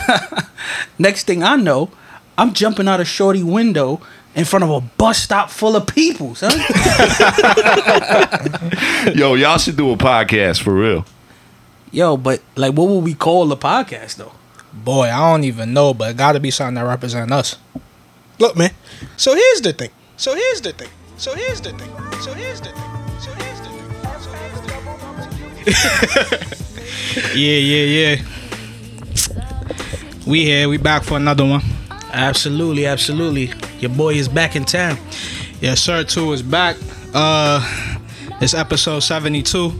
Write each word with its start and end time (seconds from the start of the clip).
Next 0.98 1.24
thing 1.24 1.42
I 1.42 1.56
know, 1.56 1.90
I'm 2.38 2.52
jumping 2.52 2.88
out 2.88 3.00
a 3.00 3.04
shorty 3.04 3.42
window 3.42 4.00
in 4.34 4.44
front 4.44 4.64
of 4.64 4.70
a 4.70 4.80
bus 4.80 5.18
stop 5.18 5.50
full 5.50 5.76
of 5.76 5.86
people, 5.86 6.34
son. 6.34 6.52
Yo, 9.14 9.34
y'all 9.34 9.58
should 9.58 9.76
do 9.76 9.90
a 9.90 9.96
podcast 9.96 10.62
for 10.62 10.74
real. 10.74 11.04
Yo, 11.90 12.16
but 12.16 12.40
like, 12.56 12.72
what 12.72 12.88
would 12.88 13.04
we 13.04 13.14
call 13.14 13.46
the 13.46 13.56
podcast 13.56 14.16
though? 14.16 14.32
Boy, 14.72 15.08
I 15.08 15.30
don't 15.30 15.44
even 15.44 15.74
know, 15.74 15.92
but 15.92 16.10
it 16.12 16.16
got 16.16 16.32
to 16.32 16.40
be 16.40 16.50
something 16.50 16.76
that 16.76 16.86
represents 16.86 17.30
us. 17.32 17.56
Look, 18.38 18.56
man. 18.56 18.70
So 19.18 19.34
here's 19.34 19.60
the 19.60 19.74
thing. 19.74 19.90
So 20.16 20.34
here's 20.34 20.62
the 20.62 20.72
thing. 20.72 20.88
So 21.18 21.34
here's 21.34 21.60
the 21.60 21.72
thing. 21.72 21.90
So 22.22 22.32
here's 22.32 22.60
the 22.60 22.70
thing. 22.70 22.82
So 23.20 23.32
here's 23.34 23.60
the 23.60 23.68
thing. 23.68 23.74
So 24.20 24.30
here's 24.32 24.60
the 24.62 24.68
thing. 26.38 27.36
yeah, 27.36 27.58
yeah, 27.58 27.84
yeah. 27.84 28.41
We 30.26 30.44
here. 30.44 30.68
We 30.68 30.76
back 30.78 31.02
for 31.02 31.16
another 31.16 31.44
one. 31.44 31.62
Absolutely, 32.12 32.86
absolutely. 32.86 33.52
Your 33.80 33.90
boy 33.90 34.14
is 34.14 34.28
back 34.28 34.54
in 34.56 34.64
town. 34.64 34.98
Yes, 35.60 35.80
sir. 35.80 36.04
Two 36.04 36.32
is 36.32 36.42
back. 36.42 36.76
Uh, 37.14 37.60
it's 38.40 38.54
episode 38.54 39.00
seventy-two. 39.00 39.70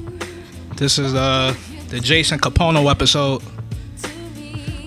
This 0.76 0.98
is 0.98 1.14
uh 1.14 1.54
the 1.88 2.00
Jason 2.00 2.38
Kapono 2.38 2.90
episode. 2.90 3.42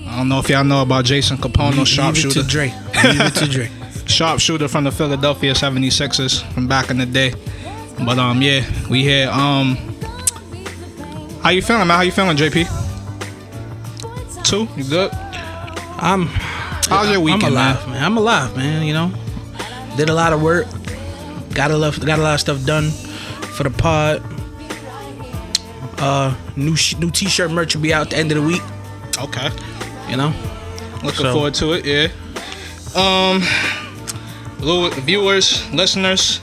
I 0.07 0.17
don't 0.19 0.29
know 0.29 0.39
if 0.39 0.49
y'all 0.49 0.63
know 0.63 0.81
about 0.81 1.05
Jason 1.05 1.37
Kapono, 1.37 1.71
Leave 1.71 1.81
it 1.81 1.85
sharpshooter. 1.87 2.41
to 2.41 2.47
Dre. 2.47 2.73
Leave 3.03 3.21
it 3.21 3.35
to 3.35 3.47
Dre. 3.47 3.69
sharpshooter 4.07 4.67
from 4.67 4.83
the 4.85 4.91
Philadelphia 4.91 5.53
76ers 5.53 6.41
from 6.53 6.67
back 6.67 6.89
in 6.89 6.97
the 6.97 7.05
day. 7.05 7.33
But 8.05 8.17
um 8.17 8.41
yeah, 8.41 8.63
we 8.89 9.03
here. 9.03 9.29
Um 9.29 9.75
How 11.41 11.49
you 11.49 11.61
feeling, 11.61 11.87
man? 11.87 11.97
How 11.97 12.01
you 12.03 12.11
feeling, 12.11 12.37
JP? 12.37 12.65
Two? 14.43 14.67
You 14.77 14.83
good? 14.89 15.11
I'm. 16.05 16.27
How's 16.87 17.09
your 17.09 17.19
weekend, 17.19 17.43
I'm 17.45 17.51
alive, 17.53 17.87
man? 17.87 18.03
I'm 18.03 18.17
alive, 18.17 18.55
man. 18.55 18.83
You 18.85 18.93
know, 18.93 19.11
did 19.97 20.09
a 20.09 20.13
lot 20.13 20.33
of 20.33 20.41
work. 20.41 20.67
Got 21.53 21.71
a 21.71 21.77
lot. 21.77 21.99
Got 22.05 22.19
a 22.19 22.21
lot 22.21 22.35
of 22.35 22.39
stuff 22.39 22.63
done 22.65 22.91
for 23.55 23.63
the 23.63 23.71
pod. 23.71 24.21
Uh, 25.97 26.35
new 26.55 26.75
sh- 26.75 26.95
new 26.97 27.09
t-shirt 27.09 27.49
merch 27.51 27.73
will 27.75 27.81
be 27.81 27.93
out 27.93 28.03
at 28.07 28.09
the 28.11 28.17
end 28.17 28.31
of 28.31 28.37
the 28.41 28.43
week. 28.47 28.61
Okay. 29.19 29.49
You 30.09 30.17
know, 30.17 30.33
Looking 31.03 31.25
So- 31.25 31.33
forward 31.33 31.53
to 31.55 31.73
it, 31.73 31.85
yeah. 31.85 32.07
Um 32.95 33.41
little 34.59 34.89
viewers, 35.01 35.67
listeners. 35.73 36.39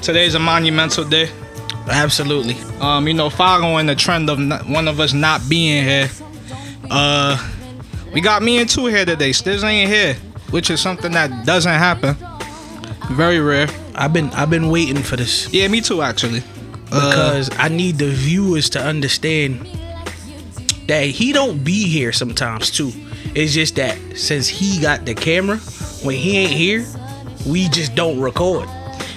Today's 0.00 0.34
a 0.34 0.38
monumental 0.38 1.04
day. 1.04 1.30
absolutely. 1.88 2.56
Um, 2.80 3.06
you 3.08 3.14
know, 3.14 3.30
following 3.30 3.86
the 3.86 3.94
trend 3.94 4.28
of 4.30 4.38
not, 4.38 4.68
one 4.68 4.88
of 4.88 4.98
us 5.00 5.12
not 5.12 5.48
being 5.48 5.84
here. 5.84 6.10
Uh, 6.90 7.36
we 8.12 8.20
got 8.20 8.42
me 8.42 8.58
and 8.58 8.68
two 8.68 8.86
here 8.86 9.04
today. 9.04 9.30
Stiz 9.30 9.64
ain't 9.64 9.90
here, 9.90 10.14
which 10.50 10.70
is 10.70 10.80
something 10.80 11.12
that 11.12 11.46
doesn't 11.46 11.72
happen. 11.72 12.16
Very 13.12 13.40
rare. 13.40 13.68
I've 13.94 14.12
been 14.12 14.30
I've 14.30 14.50
been 14.50 14.68
waiting 14.68 15.02
for 15.02 15.16
this 15.16 15.52
Yeah, 15.52 15.68
me 15.68 15.80
too, 15.80 16.02
actually. 16.02 16.42
Uh, 16.90 17.08
because 17.10 17.50
I 17.58 17.68
need 17.68 17.98
the 17.98 18.10
viewers 18.10 18.68
to 18.70 18.80
understand 18.82 19.66
that 20.88 21.04
he 21.06 21.32
don't 21.32 21.64
be 21.64 21.88
here 21.88 22.12
sometimes 22.12 22.70
too. 22.70 22.92
It's 23.34 23.54
just 23.54 23.76
that 23.76 23.98
since 24.16 24.46
he 24.46 24.80
got 24.80 25.06
the 25.06 25.14
camera, 25.14 25.56
when 26.02 26.16
he 26.16 26.36
ain't 26.38 26.52
here, 26.52 26.86
we 27.46 27.68
just 27.68 27.94
don't 27.94 28.20
record. 28.20 28.68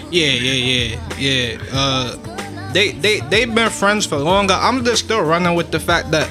yeah, 0.09 0.27
yeah, 0.31 0.53
yeah, 0.53 1.17
yeah. 1.17 1.57
Uh, 1.71 2.71
they 2.71 2.91
they 2.91 3.19
they've 3.21 3.53
been 3.53 3.69
friends 3.69 4.05
for 4.05 4.17
longer. 4.17 4.53
I'm 4.53 4.83
just 4.85 5.03
still 5.05 5.21
running 5.21 5.55
with 5.55 5.71
the 5.71 5.79
fact 5.79 6.11
that 6.11 6.29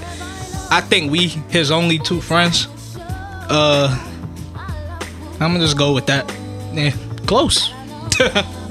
I 0.74 0.80
think 0.80 1.10
we 1.10 1.28
his 1.50 1.70
only 1.70 1.98
two 1.98 2.20
friends. 2.20 2.68
Uh, 3.48 3.88
I'm 5.40 5.52
gonna 5.52 5.60
just 5.60 5.78
go 5.78 5.92
with 5.92 6.06
that. 6.06 6.28
Yeah. 6.72 6.92
Close. 7.26 7.70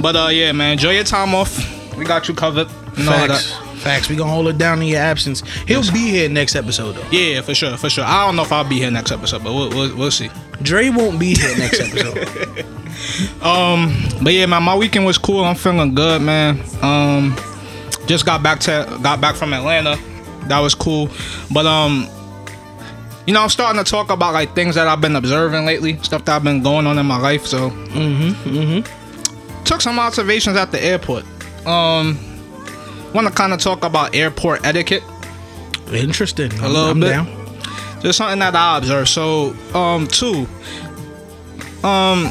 But 0.00 0.16
uh, 0.16 0.28
yeah, 0.30 0.52
man, 0.52 0.72
enjoy 0.72 0.92
your 0.92 1.04
time 1.04 1.34
off. 1.34 1.54
We 1.96 2.06
got 2.06 2.26
you 2.26 2.34
covered. 2.34 2.68
You 2.96 3.04
know 3.04 3.12
Facts. 3.12 3.50
that. 3.50 3.66
Facts. 3.76 4.08
We 4.08 4.16
gonna 4.16 4.30
hold 4.30 4.48
it 4.48 4.56
down 4.56 4.80
in 4.80 4.88
your 4.88 5.00
absence. 5.00 5.42
He'll 5.66 5.82
be 5.92 6.10
here 6.10 6.28
next 6.28 6.56
episode 6.56 6.92
though. 6.92 7.06
Yeah, 7.10 7.42
for 7.42 7.54
sure, 7.54 7.76
for 7.76 7.90
sure. 7.90 8.04
I 8.04 8.24
don't 8.24 8.36
know 8.36 8.42
if 8.42 8.52
I'll 8.52 8.64
be 8.68 8.78
here 8.78 8.90
next 8.90 9.12
episode, 9.12 9.44
but 9.44 9.52
we'll 9.52 9.68
we'll, 9.68 9.96
we'll 9.96 10.10
see. 10.10 10.30
Dre 10.62 10.88
won't 10.88 11.18
be 11.20 11.34
here 11.34 11.56
next 11.56 11.80
episode. 11.80 12.66
Um, 13.40 13.94
but 14.22 14.32
yeah, 14.34 14.44
man, 14.46 14.62
my 14.62 14.76
weekend 14.76 15.06
was 15.06 15.16
cool. 15.16 15.44
I'm 15.44 15.54
feeling 15.54 15.94
good, 15.94 16.20
man. 16.20 16.60
Um, 16.82 17.34
just 18.06 18.26
got 18.26 18.42
back 18.42 18.60
to 18.60 18.98
got 19.02 19.20
back 19.20 19.36
from 19.36 19.54
Atlanta. 19.54 19.96
That 20.50 20.60
was 20.60 20.74
cool. 20.74 21.08
But 21.50 21.66
um, 21.66 22.08
you 23.26 23.34
know, 23.34 23.42
I'm 23.42 23.48
starting 23.48 23.82
to 23.82 23.88
talk 23.88 24.10
about 24.10 24.34
like 24.34 24.54
things 24.54 24.74
that 24.74 24.88
I've 24.88 25.00
been 25.00 25.14
observing 25.14 25.64
lately, 25.64 25.96
stuff 26.02 26.24
that 26.24 26.34
I've 26.34 26.44
been 26.44 26.62
going 26.62 26.86
on 26.86 26.98
in 26.98 27.06
my 27.06 27.16
life. 27.16 27.46
So, 27.46 27.70
mm-hmm, 27.70 28.48
mm-hmm. 28.50 29.62
Took 29.64 29.80
some 29.80 30.00
observations 30.00 30.56
at 30.56 30.72
the 30.72 30.82
airport. 30.82 31.24
Um, 31.64 32.18
want 33.14 33.28
to 33.28 33.32
kind 33.32 33.52
of 33.52 33.60
talk 33.60 33.84
about 33.84 34.16
airport 34.16 34.66
etiquette. 34.66 35.04
Interesting. 35.92 36.52
A 36.54 36.68
little 36.68 36.90
I'm 36.90 37.00
bit. 37.00 37.10
down. 37.10 37.26
Just 38.00 38.18
something 38.18 38.40
that 38.40 38.56
I 38.56 38.78
observed. 38.78 39.08
So, 39.08 39.54
um, 39.74 40.08
two. 40.08 40.48
Um, 41.84 42.30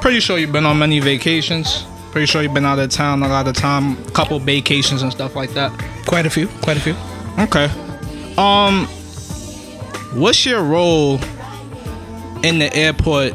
pretty 0.00 0.20
sure 0.20 0.38
you've 0.38 0.52
been 0.52 0.64
on 0.66 0.78
many 0.78 1.00
vacations. 1.00 1.84
Pretty 2.12 2.26
sure 2.26 2.40
you've 2.40 2.54
been 2.54 2.64
out 2.64 2.78
of 2.78 2.88
town 2.90 3.22
a 3.22 3.28
lot 3.28 3.46
of 3.46 3.54
time, 3.54 4.02
couple 4.12 4.38
vacations 4.38 5.02
and 5.02 5.12
stuff 5.12 5.36
like 5.36 5.50
that. 5.50 5.72
Quite 6.06 6.24
a 6.24 6.30
few. 6.30 6.48
Quite 6.62 6.78
a 6.78 6.80
few. 6.80 6.94
Okay. 7.38 7.66
Um, 8.38 8.86
what's 10.14 10.44
your 10.46 10.62
role 10.62 11.18
in 12.42 12.58
the 12.58 12.70
airport 12.74 13.34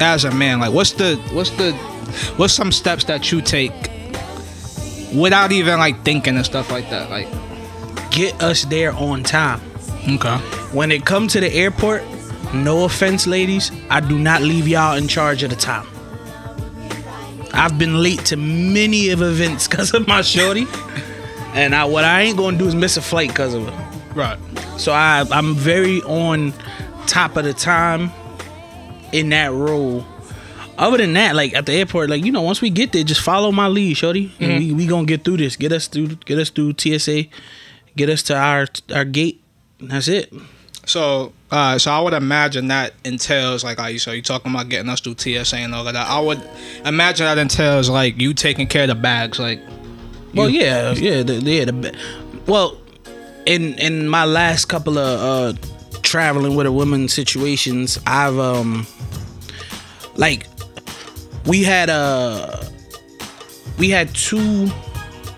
as 0.00 0.24
a 0.24 0.30
man? 0.32 0.60
Like, 0.60 0.72
what's 0.72 0.92
the 0.92 1.16
what's 1.32 1.50
the 1.50 1.72
what's 2.36 2.52
some 2.54 2.72
steps 2.72 3.04
that 3.04 3.30
you 3.32 3.40
take 3.40 3.72
without 5.14 5.52
even 5.52 5.78
like 5.78 6.04
thinking 6.04 6.36
and 6.36 6.44
stuff 6.44 6.70
like 6.70 6.88
that? 6.90 7.10
Like, 7.10 7.28
Get 8.10 8.42
us 8.42 8.64
there 8.66 8.92
on 8.92 9.22
time. 9.22 9.60
okay. 10.06 10.36
When 10.72 10.92
it 10.92 11.06
comes 11.06 11.32
to 11.32 11.40
the 11.40 11.50
airport, 11.52 12.02
no 12.52 12.84
offense, 12.84 13.26
ladies, 13.26 13.70
I 13.88 14.00
do 14.00 14.18
not 14.18 14.42
leave 14.42 14.68
y'all 14.68 14.96
in 14.98 15.08
charge 15.08 15.42
of 15.42 15.48
the 15.50 15.56
time. 15.56 15.86
I've 17.54 17.78
been 17.78 18.02
late 18.02 18.24
to 18.26 18.36
many 18.36 19.08
of 19.10 19.22
events 19.22 19.66
because 19.66 19.94
of 19.94 20.06
my 20.06 20.20
shorty, 20.20 20.66
and 21.54 21.74
I, 21.74 21.84
what 21.84 22.04
I 22.04 22.22
ain't 22.22 22.36
gonna 22.36 22.58
do 22.58 22.66
is 22.66 22.74
miss 22.74 22.96
a 22.96 23.02
flight 23.02 23.28
because 23.28 23.54
of 23.54 23.68
it. 23.68 23.74
Right. 24.14 24.38
So 24.78 24.92
I, 24.92 25.24
I'm 25.30 25.54
very 25.54 26.00
on 26.02 26.52
top 27.06 27.36
of 27.36 27.44
the 27.44 27.54
time 27.54 28.10
in 29.12 29.28
that 29.30 29.52
role. 29.52 30.04
Other 30.78 30.96
than 30.96 31.12
that, 31.12 31.36
like 31.36 31.54
at 31.54 31.66
the 31.66 31.72
airport, 31.72 32.10
like 32.10 32.24
you 32.24 32.32
know, 32.32 32.42
once 32.42 32.60
we 32.60 32.70
get 32.70 32.92
there, 32.92 33.04
just 33.04 33.20
follow 33.20 33.52
my 33.52 33.68
lead, 33.68 33.96
shorty. 33.96 34.32
And 34.40 34.58
we 34.58 34.72
we 34.72 34.86
gonna 34.86 35.06
get 35.06 35.24
through 35.24 35.36
this. 35.36 35.56
Get 35.56 35.70
us 35.70 35.86
through. 35.86 36.16
Get 36.24 36.38
us 36.38 36.50
through 36.50 36.74
TSA. 36.78 37.24
Get 37.96 38.08
us 38.08 38.22
to 38.24 38.36
our 38.36 38.66
our 38.94 39.04
gate. 39.04 39.40
That's 39.80 40.08
it. 40.08 40.32
So, 40.84 41.32
uh, 41.50 41.78
so 41.78 41.92
I 41.92 42.00
would 42.00 42.14
imagine 42.14 42.68
that 42.68 42.94
entails 43.04 43.62
like, 43.62 43.78
are 43.78 43.90
you 43.90 43.98
so 43.98 44.10
you 44.10 44.22
talking 44.22 44.50
about 44.50 44.68
getting 44.68 44.88
us 44.88 45.00
through 45.00 45.16
TSA 45.16 45.56
and 45.56 45.74
all 45.74 45.86
of 45.86 45.94
that? 45.94 46.08
I 46.08 46.18
would 46.18 46.42
imagine 46.84 47.26
that 47.26 47.38
entails 47.38 47.88
like 47.88 48.20
you 48.20 48.34
taking 48.34 48.66
care 48.66 48.82
of 48.82 48.88
the 48.88 48.94
bags, 48.94 49.38
like. 49.38 49.60
Well, 50.34 50.48
you- 50.48 50.60
yeah, 50.60 50.92
yeah, 50.92 51.22
the, 51.22 51.34
yeah. 51.34 51.64
The, 51.66 51.96
well, 52.46 52.78
in 53.46 53.74
in 53.74 54.08
my 54.08 54.24
last 54.24 54.66
couple 54.66 54.98
of 54.98 55.56
uh, 55.56 55.58
traveling 56.02 56.54
with 56.56 56.66
a 56.66 56.72
woman 56.72 57.08
situations, 57.08 57.98
I've 58.06 58.38
um, 58.38 58.86
like, 60.16 60.46
we 61.46 61.62
had 61.62 61.90
uh, 61.90 62.62
we 63.78 63.90
had 63.90 64.14
two 64.14 64.68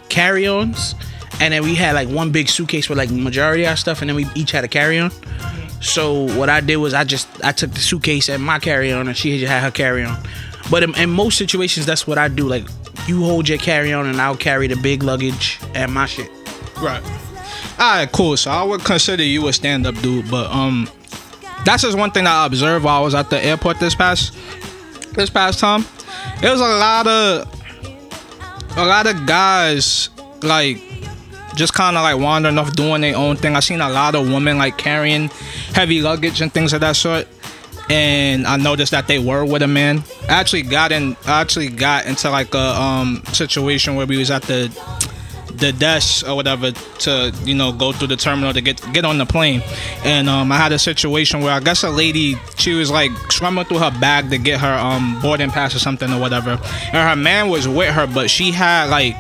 carry-ons, 0.09 0.95
and 1.41 1.53
then 1.55 1.63
we 1.65 1.75
had 1.75 1.95
like 1.95 2.09
one 2.09 2.31
big 2.31 2.49
suitcase 2.49 2.89
with 2.89 2.99
like 2.99 3.11
majority 3.11 3.65
of 3.65 3.71
our 3.71 3.77
stuff, 3.77 4.01
and 4.01 4.09
then 4.09 4.17
we 4.17 4.27
each 4.35 4.53
had 4.53 4.65
a 4.65 4.69
carry-on. 4.69 5.11
So 5.81 6.23
what 6.39 6.49
I 6.49 6.61
did 6.61 6.77
was 6.77 6.95
I 6.95 7.05
just 7.05 7.29
I 7.45 7.53
took 7.53 7.73
the 7.73 7.81
suitcase 7.81 8.29
and 8.29 8.43
my 8.43 8.59
carry-on, 8.59 9.09
and 9.09 9.17
she 9.17 9.43
had 9.43 9.63
her 9.63 9.71
carry-on. 9.71 10.23
But 10.71 10.83
in, 10.83 10.95
in 10.97 11.11
most 11.11 11.37
situations, 11.37 11.85
that's 11.85 12.07
what 12.07 12.17
I 12.17 12.29
do. 12.29 12.49
Like, 12.49 12.67
you 13.07 13.23
hold 13.25 13.49
your 13.49 13.59
carry-on, 13.59 14.07
and 14.07 14.21
I'll 14.21 14.37
carry 14.37 14.67
the 14.67 14.77
big 14.77 15.03
luggage 15.03 15.59
and 15.75 15.93
my 15.93 16.07
shit. 16.07 16.31
Right. 16.81 17.03
All 17.79 17.97
right, 17.97 18.11
cool. 18.13 18.37
So 18.37 18.51
I 18.51 18.63
would 18.63 18.85
consider 18.85 19.23
you 19.23 19.47
a 19.49 19.53
stand-up 19.53 19.97
dude, 20.01 20.31
but 20.31 20.51
um, 20.51 20.89
that's 21.65 21.83
just 21.83 21.97
one 21.97 22.11
thing 22.11 22.27
I 22.27 22.47
observed 22.47 22.85
while 22.85 23.01
I 23.01 23.05
was 23.05 23.15
at 23.15 23.31
the 23.31 23.43
airport 23.43 23.81
this 23.81 23.95
past 23.95 24.35
this 25.15 25.31
past 25.31 25.59
time. 25.59 25.85
There 26.41 26.51
was 26.51 26.61
a 26.61 26.65
lot 26.65 27.07
of 27.07 28.77
a 28.77 28.85
lot 28.85 29.07
of 29.07 29.27
guys 29.27 30.11
like 30.43 30.79
just 31.55 31.73
kind 31.73 31.97
of 31.97 32.03
like 32.03 32.19
wandering 32.19 32.59
off 32.59 32.73
doing 32.75 33.01
their 33.01 33.17
own 33.17 33.37
thing. 33.37 33.57
I 33.57 33.61
seen 33.61 33.81
a 33.81 33.89
lot 33.89 34.15
of 34.15 34.31
women 34.31 34.59
like 34.59 34.77
carrying 34.77 35.29
heavy 35.73 36.03
luggage 36.03 36.41
and 36.41 36.53
things 36.53 36.73
of 36.73 36.81
that 36.81 36.97
sort. 36.97 37.29
And 37.91 38.47
I 38.47 38.57
noticed 38.57 38.93
that 38.93 39.07
they 39.07 39.19
were 39.19 39.45
with 39.45 39.63
a 39.63 39.69
man. 39.69 40.03
I 40.29 40.41
actually 40.41 40.63
got 40.63 40.91
in. 40.91 41.17
I 41.27 41.41
actually 41.41 41.69
got 41.69 42.07
into 42.07 42.31
like 42.31 42.55
a 42.55 42.81
um 42.81 43.23
situation 43.33 43.95
where 43.95 44.07
we 44.07 44.17
was 44.17 44.31
at 44.31 44.43
the 44.43 44.69
the 45.57 45.73
desk 45.73 46.29
or 46.29 46.35
whatever 46.35 46.73
to 46.73 47.35
you 47.45 47.55
know 47.55 47.73
go 47.73 47.93
through 47.93 48.09
the 48.09 48.17
terminal 48.17 48.53
to 48.53 48.61
get 48.61 48.81
get 48.93 49.05
on 49.05 49.19
the 49.19 49.27
plane, 49.27 49.63
and 50.05 50.29
um, 50.29 50.51
I 50.51 50.57
had 50.57 50.73
a 50.73 50.79
situation 50.79 51.41
where 51.41 51.53
I 51.53 51.61
guess 51.61 51.83
a 51.85 51.91
lady 51.91 52.37
she 52.57 52.75
was 52.75 52.91
like 52.91 53.11
scrumming 53.31 53.67
through 53.69 53.79
her 53.79 53.97
bag 54.01 54.31
to 54.31 54.39
get 54.39 54.61
her 54.61 54.75
um 54.75 55.21
boarding 55.21 55.51
pass 55.51 55.75
or 55.75 55.79
something 55.79 56.13
or 56.13 56.21
whatever, 56.21 56.59
and 56.93 57.09
her 57.09 57.17
man 57.17 57.49
was 57.49 57.69
with 57.69 57.95
her, 57.95 58.07
but 58.07 58.31
she 58.31 58.51
had 58.51 58.91
like 58.91 59.17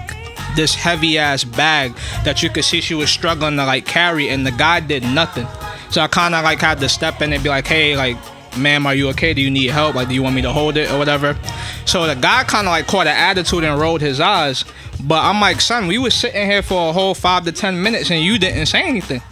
this 0.56 0.74
heavy 0.74 1.18
ass 1.18 1.44
bag 1.44 1.94
that 2.24 2.42
you 2.42 2.50
could 2.50 2.64
see 2.64 2.80
she 2.80 2.94
was 2.94 3.10
struggling 3.10 3.56
to 3.56 3.64
like 3.64 3.86
carry, 3.86 4.28
and 4.28 4.46
the 4.46 4.52
guy 4.52 4.80
did 4.80 5.02
nothing. 5.02 5.46
So 5.90 6.00
I 6.00 6.08
kind 6.08 6.34
of 6.34 6.42
like 6.42 6.60
had 6.60 6.80
to 6.80 6.88
step 6.88 7.22
in 7.22 7.32
and 7.32 7.42
be 7.42 7.48
like, 7.48 7.66
hey, 7.66 7.96
like 7.96 8.16
ma'am, 8.56 8.86
are 8.86 8.94
you 8.94 9.08
okay? 9.10 9.34
Do 9.34 9.40
you 9.40 9.50
need 9.50 9.70
help? 9.70 9.94
Like, 9.94 10.08
do 10.08 10.14
you 10.14 10.22
want 10.22 10.34
me 10.34 10.42
to 10.42 10.52
hold 10.52 10.76
it 10.76 10.90
or 10.90 10.98
whatever? 10.98 11.36
So 11.84 12.06
the 12.06 12.14
guy 12.14 12.44
kind 12.44 12.66
of 12.66 12.72
like 12.72 12.86
caught 12.86 13.06
an 13.06 13.16
attitude 13.16 13.64
and 13.64 13.80
rolled 13.80 14.00
his 14.00 14.20
eyes. 14.20 14.64
But 15.02 15.22
I'm 15.24 15.40
like, 15.40 15.60
son, 15.60 15.86
we 15.86 15.98
was 15.98 16.14
sitting 16.14 16.46
here 16.46 16.62
for 16.62 16.90
a 16.90 16.92
whole 16.92 17.14
five 17.14 17.44
to 17.44 17.52
ten 17.52 17.82
minutes 17.82 18.10
and 18.10 18.24
you 18.24 18.38
didn't 18.38 18.66
say 18.66 18.82
anything. 18.82 19.22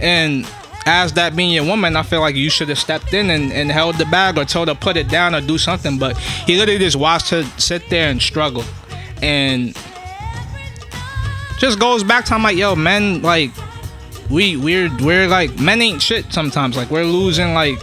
And 0.00 0.48
as 0.86 1.12
that 1.12 1.36
being 1.36 1.52
your 1.52 1.64
woman, 1.64 1.94
I 1.96 2.02
feel 2.02 2.20
like 2.20 2.34
you 2.34 2.50
should 2.50 2.68
have 2.68 2.78
stepped 2.78 3.12
in 3.12 3.30
and, 3.30 3.52
and 3.52 3.70
held 3.70 3.96
the 3.96 4.06
bag 4.06 4.38
or 4.38 4.44
told 4.44 4.68
her 4.68 4.74
put 4.74 4.96
it 4.96 5.08
down 5.08 5.34
or 5.34 5.40
do 5.40 5.58
something. 5.58 5.98
But 5.98 6.16
he 6.18 6.56
literally 6.56 6.80
just 6.80 6.96
watched 6.96 7.30
her 7.30 7.44
sit 7.58 7.88
there 7.90 8.10
and 8.10 8.20
struggle. 8.20 8.64
And 9.22 9.76
just 11.58 11.78
goes 11.78 12.02
back 12.02 12.24
to 12.26 12.34
I'm 12.34 12.42
like, 12.42 12.56
yo, 12.56 12.74
men 12.74 13.20
like 13.20 13.50
we 14.30 14.56
we're 14.56 14.90
we're 14.98 15.28
like 15.28 15.58
men 15.58 15.82
ain't 15.82 16.00
shit 16.00 16.32
sometimes. 16.32 16.76
Like 16.76 16.90
we're 16.90 17.04
losing 17.04 17.52
like 17.52 17.78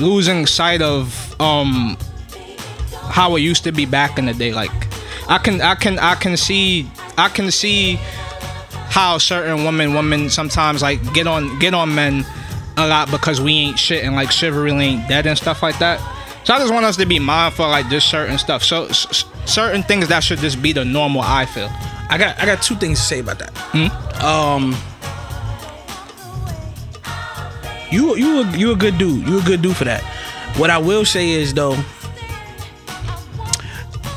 losing 0.00 0.46
sight 0.46 0.82
of 0.82 1.34
um 1.40 1.96
how 3.10 3.36
it 3.36 3.40
used 3.40 3.64
to 3.64 3.72
be 3.72 3.86
back 3.86 4.18
in 4.18 4.26
the 4.26 4.34
day. 4.34 4.52
Like 4.52 4.70
I 5.28 5.38
can 5.38 5.60
I 5.60 5.74
can 5.74 5.98
I 5.98 6.14
can 6.14 6.36
see 6.36 6.90
I 7.16 7.28
can 7.28 7.50
see 7.50 7.98
how 8.90 9.18
certain 9.18 9.64
women 9.64 9.94
women 9.94 10.30
sometimes 10.30 10.82
like 10.82 11.00
get 11.14 11.26
on 11.26 11.58
get 11.58 11.74
on 11.74 11.94
men 11.94 12.24
a 12.76 12.86
lot 12.86 13.10
because 13.10 13.40
we 13.40 13.52
ain't 13.52 13.78
shit 13.78 14.04
and 14.04 14.14
like 14.14 14.30
chivalry 14.30 14.70
ain't 14.72 15.08
dead 15.08 15.26
and 15.26 15.36
stuff 15.36 15.62
like 15.62 15.78
that. 15.78 15.98
So 16.44 16.54
I 16.54 16.58
just 16.58 16.72
want 16.72 16.86
us 16.86 16.96
to 16.96 17.04
be 17.06 17.18
mindful 17.18 17.68
like 17.68 17.88
just 17.90 18.08
certain 18.08 18.38
stuff. 18.38 18.62
So 18.62 18.86
s- 18.86 19.24
certain 19.44 19.82
things 19.82 20.08
that 20.08 20.20
should 20.20 20.38
just 20.38 20.62
be 20.62 20.72
the 20.72 20.84
normal. 20.84 21.20
I 21.22 21.44
feel. 21.44 21.68
I 22.10 22.16
got 22.18 22.40
I 22.40 22.46
got 22.46 22.62
two 22.62 22.74
things 22.76 22.98
to 23.00 23.04
say 23.04 23.18
about 23.20 23.38
that. 23.40 24.24
Um, 24.24 24.74
you 27.90 28.16
you 28.16 28.40
a, 28.40 28.56
you 28.56 28.72
a 28.72 28.76
good 28.76 28.98
dude. 28.98 29.26
You 29.26 29.38
a 29.38 29.42
good 29.42 29.62
dude 29.62 29.76
for 29.76 29.84
that. 29.84 30.02
What 30.56 30.70
I 30.70 30.78
will 30.78 31.04
say 31.04 31.30
is 31.30 31.54
though, 31.54 31.76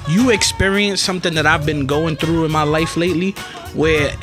you 0.09 0.29
experienced 0.31 1.03
something 1.03 1.33
that 1.35 1.45
I've 1.45 1.65
been 1.65 1.85
going 1.85 2.15
through 2.15 2.45
in 2.45 2.51
my 2.51 2.63
life 2.63 2.97
lately, 2.97 3.31
where 3.73 4.13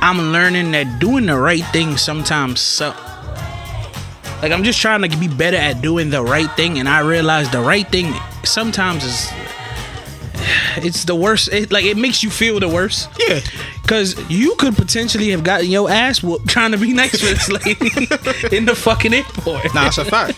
I'm 0.00 0.32
learning 0.32 0.72
that 0.72 1.00
doing 1.00 1.26
the 1.26 1.38
right 1.38 1.64
thing 1.66 1.96
sometimes 1.96 2.60
sucks. 2.60 3.00
Like 4.42 4.52
I'm 4.52 4.62
just 4.62 4.80
trying 4.80 5.02
to 5.02 5.16
be 5.18 5.28
better 5.28 5.56
at 5.56 5.80
doing 5.80 6.10
the 6.10 6.22
right 6.22 6.50
thing, 6.52 6.78
and 6.78 6.88
I 6.88 7.00
realize 7.00 7.50
the 7.50 7.60
right 7.60 7.88
thing 7.88 8.12
sometimes 8.44 9.04
is 9.04 9.28
it's 10.76 11.04
the 11.04 11.14
worst. 11.14 11.48
It, 11.52 11.72
like 11.72 11.84
it 11.84 11.96
makes 11.96 12.22
you 12.22 12.30
feel 12.30 12.60
the 12.60 12.68
worst. 12.68 13.08
Yeah. 13.18 13.40
Cause 13.86 14.16
you 14.28 14.54
could 14.56 14.74
potentially 14.76 15.30
have 15.30 15.44
gotten 15.44 15.70
your 15.70 15.88
ass 15.88 16.22
whooped 16.22 16.48
trying 16.48 16.72
to 16.72 16.78
be 16.78 16.92
nice 16.92 17.12
to 17.20 17.26
this 17.26 17.48
lady 17.48 17.70
in 18.56 18.64
the 18.64 18.74
fucking 18.74 19.14
airport. 19.14 19.64
Nah, 19.74 19.84
that's 19.84 19.98
a 19.98 20.04
fact. 20.04 20.36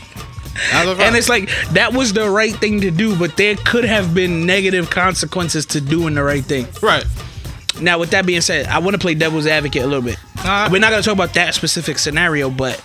That's 0.70 0.86
a 0.88 0.96
fact. 0.96 1.00
And 1.00 1.16
it's 1.16 1.28
like 1.30 1.48
that 1.72 1.92
was 1.94 2.12
the 2.12 2.28
right 2.28 2.54
thing 2.54 2.80
to 2.82 2.90
do, 2.90 3.16
but 3.16 3.36
there 3.38 3.56
could 3.56 3.84
have 3.84 4.12
been 4.14 4.44
negative 4.44 4.90
consequences 4.90 5.64
to 5.66 5.80
doing 5.80 6.14
the 6.14 6.22
right 6.22 6.44
thing. 6.44 6.66
right. 6.82 7.04
Now, 7.80 7.98
with 8.00 8.10
that 8.10 8.26
being 8.26 8.40
said, 8.40 8.66
I 8.66 8.80
want 8.80 8.94
to 8.94 8.98
play 8.98 9.14
devil's 9.14 9.46
advocate 9.46 9.82
a 9.82 9.86
little 9.86 10.02
bit. 10.02 10.18
Uh, 10.38 10.68
We're 10.70 10.80
not 10.80 10.90
gonna 10.90 11.02
talk 11.02 11.14
about 11.14 11.34
that 11.34 11.54
specific 11.54 11.98
scenario, 12.00 12.50
but 12.50 12.82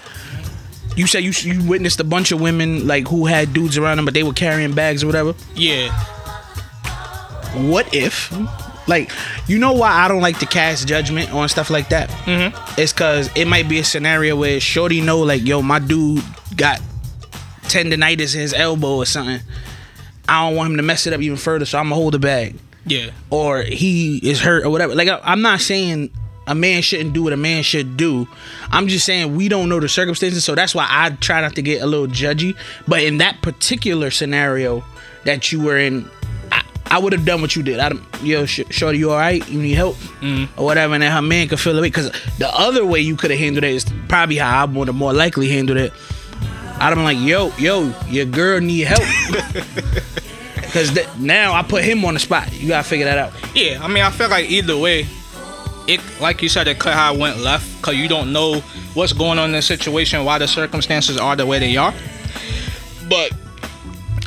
you 0.95 1.07
said 1.07 1.23
you 1.23 1.31
you 1.51 1.67
witnessed 1.67 1.99
a 1.99 2.03
bunch 2.03 2.31
of 2.31 2.39
women 2.39 2.85
like 2.87 3.07
who 3.07 3.25
had 3.25 3.53
dudes 3.53 3.75
around 3.77 3.97
them, 3.97 4.05
but 4.05 4.13
they 4.13 4.21
were 4.23 4.33
carrying 4.33 4.73
bags 4.75 5.03
or 5.03 5.07
whatever. 5.07 5.33
Yeah. 5.55 5.89
What 7.55 7.93
if, 7.93 8.31
like, 8.87 9.11
you 9.47 9.57
know 9.57 9.73
why 9.73 9.91
I 9.91 10.07
don't 10.07 10.21
like 10.21 10.39
to 10.39 10.45
cast 10.45 10.87
judgment 10.87 11.31
on 11.31 11.47
stuff 11.49 11.69
like 11.69 11.89
that? 11.89 12.09
Mm-hmm. 12.09 12.79
It's 12.79 12.93
because 12.93 13.29
it 13.35 13.45
might 13.45 13.67
be 13.69 13.79
a 13.79 13.83
scenario 13.83 14.35
where 14.35 14.59
Shorty 14.59 15.01
know 15.01 15.19
like, 15.19 15.45
yo, 15.45 15.61
my 15.61 15.79
dude 15.79 16.23
got 16.55 16.81
tendonitis 17.63 18.35
in 18.35 18.41
his 18.41 18.53
elbow 18.53 18.97
or 18.97 19.05
something. 19.05 19.39
I 20.27 20.47
don't 20.47 20.55
want 20.55 20.71
him 20.71 20.77
to 20.77 20.83
mess 20.83 21.05
it 21.07 21.13
up 21.13 21.21
even 21.21 21.37
further, 21.37 21.65
so 21.65 21.77
I'm 21.77 21.85
gonna 21.85 21.95
hold 21.95 22.13
the 22.13 22.19
bag. 22.19 22.55
Yeah. 22.85 23.11
or 23.29 23.61
he 23.61 24.17
is 24.17 24.41
hurt 24.41 24.65
or 24.65 24.69
whatever. 24.69 24.93
Like 24.93 25.07
I'm 25.23 25.41
not 25.41 25.61
saying 25.61 26.11
a 26.47 26.55
man 26.55 26.81
shouldn't 26.81 27.13
do 27.13 27.23
what 27.23 27.33
a 27.33 27.37
man 27.37 27.63
should 27.63 27.95
do. 27.95 28.27
I'm 28.71 28.87
just 28.87 29.05
saying 29.05 29.35
we 29.35 29.47
don't 29.47 29.69
know 29.69 29.79
the 29.79 29.87
circumstances, 29.89 30.43
so 30.43 30.55
that's 30.55 30.75
why 30.75 30.85
I 30.89 31.11
try 31.11 31.41
not 31.41 31.55
to 31.55 31.61
get 31.61 31.81
a 31.81 31.85
little 31.85 32.07
judgy. 32.07 32.57
But 32.87 33.03
in 33.03 33.19
that 33.19 33.41
particular 33.41 34.11
scenario 34.11 34.83
that 35.23 35.51
you 35.51 35.61
were 35.61 35.77
in, 35.77 36.09
I, 36.93 36.97
I 36.97 36.99
would 36.99 37.13
have 37.13 37.25
done 37.25 37.41
what 37.41 37.55
you 37.55 37.63
did. 37.63 37.79
I'd 37.79 37.97
yo, 38.21 38.45
sh- 38.45 38.61
shorty, 38.69 38.97
you 38.97 39.11
all 39.11 39.17
right? 39.17 39.47
You 39.49 39.61
need 39.61 39.73
help 39.73 39.95
mm. 40.21 40.47
or 40.57 40.65
whatever, 40.65 40.93
and 40.93 41.03
then 41.03 41.11
her 41.11 41.21
man 41.21 41.47
could 41.47 41.59
feel 41.59 41.77
it. 41.77 41.81
Because 41.81 42.11
the 42.37 42.49
other 42.49 42.85
way 42.85 42.99
you 42.99 43.15
could 43.15 43.31
have 43.31 43.39
handled 43.39 43.63
it 43.63 43.71
is 43.71 43.85
probably 44.07 44.37
how 44.37 44.63
I 44.63 44.65
would 44.65 44.87
have 44.87 44.95
more 44.95 45.13
likely 45.13 45.49
handled 45.49 45.77
it. 45.77 45.93
I'd 46.75 46.89
have 46.89 46.95
been 46.95 47.03
like, 47.03 47.19
yo, 47.19 47.51
yo, 47.57 47.93
your 48.07 48.25
girl 48.25 48.59
need 48.59 48.87
help. 48.87 49.03
Because 50.73 50.91
th- 50.91 51.07
now 51.19 51.53
I 51.53 51.61
put 51.61 51.83
him 51.83 52.03
on 52.03 52.15
the 52.15 52.19
spot. 52.19 52.51
You 52.51 52.67
gotta 52.67 52.87
figure 52.87 53.05
that 53.05 53.19
out. 53.19 53.31
Yeah, 53.55 53.77
I 53.79 53.87
mean, 53.87 54.03
I 54.03 54.09
feel 54.09 54.27
like 54.27 54.49
either 54.49 54.75
way, 54.75 55.05
it 55.87 56.01
like 56.19 56.41
you 56.41 56.49
said, 56.49 56.67
it 56.67 56.79
could 56.79 56.93
have 56.93 57.19
went 57.19 57.37
left 57.37 57.77
because 57.77 57.95
you 57.95 58.07
don't 58.07 58.33
know 58.33 58.55
what's 58.95 59.13
going 59.13 59.37
on 59.37 59.49
in 59.49 59.51
the 59.51 59.61
situation, 59.61 60.25
why 60.25 60.39
the 60.39 60.47
circumstances 60.47 61.15
are 61.15 61.35
the 61.35 61.45
way 61.45 61.59
they 61.59 61.77
are. 61.77 61.93
But 63.07 63.33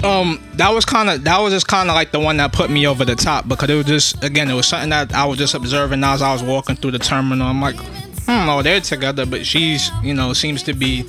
um, 0.06 0.43
that 0.55 0.73
was 0.73 0.85
kind 0.85 1.11
of 1.11 1.25
that 1.25 1.41
was 1.41 1.53
just 1.53 1.67
kind 1.67 1.88
of 1.88 1.94
like 1.94 2.12
the 2.12 2.20
one 2.20 2.37
that 2.38 2.53
put 2.53 2.70
me 2.70 2.87
over 2.87 3.05
the 3.05 3.14
top 3.14 3.49
because 3.49 3.70
it 3.70 3.75
was 3.75 3.87
just 3.87 4.23
again, 4.23 4.50
it 4.50 4.55
was 4.55 4.67
something 4.67 4.91
that 4.91 5.12
I 5.14 5.25
was 5.26 5.38
just 5.38 5.55
observing 5.55 6.05
as 6.05 6.23
I 6.23 6.32
was 6.32 6.43
walking 6.43 6.76
through 6.76 6.93
the 6.93 6.99
terminal. 6.99 7.47
I'm 7.47 7.61
like, 7.61 7.76
hmm, 7.76 8.49
oh, 8.49 8.62
they're 8.62 8.81
together, 8.81 9.26
but 9.26 9.44
she's 9.44 9.91
you 10.03 10.14
know 10.14 10.32
seems 10.32 10.62
to 10.64 10.73
be 10.73 11.05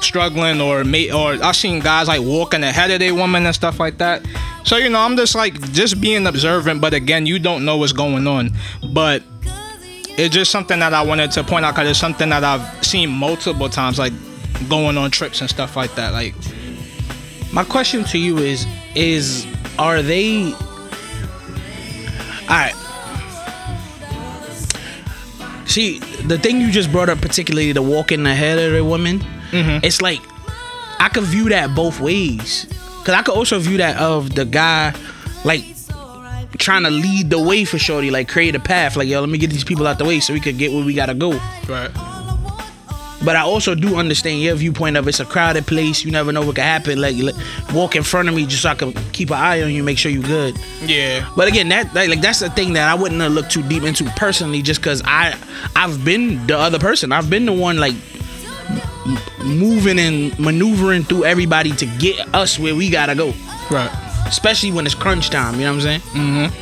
struggling 0.00 0.60
or 0.60 0.84
may 0.84 1.10
or 1.10 1.32
I've 1.42 1.56
seen 1.56 1.80
guys 1.80 2.08
like 2.08 2.20
walking 2.20 2.62
ahead 2.62 2.90
of 2.90 3.00
their 3.00 3.14
woman 3.14 3.46
and 3.46 3.54
stuff 3.54 3.80
like 3.80 3.98
that. 3.98 4.24
So 4.64 4.76
you 4.76 4.88
know, 4.88 5.00
I'm 5.00 5.16
just 5.16 5.34
like 5.34 5.60
just 5.72 6.00
being 6.00 6.26
observant, 6.26 6.80
but 6.80 6.94
again, 6.94 7.26
you 7.26 7.38
don't 7.38 7.64
know 7.64 7.76
what's 7.76 7.92
going 7.92 8.26
on. 8.26 8.50
But 8.92 9.22
it's 10.18 10.34
just 10.34 10.50
something 10.50 10.80
that 10.80 10.92
I 10.92 11.02
wanted 11.02 11.30
to 11.32 11.44
point 11.44 11.64
out 11.64 11.74
because 11.74 11.90
it's 11.90 11.98
something 11.98 12.28
that 12.30 12.42
I've 12.42 12.84
seen 12.84 13.08
multiple 13.08 13.68
times, 13.68 13.98
like 13.98 14.12
going 14.68 14.98
on 14.98 15.10
trips 15.10 15.40
and 15.40 15.48
stuff 15.48 15.76
like 15.76 15.94
that. 15.94 16.12
Like, 16.12 16.34
My 17.58 17.64
question 17.64 18.04
to 18.04 18.18
you 18.18 18.38
is 18.38 18.68
is 18.94 19.44
are 19.80 20.00
they 20.00 20.52
Alright. 22.42 22.76
See, 25.66 25.98
the 26.28 26.38
thing 26.38 26.60
you 26.60 26.70
just 26.70 26.92
brought 26.92 27.08
up, 27.08 27.20
particularly 27.20 27.72
the 27.72 27.82
walking 27.82 28.24
ahead 28.26 28.60
of 28.60 28.74
the 28.74 28.84
woman, 28.84 29.18
mm-hmm. 29.50 29.84
it's 29.84 30.00
like 30.00 30.20
I 31.00 31.10
could 31.12 31.24
view 31.24 31.48
that 31.48 31.74
both 31.74 31.98
ways. 31.98 32.66
Cause 32.98 33.16
I 33.16 33.22
could 33.22 33.34
also 33.34 33.58
view 33.58 33.78
that 33.78 33.96
of 33.96 34.36
the 34.36 34.44
guy 34.44 34.94
like 35.44 35.64
trying 36.58 36.84
to 36.84 36.90
lead 36.90 37.28
the 37.30 37.42
way 37.42 37.64
for 37.64 37.76
Shorty, 37.80 38.12
like 38.12 38.28
create 38.28 38.54
a 38.54 38.60
path, 38.60 38.94
like 38.94 39.08
yo, 39.08 39.18
let 39.18 39.30
me 39.30 39.36
get 39.36 39.50
these 39.50 39.64
people 39.64 39.84
out 39.88 39.98
the 39.98 40.04
way 40.04 40.20
so 40.20 40.32
we 40.32 40.38
could 40.38 40.58
get 40.58 40.70
where 40.70 40.84
we 40.84 40.94
gotta 40.94 41.12
go. 41.12 41.32
right, 41.68 41.90
But 43.24 43.34
I 43.34 43.40
also 43.40 43.74
do 43.74 43.96
understand 43.96 44.40
your 44.42 44.54
viewpoint 44.54 44.96
of 44.96 45.08
it's 45.08 45.18
a 45.18 45.24
crowded 45.24 45.66
place. 45.66 46.04
You 46.04 46.12
never 46.12 46.30
know 46.30 46.42
what 46.46 46.54
could 46.54 46.62
happen. 46.64 47.00
Like, 47.00 47.16
like, 47.16 47.34
walk 47.74 47.96
in 47.96 48.04
front 48.04 48.28
of 48.28 48.34
me 48.36 48.46
just 48.46 48.62
so 48.62 48.68
I 48.70 48.74
can 48.76 48.92
keep 49.12 49.30
an 49.30 49.36
eye 49.36 49.60
on 49.62 49.72
you, 49.72 49.82
make 49.82 49.98
sure 49.98 50.10
you're 50.12 50.22
good. 50.22 50.56
yeah, 50.84 51.28
But 51.36 51.48
again, 51.48 51.68
that 51.70 51.92
like, 51.94 52.08
like 52.08 52.20
that's 52.20 52.38
the 52.38 52.48
thing 52.50 52.74
that 52.74 52.88
I 52.88 52.94
wouldn't 52.94 53.20
have 53.20 53.32
looked 53.32 53.50
too 53.50 53.62
deep 53.64 53.82
into 53.82 54.04
personally, 54.16 54.62
just 54.62 54.80
because 54.80 55.02
I 55.04 55.36
I've 55.74 56.04
been 56.04 56.46
the 56.46 56.56
other 56.56 56.78
person. 56.78 57.10
I've 57.10 57.28
been 57.28 57.44
the 57.46 57.52
one 57.52 57.78
like 57.78 57.94
moving 59.44 59.98
and 59.98 60.38
maneuvering 60.38 61.02
through 61.04 61.24
everybody 61.24 61.72
to 61.72 61.86
get 61.98 62.18
us 62.34 62.58
where 62.58 62.74
we 62.74 62.90
gotta 62.90 63.14
go. 63.14 63.32
right. 63.70 63.90
Especially 64.26 64.70
when 64.70 64.84
it's 64.84 64.94
crunch 64.94 65.30
time. 65.30 65.54
You 65.54 65.62
know 65.62 65.74
what 65.74 65.86
I'm 65.86 66.00
saying? 66.02 66.02
And 66.14 66.52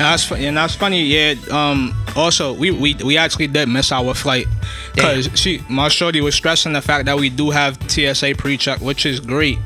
that's 0.00 0.30
and 0.32 0.56
that's 0.56 0.74
funny. 0.74 1.02
Yeah. 1.02 1.34
Um. 1.50 1.94
Also, 2.16 2.52
we 2.52 2.70
we, 2.70 2.94
we 2.94 3.16
actually 3.16 3.46
did 3.46 3.68
miss 3.68 3.92
our 3.92 4.14
flight 4.14 4.46
because 4.94 5.28
she 5.34 5.62
my 5.68 5.88
shorty 5.88 6.20
was 6.20 6.34
stressing 6.34 6.72
the 6.72 6.82
fact 6.82 7.06
that 7.06 7.16
we 7.18 7.30
do 7.30 7.50
have 7.50 7.78
TSA 7.90 8.34
pre-check, 8.36 8.80
which 8.80 9.06
is 9.06 9.20
great. 9.20 9.58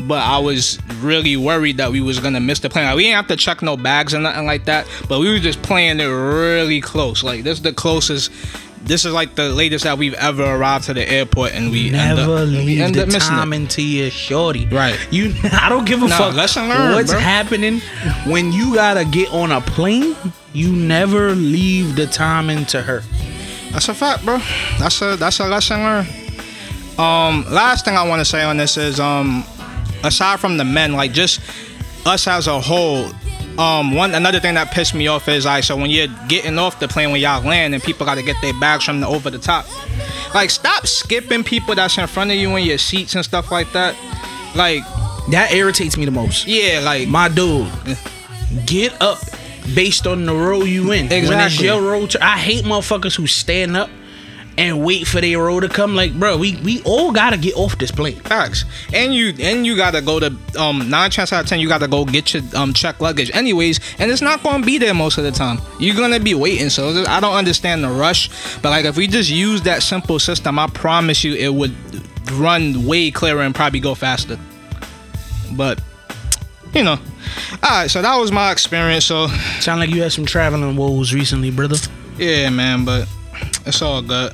But 0.00 0.22
I 0.22 0.38
was 0.38 0.78
really 1.00 1.36
worried 1.36 1.76
that 1.76 1.90
we 1.92 2.00
was 2.00 2.20
gonna 2.20 2.40
miss 2.40 2.60
the 2.60 2.70
plane. 2.70 2.86
Like, 2.86 2.96
we 2.96 3.02
didn't 3.04 3.16
have 3.16 3.26
to 3.26 3.36
check 3.36 3.60
no 3.60 3.76
bags 3.76 4.14
or 4.14 4.20
nothing 4.20 4.46
like 4.46 4.64
that, 4.64 4.86
but 5.08 5.20
we 5.20 5.30
were 5.30 5.38
just 5.38 5.60
playing 5.62 6.00
it 6.00 6.06
really 6.06 6.80
close. 6.80 7.22
Like 7.22 7.44
this 7.44 7.58
is 7.58 7.62
the 7.62 7.72
closest. 7.72 8.30
This 8.82 9.04
is 9.04 9.12
like 9.12 9.34
the 9.34 9.50
latest 9.50 9.84
that 9.84 9.98
we've 9.98 10.14
ever 10.14 10.42
arrived 10.42 10.84
to 10.86 10.94
the 10.94 11.06
airport, 11.08 11.52
and 11.52 11.70
we 11.70 11.88
end 11.92 12.16
Never 12.16 12.34
up, 12.34 12.40
and 12.40 12.50
we 12.52 12.64
leave 12.64 12.80
end 12.80 12.94
the 12.94 13.02
up 13.02 13.08
missing 13.08 13.20
time 13.36 13.52
it. 13.52 13.56
into 13.56 13.82
your 13.82 14.10
shorty. 14.10 14.66
Right. 14.66 14.98
You, 15.10 15.34
I 15.52 15.68
don't 15.68 15.84
give 15.86 16.02
a 16.02 16.08
Nah, 16.08 16.16
fuck 16.16 16.34
lesson 16.34 16.68
learned, 16.68 16.94
what's 16.94 17.10
bro. 17.10 17.20
happening 17.20 17.80
when 18.26 18.52
you 18.52 18.74
gotta 18.74 19.04
get 19.04 19.30
on 19.32 19.52
a 19.52 19.60
plane. 19.60 20.16
You 20.52 20.72
never 20.72 21.32
leave 21.34 21.94
the 21.94 22.06
time 22.06 22.48
into 22.50 22.80
her. 22.82 23.02
That's 23.70 23.88
a 23.88 23.94
fact, 23.94 24.24
bro. 24.24 24.38
That's 24.78 25.00
a 25.02 25.14
that's 25.16 25.38
a 25.40 25.46
lesson 25.46 25.80
learned. 25.82 26.08
Um, 26.98 27.44
last 27.52 27.84
thing 27.84 27.96
I 27.96 28.06
want 28.08 28.20
to 28.20 28.24
say 28.24 28.42
on 28.42 28.56
this 28.56 28.76
is 28.76 28.98
um, 28.98 29.44
aside 30.02 30.40
from 30.40 30.56
the 30.56 30.64
men, 30.64 30.92
like 30.94 31.12
just 31.12 31.40
us 32.06 32.26
as 32.26 32.46
a 32.46 32.60
whole. 32.60 33.10
Um, 33.60 33.94
one 33.94 34.14
another 34.14 34.40
thing 34.40 34.54
that 34.54 34.70
pissed 34.70 34.94
me 34.94 35.06
off 35.06 35.28
is 35.28 35.44
like 35.44 35.64
so 35.64 35.76
when 35.76 35.90
you're 35.90 36.08
getting 36.28 36.58
off 36.58 36.80
the 36.80 36.88
plane 36.88 37.10
when 37.12 37.20
y'all 37.20 37.44
land 37.44 37.74
and 37.74 37.82
people 37.82 38.06
got 38.06 38.14
to 38.14 38.22
get 38.22 38.36
their 38.40 38.54
bags 38.58 38.84
from 38.84 39.00
the 39.00 39.06
over 39.06 39.28
the 39.28 39.38
top. 39.38 39.66
Like 40.34 40.48
stop 40.48 40.86
skipping 40.86 41.44
people 41.44 41.74
that's 41.74 41.98
in 41.98 42.06
front 42.06 42.30
of 42.30 42.36
you 42.38 42.54
in 42.56 42.64
your 42.64 42.78
seats 42.78 43.14
and 43.14 43.24
stuff 43.24 43.50
like 43.50 43.70
that. 43.72 43.94
Like 44.56 44.82
That 45.30 45.52
irritates 45.52 45.96
me 45.98 46.06
the 46.06 46.10
most. 46.10 46.46
yeah, 46.46 46.80
like 46.82 47.06
My 47.08 47.28
dude, 47.28 47.68
get 48.66 49.00
up 49.02 49.18
based 49.74 50.06
on 50.06 50.24
the 50.24 50.34
row 50.34 50.62
you 50.62 50.92
in. 50.92 51.04
Exactly. 51.12 51.28
When 51.28 51.40
it's 51.46 51.60
your 51.60 51.82
row, 51.82 52.06
to, 52.06 52.24
I 52.24 52.38
hate 52.38 52.64
motherfuckers 52.64 53.14
who 53.14 53.26
stand 53.26 53.76
up 53.76 53.90
and 54.58 54.84
wait 54.84 55.06
for 55.06 55.20
their 55.20 55.38
row 55.38 55.60
to 55.60 55.68
come. 55.68 55.94
Like, 55.94 56.18
bro, 56.18 56.36
we 56.36 56.56
we 56.56 56.82
all 56.82 57.12
gotta 57.12 57.38
get 57.38 57.54
off 57.56 57.78
this 57.78 57.90
plane. 57.90 58.16
Facts. 58.20 58.64
And 58.92 59.14
you 59.14 59.32
and 59.38 59.64
you 59.64 59.76
gotta 59.76 60.02
go 60.02 60.20
to 60.20 60.36
um 60.58 60.90
nine 60.90 61.10
chance 61.10 61.32
out 61.32 61.44
of 61.44 61.48
ten 61.48 61.60
you 61.60 61.68
gotta 61.68 61.88
go 61.88 62.04
get 62.04 62.34
your 62.34 62.42
um 62.54 62.72
check 62.74 63.00
luggage 63.00 63.30
anyways, 63.34 63.80
and 63.98 64.10
it's 64.10 64.22
not 64.22 64.42
gonna 64.42 64.64
be 64.64 64.78
there 64.78 64.94
most 64.94 65.18
of 65.18 65.24
the 65.24 65.32
time. 65.32 65.58
You're 65.78 65.96
gonna 65.96 66.20
be 66.20 66.34
waiting. 66.34 66.68
So 66.70 67.04
I 67.08 67.20
don't 67.20 67.34
understand 67.34 67.82
the 67.84 67.88
rush. 67.90 68.28
But 68.60 68.70
like 68.70 68.84
if 68.84 68.96
we 68.96 69.06
just 69.06 69.30
use 69.30 69.62
that 69.62 69.82
simple 69.82 70.18
system, 70.18 70.58
I 70.58 70.66
promise 70.68 71.24
you 71.24 71.34
it 71.34 71.54
would 71.54 71.74
run 72.32 72.84
way 72.86 73.10
clearer 73.10 73.42
and 73.42 73.54
probably 73.54 73.80
go 73.80 73.94
faster. 73.94 74.38
But 75.52 75.80
you 76.74 76.84
know. 76.84 76.98
Alright, 77.64 77.90
so 77.90 78.00
that 78.02 78.16
was 78.16 78.30
my 78.32 78.50
experience. 78.52 79.04
So 79.04 79.28
Sound 79.60 79.80
like 79.80 79.90
you 79.90 80.02
had 80.02 80.12
some 80.12 80.24
traveling 80.26 80.76
woes 80.76 81.12
recently, 81.12 81.50
brother. 81.50 81.76
yeah, 82.16 82.48
man, 82.50 82.84
but 82.84 83.08
it's 83.66 83.82
all 83.82 84.02
good. 84.02 84.32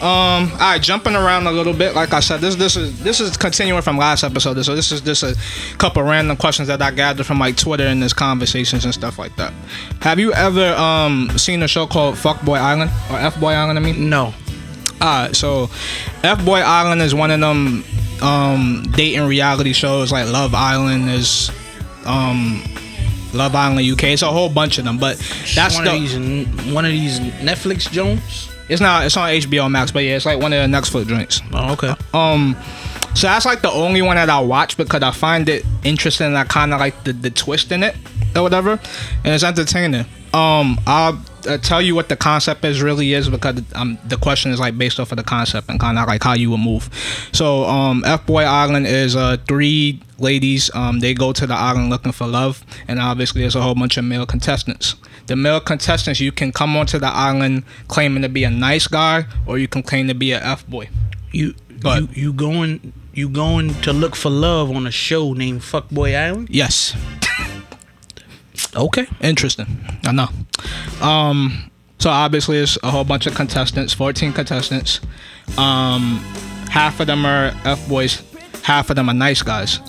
Um, 0.00 0.50
all 0.52 0.58
right, 0.58 0.80
jumping 0.80 1.14
around 1.14 1.46
a 1.46 1.50
little 1.52 1.74
bit. 1.74 1.94
Like 1.94 2.14
I 2.14 2.20
said, 2.20 2.40
this 2.40 2.54
this 2.56 2.74
is 2.74 2.98
this 3.02 3.20
is 3.20 3.36
continuing 3.36 3.82
from 3.82 3.98
last 3.98 4.24
episode. 4.24 4.62
So 4.64 4.74
this 4.74 4.90
is 4.92 5.02
just 5.02 5.22
a 5.22 5.36
couple 5.76 6.02
random 6.02 6.38
questions 6.38 6.68
that 6.68 6.80
I 6.80 6.90
gathered 6.90 7.26
from 7.26 7.38
like 7.38 7.56
Twitter 7.56 7.84
and 7.84 8.02
this 8.02 8.14
conversations 8.14 8.86
and 8.86 8.94
stuff 8.94 9.18
like 9.18 9.36
that. 9.36 9.52
Have 10.00 10.18
you 10.18 10.32
ever 10.32 10.72
um 10.74 11.30
seen 11.36 11.62
a 11.62 11.68
show 11.68 11.86
called 11.86 12.14
Fuckboy 12.14 12.58
Island 12.58 12.90
or 13.10 13.18
F 13.18 13.38
Boy 13.38 13.52
Island? 13.52 13.78
I 13.78 13.82
mean, 13.82 14.08
No. 14.08 14.32
Alright, 15.02 15.36
so 15.36 15.68
F 16.22 16.44
Boy 16.44 16.60
Island 16.60 17.02
is 17.02 17.14
one 17.14 17.30
of 17.30 17.40
them 17.40 17.84
um 18.22 18.84
dating 18.92 19.26
reality 19.26 19.74
shows 19.74 20.10
like 20.12 20.30
Love 20.30 20.54
Island 20.54 21.10
is 21.10 21.50
um 22.06 22.62
Love 23.32 23.54
Island 23.54 23.80
UK. 23.92 24.04
It's 24.04 24.22
a 24.22 24.26
whole 24.30 24.48
bunch 24.48 24.78
of 24.78 24.84
them, 24.84 24.98
but 24.98 25.16
that's 25.54 25.76
one 25.76 25.84
the 25.84 25.94
of 25.94 26.00
these 26.00 26.72
one 26.74 26.84
of 26.84 26.90
these 26.90 27.20
Netflix 27.20 27.90
Jones. 27.90 28.50
it's 28.68 28.80
not 28.80 29.04
it's 29.04 29.16
on 29.16 29.28
HBO 29.28 29.70
Max, 29.70 29.90
but 29.90 30.04
yeah, 30.04 30.16
it's 30.16 30.26
like 30.26 30.40
one 30.40 30.52
of 30.52 30.70
the 30.70 30.76
Netflix 30.76 31.06
joints. 31.06 31.40
Oh, 31.52 31.72
okay. 31.72 31.94
Um, 32.14 32.56
so 33.14 33.26
that's 33.26 33.44
like 33.44 33.62
the 33.62 33.70
only 33.70 34.02
one 34.02 34.16
that 34.16 34.30
I 34.30 34.40
watch 34.40 34.76
because 34.76 35.02
I 35.02 35.10
find 35.10 35.48
it 35.48 35.64
interesting. 35.84 36.28
and 36.28 36.38
I 36.38 36.44
kind 36.44 36.72
of 36.72 36.80
like 36.80 37.02
the, 37.04 37.12
the 37.12 37.30
twist 37.30 37.72
in 37.72 37.82
it 37.82 37.96
or 38.34 38.42
whatever, 38.42 38.72
and 39.24 39.34
it's 39.34 39.44
entertaining. 39.44 40.06
Um, 40.32 40.78
I'll, 40.86 41.20
uh 41.48 41.56
tell 41.58 41.80
you 41.80 41.94
what 41.94 42.08
the 42.10 42.16
concept 42.16 42.64
is 42.64 42.82
really 42.82 43.14
is 43.14 43.28
because 43.28 43.62
um 43.74 43.98
the 44.06 44.16
question 44.16 44.52
is 44.52 44.60
like 44.60 44.76
based 44.76 45.00
off 45.00 45.10
of 45.10 45.16
the 45.16 45.24
concept 45.24 45.70
and 45.70 45.80
kind 45.80 45.98
of 45.98 46.06
like 46.06 46.22
how 46.22 46.34
you 46.34 46.50
would 46.50 46.60
move. 46.60 46.88
So 47.32 47.64
um, 47.64 48.04
F 48.04 48.26
Boy 48.26 48.42
Island 48.44 48.86
is 48.86 49.16
uh 49.16 49.38
three 49.48 50.00
ladies. 50.18 50.70
Um, 50.74 51.00
they 51.00 51.14
go 51.14 51.32
to 51.32 51.46
the 51.46 51.54
island 51.54 51.90
looking 51.90 52.12
for 52.12 52.26
love, 52.26 52.64
and 52.86 53.00
obviously 53.00 53.40
there's 53.40 53.56
a 53.56 53.62
whole 53.62 53.74
bunch 53.74 53.96
of 53.96 54.04
male 54.04 54.26
contestants. 54.26 54.94
The 55.26 55.36
male 55.36 55.60
contestants 55.60 56.20
you 56.20 56.32
can 56.32 56.52
come 56.52 56.76
onto 56.76 56.98
the 56.98 57.08
island 57.08 57.64
claiming 57.88 58.22
to 58.22 58.28
be 58.28 58.44
a 58.44 58.50
nice 58.50 58.86
guy, 58.86 59.26
or 59.46 59.58
you 59.58 59.68
can 59.68 59.82
claim 59.82 60.08
to 60.08 60.14
be 60.14 60.32
a 60.32 60.40
F 60.42 60.66
boy. 60.66 60.88
You 61.32 61.54
you 61.84 62.08
you 62.12 62.32
going 62.32 62.92
you 63.14 63.28
going 63.28 63.74
to 63.82 63.92
look 63.92 64.14
for 64.14 64.30
love 64.30 64.70
on 64.70 64.86
a 64.86 64.90
show 64.90 65.32
named 65.32 65.60
Fuckboy 65.62 66.16
Island? 66.16 66.48
Yes. 66.50 66.94
Okay. 68.74 69.06
Interesting. 69.20 69.66
I 70.04 70.12
know. 70.12 70.28
Um, 71.00 71.70
so 71.98 72.08
obviously 72.10 72.58
it's 72.58 72.78
a 72.82 72.90
whole 72.90 73.04
bunch 73.04 73.26
of 73.26 73.34
contestants, 73.34 73.92
14 73.92 74.32
contestants. 74.32 75.00
Um, 75.58 76.18
half 76.70 77.00
of 77.00 77.06
them 77.06 77.26
are 77.26 77.52
F 77.64 77.88
boys, 77.88 78.22
half 78.62 78.90
of 78.90 78.96
them 78.96 79.10
are 79.10 79.14
nice 79.14 79.42
guys. 79.42 79.80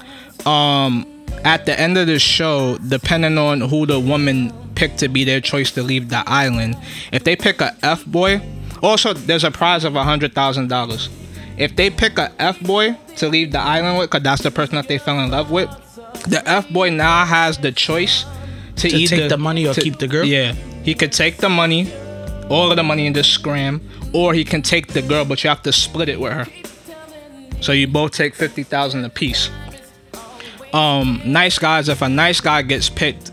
Um, 0.46 1.06
at 1.44 1.66
the 1.66 1.80
end 1.80 1.98
of 1.98 2.08
the 2.08 2.20
show, 2.20 2.78
depending 2.88 3.38
on 3.38 3.62
who 3.62 3.86
the 3.86 4.00
woman 4.00 4.52
picked 4.76 4.98
to 5.00 5.08
be 5.08 5.24
their 5.24 5.40
choice 5.40 5.72
to 5.72 5.84
leave 5.84 6.10
the 6.10 6.24
island, 6.28 6.76
if 7.12 7.24
they 7.24 7.36
pick 7.36 7.62
a 7.62 7.76
F 7.82 8.06
boy, 8.06 8.42
also 8.82 9.14
there's 9.14 9.44
a 9.44 9.52
prize 9.52 9.84
of 9.84 9.96
a 9.96 10.04
hundred 10.04 10.34
thousand 10.34 10.68
dollars. 10.68 11.10
If 11.58 11.76
they 11.76 11.90
pick 11.90 12.18
a 12.18 12.32
F 12.40 12.60
boy 12.60 12.98
to 13.18 13.30
leave 13.30 13.52
the 13.52 13.60
island 13.60 14.00
with, 14.00 14.10
cause 14.10 14.24
that's 14.24 14.42
the 14.42 14.52
person 14.52 14.76
that 14.76 14.88
they 14.88 14.98
fell 14.98 15.20
in 15.20 15.32
love 15.32 15.52
with, 15.52 15.70
the 16.28 16.42
F 16.46 16.70
boy 16.70 16.90
now 16.90 17.26
has 17.26 17.58
the 17.58 17.72
choice 17.72 18.26
to, 18.82 18.90
To 18.90 18.96
either 18.96 19.16
take 19.16 19.30
the 19.30 19.38
money 19.38 19.68
or 19.68 19.74
keep 19.74 19.98
the 20.00 20.08
girl? 20.08 20.26
Yeah, 20.26 20.54
he 20.84 20.94
could 20.94 21.12
take 21.12 21.38
the 21.38 21.50
money, 21.50 21.92
all 22.50 22.70
of 22.72 22.78
the 22.78 22.84
money 22.84 23.06
in 23.06 23.14
just 23.14 23.32
scram, 23.32 23.82
or 24.14 24.34
he 24.34 24.44
can 24.44 24.62
take 24.62 24.88
the 24.94 25.02
girl, 25.02 25.26
but 25.26 25.44
you 25.44 25.50
have 25.50 25.64
to 25.64 25.72
split 25.72 26.10
it 26.10 26.20
with 26.20 26.34
her. 26.34 26.48
So 27.62 27.72
you 27.72 27.88
both 27.88 28.12
take 28.12 28.36
fifty 28.36 28.64
thousand 28.64 29.06
apiece. 29.06 29.50
Um, 30.74 31.22
nice 31.26 31.60
guys. 31.60 31.90
If 31.90 32.02
a 32.02 32.10
nice 32.10 32.42
guy 32.42 32.62
gets 32.62 32.90
picked, 32.90 33.32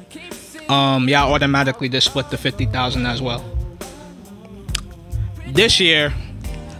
um, 0.68 1.08
y'all 1.08 1.32
automatically 1.32 1.88
just 1.88 2.08
split 2.08 2.28
the 2.30 2.36
fifty 2.36 2.66
thousand 2.66 3.06
as 3.06 3.22
well. 3.22 3.44
This 5.46 5.80
year, 5.80 6.12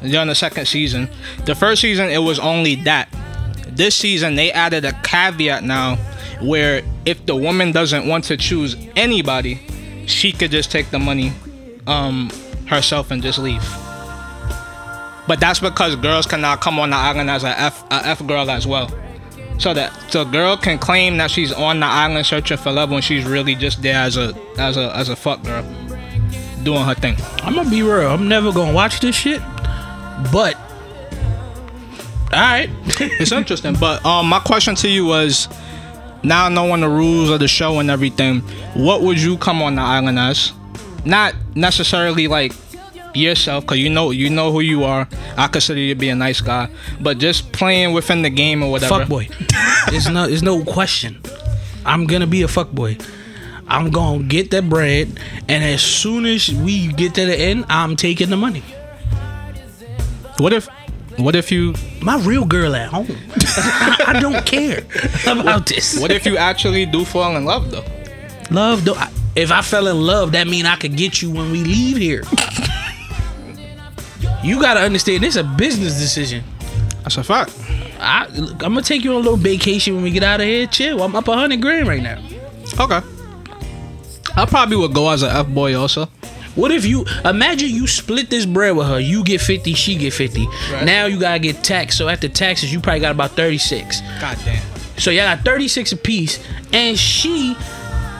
during 0.02 0.28
the 0.28 0.34
second 0.34 0.66
season, 0.66 1.08
the 1.46 1.54
first 1.54 1.80
season 1.80 2.10
it 2.10 2.18
was 2.18 2.38
only 2.38 2.74
that. 2.84 3.08
This 3.68 3.94
season 3.94 4.34
they 4.34 4.52
added 4.52 4.84
a 4.84 4.92
caveat 5.02 5.62
now, 5.64 5.96
where 6.40 6.82
if 7.04 7.24
the 7.26 7.36
woman 7.36 7.72
doesn't 7.72 8.06
want 8.06 8.24
to 8.24 8.36
choose 8.36 8.76
anybody, 8.96 9.60
she 10.06 10.32
could 10.32 10.50
just 10.50 10.70
take 10.70 10.90
the 10.90 10.98
money, 10.98 11.32
um, 11.86 12.30
herself 12.66 13.10
and 13.10 13.22
just 13.22 13.38
leave. 13.38 13.62
But 15.26 15.40
that's 15.40 15.60
because 15.60 15.94
girls 15.96 16.26
cannot 16.26 16.60
come 16.60 16.78
on 16.78 16.90
the 16.90 16.96
island 16.96 17.30
as 17.30 17.44
a 17.44 17.58
F 17.60 17.84
a 17.90 18.06
F 18.06 18.26
girl 18.26 18.50
as 18.50 18.66
well. 18.66 18.90
So 19.58 19.74
that 19.74 19.92
the 20.12 20.24
girl 20.24 20.56
can 20.56 20.78
claim 20.78 21.16
that 21.18 21.30
she's 21.30 21.52
on 21.52 21.80
the 21.80 21.86
island 21.86 22.24
searching 22.24 22.56
for 22.56 22.72
love 22.72 22.90
when 22.90 23.02
she's 23.02 23.24
really 23.24 23.54
just 23.54 23.82
there 23.82 23.96
as 23.96 24.16
a 24.16 24.34
as 24.56 24.76
a 24.76 24.96
as 24.96 25.08
a 25.08 25.16
fuck 25.16 25.42
girl. 25.42 25.62
Doing 26.62 26.84
her 26.84 26.94
thing. 26.94 27.16
I'm 27.42 27.54
gonna 27.54 27.68
be 27.68 27.82
real. 27.82 28.08
I'm 28.08 28.28
never 28.28 28.52
gonna 28.52 28.72
watch 28.72 29.00
this 29.00 29.14
shit. 29.16 29.40
But 30.32 30.56
all 32.32 32.40
right. 32.40 32.70
It's 33.00 33.32
interesting. 33.32 33.74
But 33.74 34.04
um 34.06 34.28
my 34.28 34.38
question 34.40 34.74
to 34.76 34.88
you 34.88 35.04
was 35.04 35.48
now 36.22 36.48
knowing 36.48 36.80
the 36.80 36.88
rules 36.88 37.30
of 37.30 37.40
the 37.40 37.48
show 37.48 37.78
and 37.78 37.90
everything, 37.90 38.40
what 38.74 39.02
would 39.02 39.20
you 39.20 39.36
come 39.38 39.62
on 39.62 39.76
the 39.76 39.82
island 39.82 40.18
as? 40.18 40.52
Not 41.04 41.34
necessarily 41.54 42.28
like 42.28 42.52
yourself, 43.14 43.66
cause 43.66 43.78
you 43.78 43.90
know 43.90 44.10
you 44.10 44.30
know 44.30 44.52
who 44.52 44.60
you 44.60 44.84
are. 44.84 45.08
I 45.36 45.48
consider 45.48 45.80
you 45.80 45.94
to 45.94 45.98
be 45.98 46.08
a 46.08 46.14
nice 46.14 46.40
guy, 46.40 46.70
but 47.00 47.18
just 47.18 47.52
playing 47.52 47.92
within 47.92 48.22
the 48.22 48.30
game 48.30 48.62
or 48.62 48.70
whatever. 48.70 49.00
fuck 49.00 49.08
boy. 49.08 49.28
There's 49.90 50.08
no 50.08 50.26
there's 50.26 50.42
no 50.42 50.64
question. 50.64 51.20
I'm 51.86 52.06
gonna 52.06 52.26
be 52.26 52.42
a 52.42 52.48
fuck 52.48 52.70
boy. 52.72 52.98
I'm 53.66 53.90
gonna 53.90 54.24
get 54.24 54.50
that 54.50 54.68
bread, 54.68 55.20
and 55.48 55.64
as 55.64 55.82
soon 55.82 56.26
as 56.26 56.50
we 56.52 56.88
get 56.88 57.14
to 57.14 57.26
the 57.26 57.36
end, 57.36 57.64
I'm 57.68 57.96
taking 57.96 58.30
the 58.30 58.36
money. 58.36 58.62
What 60.38 60.52
if, 60.52 60.68
what 61.18 61.34
if 61.34 61.50
you, 61.50 61.74
My 62.00 62.18
real 62.18 62.44
girl 62.44 62.74
at 62.74 62.88
home. 62.88 63.08
I 64.06 64.18
don't 64.20 64.44
care 64.46 64.84
about 65.26 65.66
this. 65.66 66.00
what 66.00 66.10
if 66.10 66.24
you 66.24 66.36
actually 66.36 66.86
do 66.86 67.04
fall 67.04 67.36
in 67.36 67.44
love 67.44 67.70
though? 67.70 67.84
love? 68.50 68.84
though. 68.84 68.94
I, 68.94 69.10
if 69.36 69.52
I 69.52 69.62
fell 69.62 69.86
in 69.88 70.00
love, 70.00 70.32
that 70.32 70.46
mean 70.46 70.66
I 70.66 70.76
could 70.76 70.96
get 70.96 71.22
you 71.22 71.30
when 71.30 71.50
we 71.50 71.62
leave 71.62 71.96
here. 71.96 72.22
you 74.42 74.60
gotta 74.60 74.80
understand, 74.80 75.22
this 75.22 75.36
is 75.36 75.42
a 75.42 75.44
business 75.44 75.98
decision. 75.98 76.44
That's 77.02 77.16
a 77.18 77.24
fact. 77.24 77.52
I, 78.00 78.26
I'm 78.34 78.56
gonna 78.58 78.82
take 78.82 79.02
you 79.04 79.10
on 79.10 79.16
a 79.16 79.20
little 79.20 79.36
vacation 79.36 79.94
when 79.94 80.04
we 80.04 80.10
get 80.10 80.22
out 80.22 80.40
of 80.40 80.46
here. 80.46 80.66
Chill. 80.66 81.02
I'm 81.02 81.14
up 81.16 81.26
a 81.28 81.34
hundred 81.34 81.60
grand 81.60 81.88
right 81.88 82.02
now. 82.02 82.18
Okay. 82.78 83.00
I 84.36 84.46
probably 84.46 84.76
would 84.76 84.94
go 84.94 85.10
as 85.10 85.22
a 85.22 85.32
F 85.32 85.48
boy 85.48 85.76
also. 85.78 86.08
What 86.58 86.72
if 86.72 86.84
you 86.84 87.06
imagine 87.24 87.70
you 87.70 87.86
split 87.86 88.30
this 88.30 88.44
bread 88.44 88.74
with 88.74 88.88
her? 88.88 88.98
You 88.98 89.22
get 89.22 89.40
50, 89.40 89.74
she 89.74 89.94
get 89.94 90.12
50. 90.12 90.44
Right. 90.44 90.84
Now 90.84 91.06
you 91.06 91.20
gotta 91.20 91.38
get 91.38 91.62
taxed. 91.62 91.96
So 91.96 92.08
after 92.08 92.28
taxes, 92.28 92.72
you 92.72 92.80
probably 92.80 92.98
got 92.98 93.12
about 93.12 93.30
36. 93.30 94.00
God 94.20 94.36
damn. 94.44 94.60
So 94.98 95.12
y'all 95.12 95.36
got 95.36 95.44
36 95.44 95.92
apiece, 95.92 96.44
and 96.72 96.98
she, 96.98 97.56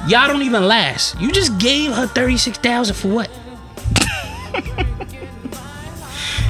y'all 0.06 0.28
don't 0.28 0.42
even 0.42 0.68
last. 0.68 1.20
You 1.20 1.32
just 1.32 1.58
gave 1.58 1.90
her 1.90 2.06
36,000 2.06 2.94
for 2.94 3.08
what? 3.08 3.28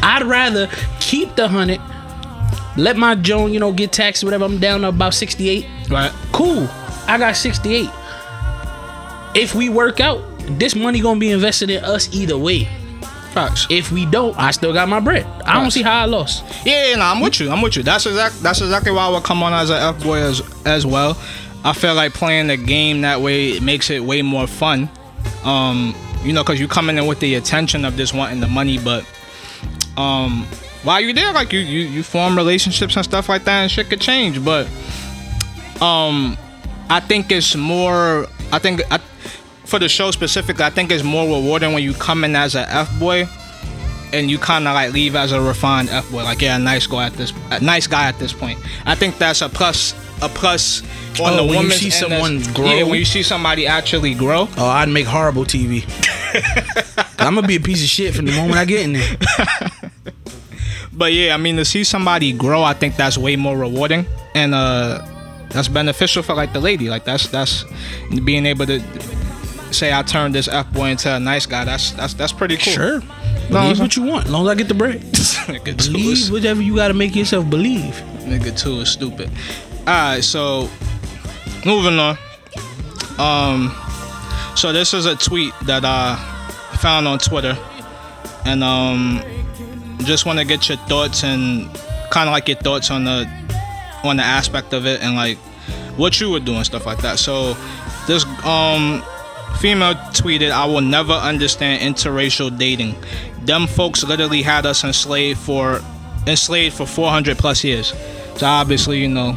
I'd 0.02 0.24
rather 0.24 0.68
keep 1.00 1.36
the 1.36 1.48
hundred, 1.48 1.80
let 2.76 2.98
my 2.98 3.14
Joan, 3.14 3.50
you 3.50 3.60
know, 3.60 3.72
get 3.72 3.92
taxed, 3.92 4.22
whatever. 4.22 4.44
I'm 4.44 4.58
down 4.58 4.82
to 4.82 4.88
about 4.88 5.14
68. 5.14 5.66
Right. 5.88 6.12
Cool. 6.32 6.68
I 7.06 7.16
got 7.16 7.34
68. 7.34 7.88
If 9.34 9.54
we 9.54 9.70
work 9.70 10.00
out, 10.00 10.27
this 10.48 10.74
money 10.74 11.00
gonna 11.00 11.20
be 11.20 11.30
invested 11.30 11.70
in 11.70 11.84
us 11.84 12.12
either 12.14 12.38
way. 12.38 12.68
Facts. 13.32 13.66
If 13.70 13.92
we 13.92 14.06
don't, 14.06 14.36
I 14.38 14.50
still 14.52 14.72
got 14.72 14.88
my 14.88 15.00
bread. 15.00 15.26
I 15.44 15.54
don't 15.54 15.64
Facts. 15.64 15.74
see 15.74 15.82
how 15.82 16.02
I 16.02 16.04
lost. 16.06 16.44
Yeah, 16.64 16.88
yeah, 16.88 16.96
no, 16.96 17.02
I'm 17.04 17.20
with 17.20 17.38
you. 17.40 17.50
I'm 17.50 17.60
with 17.60 17.76
you. 17.76 17.82
That's 17.82 18.06
exact. 18.06 18.42
That's 18.42 18.60
exactly 18.60 18.90
why 18.90 19.06
I 19.06 19.10
would 19.10 19.22
come 19.24 19.42
on 19.42 19.52
as 19.52 19.70
an 19.70 19.76
F 19.76 20.02
boy 20.02 20.18
as 20.18 20.42
as 20.64 20.86
well. 20.86 21.16
I 21.64 21.72
feel 21.72 21.94
like 21.94 22.14
playing 22.14 22.46
the 22.46 22.56
game 22.56 23.02
that 23.02 23.20
way 23.20 23.50
it 23.50 23.62
makes 23.62 23.90
it 23.90 24.02
way 24.02 24.22
more 24.22 24.46
fun. 24.46 24.88
Um, 25.44 25.94
you 26.24 26.32
know, 26.32 26.42
because 26.42 26.58
you 26.58 26.68
coming 26.68 26.96
in 26.96 27.06
with 27.06 27.20
the 27.20 27.34
attention 27.34 27.84
of 27.84 27.96
just 27.96 28.14
wanting 28.14 28.40
the 28.40 28.46
money, 28.48 28.78
but 28.78 29.04
um, 29.96 30.46
while 30.84 31.00
you 31.00 31.12
there, 31.12 31.32
like 31.32 31.52
you 31.52 31.60
you 31.60 31.80
you 31.80 32.02
form 32.02 32.36
relationships 32.36 32.96
and 32.96 33.04
stuff 33.04 33.28
like 33.28 33.44
that, 33.44 33.62
and 33.62 33.70
shit 33.70 33.88
could 33.90 34.00
change. 34.00 34.42
But 34.44 34.66
um, 35.82 36.36
I 36.88 37.00
think 37.00 37.30
it's 37.30 37.54
more. 37.54 38.26
I 38.52 38.58
think 38.58 38.80
I, 38.90 39.00
for 39.68 39.78
the 39.78 39.88
show 39.88 40.10
specifically, 40.10 40.64
I 40.64 40.70
think 40.70 40.90
it's 40.90 41.04
more 41.04 41.26
rewarding 41.26 41.72
when 41.74 41.82
you 41.82 41.92
come 41.94 42.24
in 42.24 42.34
as 42.34 42.54
a 42.54 42.68
F 42.72 42.98
boy 42.98 43.28
and 44.12 44.30
you 44.30 44.38
kind 44.38 44.66
of 44.66 44.74
like 44.74 44.92
leave 44.92 45.14
as 45.14 45.32
a 45.32 45.40
refined 45.40 45.90
F 45.90 46.10
boy. 46.10 46.24
Like, 46.24 46.40
yeah, 46.40 46.56
nice 46.58 46.86
guy 46.86 47.06
at 47.06 47.12
this, 47.12 47.32
nice 47.60 47.86
guy 47.86 48.08
at 48.08 48.18
this 48.18 48.32
point. 48.32 48.58
I 48.86 48.94
think 48.94 49.18
that's 49.18 49.42
a 49.42 49.48
plus, 49.48 49.92
a 50.22 50.28
plus 50.28 50.82
on 51.20 51.34
Oh, 51.34 51.36
the 51.36 51.44
when 51.44 51.64
you 51.64 51.70
see 51.70 51.90
someone 51.90 52.42
grow? 52.54 52.64
Yeah, 52.66 52.82
when 52.84 52.98
you 52.98 53.04
see 53.04 53.22
somebody 53.22 53.66
actually 53.66 54.14
grow. 54.14 54.48
Oh, 54.56 54.66
I'd 54.66 54.88
make 54.88 55.06
horrible 55.06 55.44
TV. 55.44 55.84
I'm 57.18 57.34
gonna 57.34 57.46
be 57.46 57.56
a 57.56 57.60
piece 57.60 57.82
of 57.82 57.88
shit 57.88 58.14
from 58.14 58.24
the 58.26 58.32
moment 58.32 58.56
I 58.58 58.64
get 58.64 58.80
in 58.80 58.92
there. 58.94 59.16
But 60.92 61.12
yeah, 61.12 61.32
I 61.32 61.36
mean, 61.36 61.54
to 61.58 61.64
see 61.64 61.84
somebody 61.84 62.32
grow, 62.32 62.64
I 62.64 62.74
think 62.74 62.96
that's 62.96 63.16
way 63.16 63.36
more 63.36 63.56
rewarding 63.56 64.04
and 64.34 64.52
uh, 64.52 65.00
that's 65.50 65.68
beneficial 65.68 66.24
for 66.24 66.34
like 66.34 66.52
the 66.52 66.58
lady. 66.58 66.90
Like 66.90 67.04
that's 67.04 67.28
that's 67.28 67.64
being 68.24 68.46
able 68.46 68.66
to 68.66 68.80
say 69.70 69.92
I 69.92 70.02
turned 70.02 70.34
this 70.34 70.48
F 70.48 70.70
boy 70.72 70.90
into 70.90 71.14
a 71.14 71.20
nice 71.20 71.46
guy. 71.46 71.64
That's 71.64 71.92
that's 71.92 72.14
that's 72.14 72.32
pretty 72.32 72.56
cool. 72.56 72.72
Sure. 72.72 73.00
No, 73.00 73.60
Believe 73.62 73.76
no. 73.78 73.82
what 73.84 73.96
you 73.96 74.02
want, 74.02 74.26
as 74.26 74.30
long 74.30 74.46
as 74.46 74.50
I 74.50 74.54
get 74.54 74.68
the 74.68 74.74
bread. 74.74 75.00
Believe 75.76 76.30
whatever 76.30 76.60
you 76.62 76.76
gotta 76.76 76.94
make 76.94 77.14
yourself 77.16 77.48
believe. 77.48 77.94
nigga 78.20 78.56
too 78.58 78.80
is 78.80 78.90
stupid. 78.90 79.30
All 79.80 79.84
right, 79.86 80.20
so 80.22 80.68
moving 81.64 81.98
on. 81.98 82.18
Um, 83.18 83.74
so 84.54 84.72
this 84.72 84.92
is 84.94 85.06
a 85.06 85.16
tweet 85.16 85.54
that 85.64 85.84
I 85.84 86.16
found 86.78 87.08
on 87.08 87.18
Twitter, 87.18 87.56
and 88.44 88.62
um, 88.62 89.22
just 90.04 90.26
want 90.26 90.38
to 90.38 90.44
get 90.44 90.68
your 90.68 90.78
thoughts 90.78 91.24
and 91.24 91.72
kind 92.10 92.28
of 92.28 92.32
like 92.32 92.48
your 92.48 92.58
thoughts 92.58 92.90
on 92.90 93.04
the 93.04 93.26
on 94.04 94.16
the 94.18 94.22
aspect 94.22 94.72
of 94.72 94.86
it 94.86 95.02
and 95.02 95.16
like 95.16 95.36
what 95.96 96.20
you 96.20 96.30
would 96.30 96.44
do 96.44 96.54
and 96.54 96.64
stuff 96.66 96.86
like 96.86 96.98
that. 96.98 97.18
So 97.18 97.54
this 98.06 98.24
um 98.44 99.02
female 99.56 99.94
tweeted, 100.12 100.50
"I 100.50 100.64
will 100.66 100.80
never 100.80 101.12
understand 101.12 101.82
interracial 101.82 102.56
dating. 102.56 102.94
Them 103.44 103.66
folks 103.66 104.04
literally 104.04 104.42
had 104.42 104.66
us 104.66 104.84
enslaved 104.84 105.38
for 105.38 105.80
enslaved 106.26 106.76
for 106.76 106.86
400 106.86 107.38
plus 107.38 107.64
years. 107.64 107.94
So 108.36 108.46
obviously, 108.46 108.98
you 108.98 109.08
know, 109.08 109.32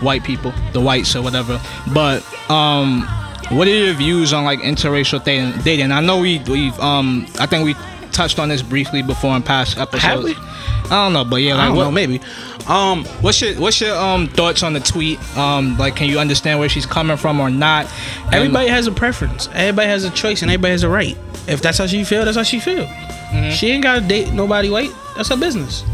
white 0.00 0.24
people, 0.24 0.52
the 0.72 0.80
whites 0.80 1.16
or 1.16 1.22
whatever. 1.22 1.60
But 1.92 2.22
um, 2.50 3.02
what 3.50 3.66
are 3.68 3.70
your 3.70 3.94
views 3.94 4.32
on 4.32 4.44
like 4.44 4.60
interracial 4.60 5.22
dating? 5.24 5.60
Dating? 5.62 5.92
I 5.92 6.00
know 6.00 6.18
we 6.20 6.38
we've 6.40 6.78
um 6.80 7.26
I 7.38 7.46
think 7.46 7.64
we 7.64 7.74
touched 8.14 8.38
on 8.38 8.48
this 8.48 8.62
briefly 8.62 9.02
before 9.02 9.34
in 9.36 9.42
past 9.42 9.76
episodes. 9.78 10.02
Have 10.04 10.22
we? 10.22 10.34
I 10.36 10.88
don't 11.04 11.12
know, 11.12 11.24
but 11.24 11.36
yeah, 11.36 11.54
I 11.54 11.56
like 11.56 11.66
don't 11.68 11.76
what, 11.76 11.84
know, 11.84 11.90
maybe. 11.90 12.20
Um, 12.66 13.04
What's 13.20 13.40
your 13.42 13.54
what's 13.60 13.80
your 13.80 13.94
um 13.96 14.26
thoughts 14.28 14.62
on 14.62 14.72
the 14.72 14.80
tweet? 14.80 15.18
Um, 15.36 15.76
like, 15.76 15.96
can 15.96 16.08
you 16.08 16.18
understand 16.18 16.58
where 16.60 16.68
she's 16.68 16.86
coming 16.86 17.16
from 17.18 17.40
or 17.40 17.50
not? 17.50 17.86
And- 18.26 18.34
everybody 18.34 18.68
has 18.68 18.86
a 18.86 18.92
preference. 18.92 19.48
Everybody 19.52 19.88
has 19.88 20.04
a 20.04 20.10
choice, 20.10 20.40
and 20.42 20.50
everybody 20.50 20.72
has 20.72 20.82
a 20.82 20.88
right. 20.88 21.16
If 21.46 21.60
that's 21.60 21.76
how 21.78 21.86
she 21.86 22.04
feel, 22.04 22.24
that's 22.24 22.36
how 22.38 22.42
she 22.42 22.60
feel. 22.60 22.86
Mm-hmm. 22.86 23.50
She 23.50 23.68
ain't 23.70 23.82
gotta 23.82 24.00
date 24.00 24.32
nobody 24.32 24.70
white. 24.70 24.90
That's 25.16 25.28
her 25.28 25.36
business. 25.36 25.84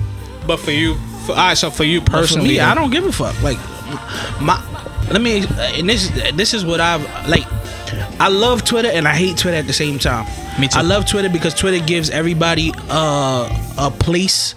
but 0.46 0.58
for 0.58 0.70
you, 0.70 0.94
for, 1.26 1.32
all 1.32 1.38
right. 1.38 1.58
So 1.58 1.70
for 1.70 1.84
you 1.84 2.00
But 2.00 2.10
for 2.10 2.18
personally, 2.18 2.48
me, 2.50 2.60
I 2.60 2.74
don't 2.74 2.90
give 2.90 3.04
a 3.04 3.12
fuck. 3.12 3.40
Like 3.42 3.58
my, 4.40 4.62
let 5.10 5.20
me. 5.22 5.44
And 5.78 5.88
this 5.88 6.08
this 6.34 6.54
is 6.54 6.64
what 6.64 6.80
I've 6.80 7.02
like. 7.28 7.46
I 8.18 8.28
love 8.28 8.64
Twitter 8.64 8.88
and 8.88 9.06
I 9.08 9.14
hate 9.14 9.36
Twitter 9.38 9.56
at 9.56 9.66
the 9.66 9.72
same 9.72 9.98
time. 9.98 10.26
Me 10.60 10.68
too. 10.68 10.78
I 10.78 10.82
love 10.82 11.06
Twitter 11.06 11.28
because 11.28 11.54
Twitter 11.54 11.84
gives 11.84 12.10
everybody 12.10 12.72
uh, 12.88 13.48
a 13.78 13.90
place 13.90 14.54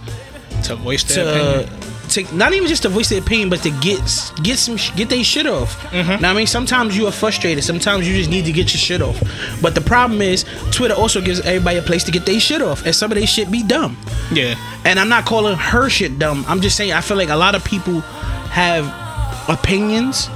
to 0.63 0.75
voice 0.75 1.03
their 1.03 1.25
to 1.25 1.61
opinion. 1.63 1.79
to 2.09 2.35
not 2.35 2.53
even 2.53 2.67
just 2.67 2.83
to 2.83 2.89
voice 2.89 3.09
their 3.09 3.19
opinion, 3.19 3.49
but 3.49 3.61
to 3.63 3.71
get 3.81 3.99
get 4.43 4.57
some 4.59 4.77
get 4.95 5.09
their 5.09 5.23
shit 5.23 5.47
off. 5.47 5.77
Mm-hmm. 5.91 6.21
Now 6.21 6.31
I 6.31 6.33
mean, 6.33 6.47
sometimes 6.47 6.95
you 6.97 7.07
are 7.07 7.11
frustrated. 7.11 7.63
Sometimes 7.63 8.07
you 8.07 8.15
just 8.15 8.29
need 8.29 8.45
to 8.45 8.51
get 8.51 8.73
your 8.73 8.79
shit 8.79 9.01
off. 9.01 9.19
But 9.61 9.75
the 9.75 9.81
problem 9.81 10.21
is, 10.21 10.45
Twitter 10.71 10.93
also 10.93 11.21
gives 11.21 11.39
everybody 11.41 11.77
a 11.79 11.81
place 11.81 12.03
to 12.05 12.11
get 12.11 12.25
their 12.25 12.39
shit 12.39 12.61
off, 12.61 12.85
and 12.85 12.95
some 12.95 13.11
of 13.11 13.17
their 13.17 13.27
shit 13.27 13.51
be 13.51 13.63
dumb. 13.63 13.97
Yeah, 14.31 14.55
And 14.85 14.99
I'm 14.99 15.09
not 15.09 15.25
calling 15.25 15.55
her 15.57 15.89
shit 15.89 16.17
dumb. 16.19 16.45
I'm 16.47 16.61
just 16.61 16.75
saying 16.77 16.93
I 16.93 17.01
feel 17.01 17.17
like 17.17 17.29
a 17.29 17.35
lot 17.35 17.55
of 17.55 17.63
people 17.63 18.01
have 18.51 18.85
opinions. 19.49 20.29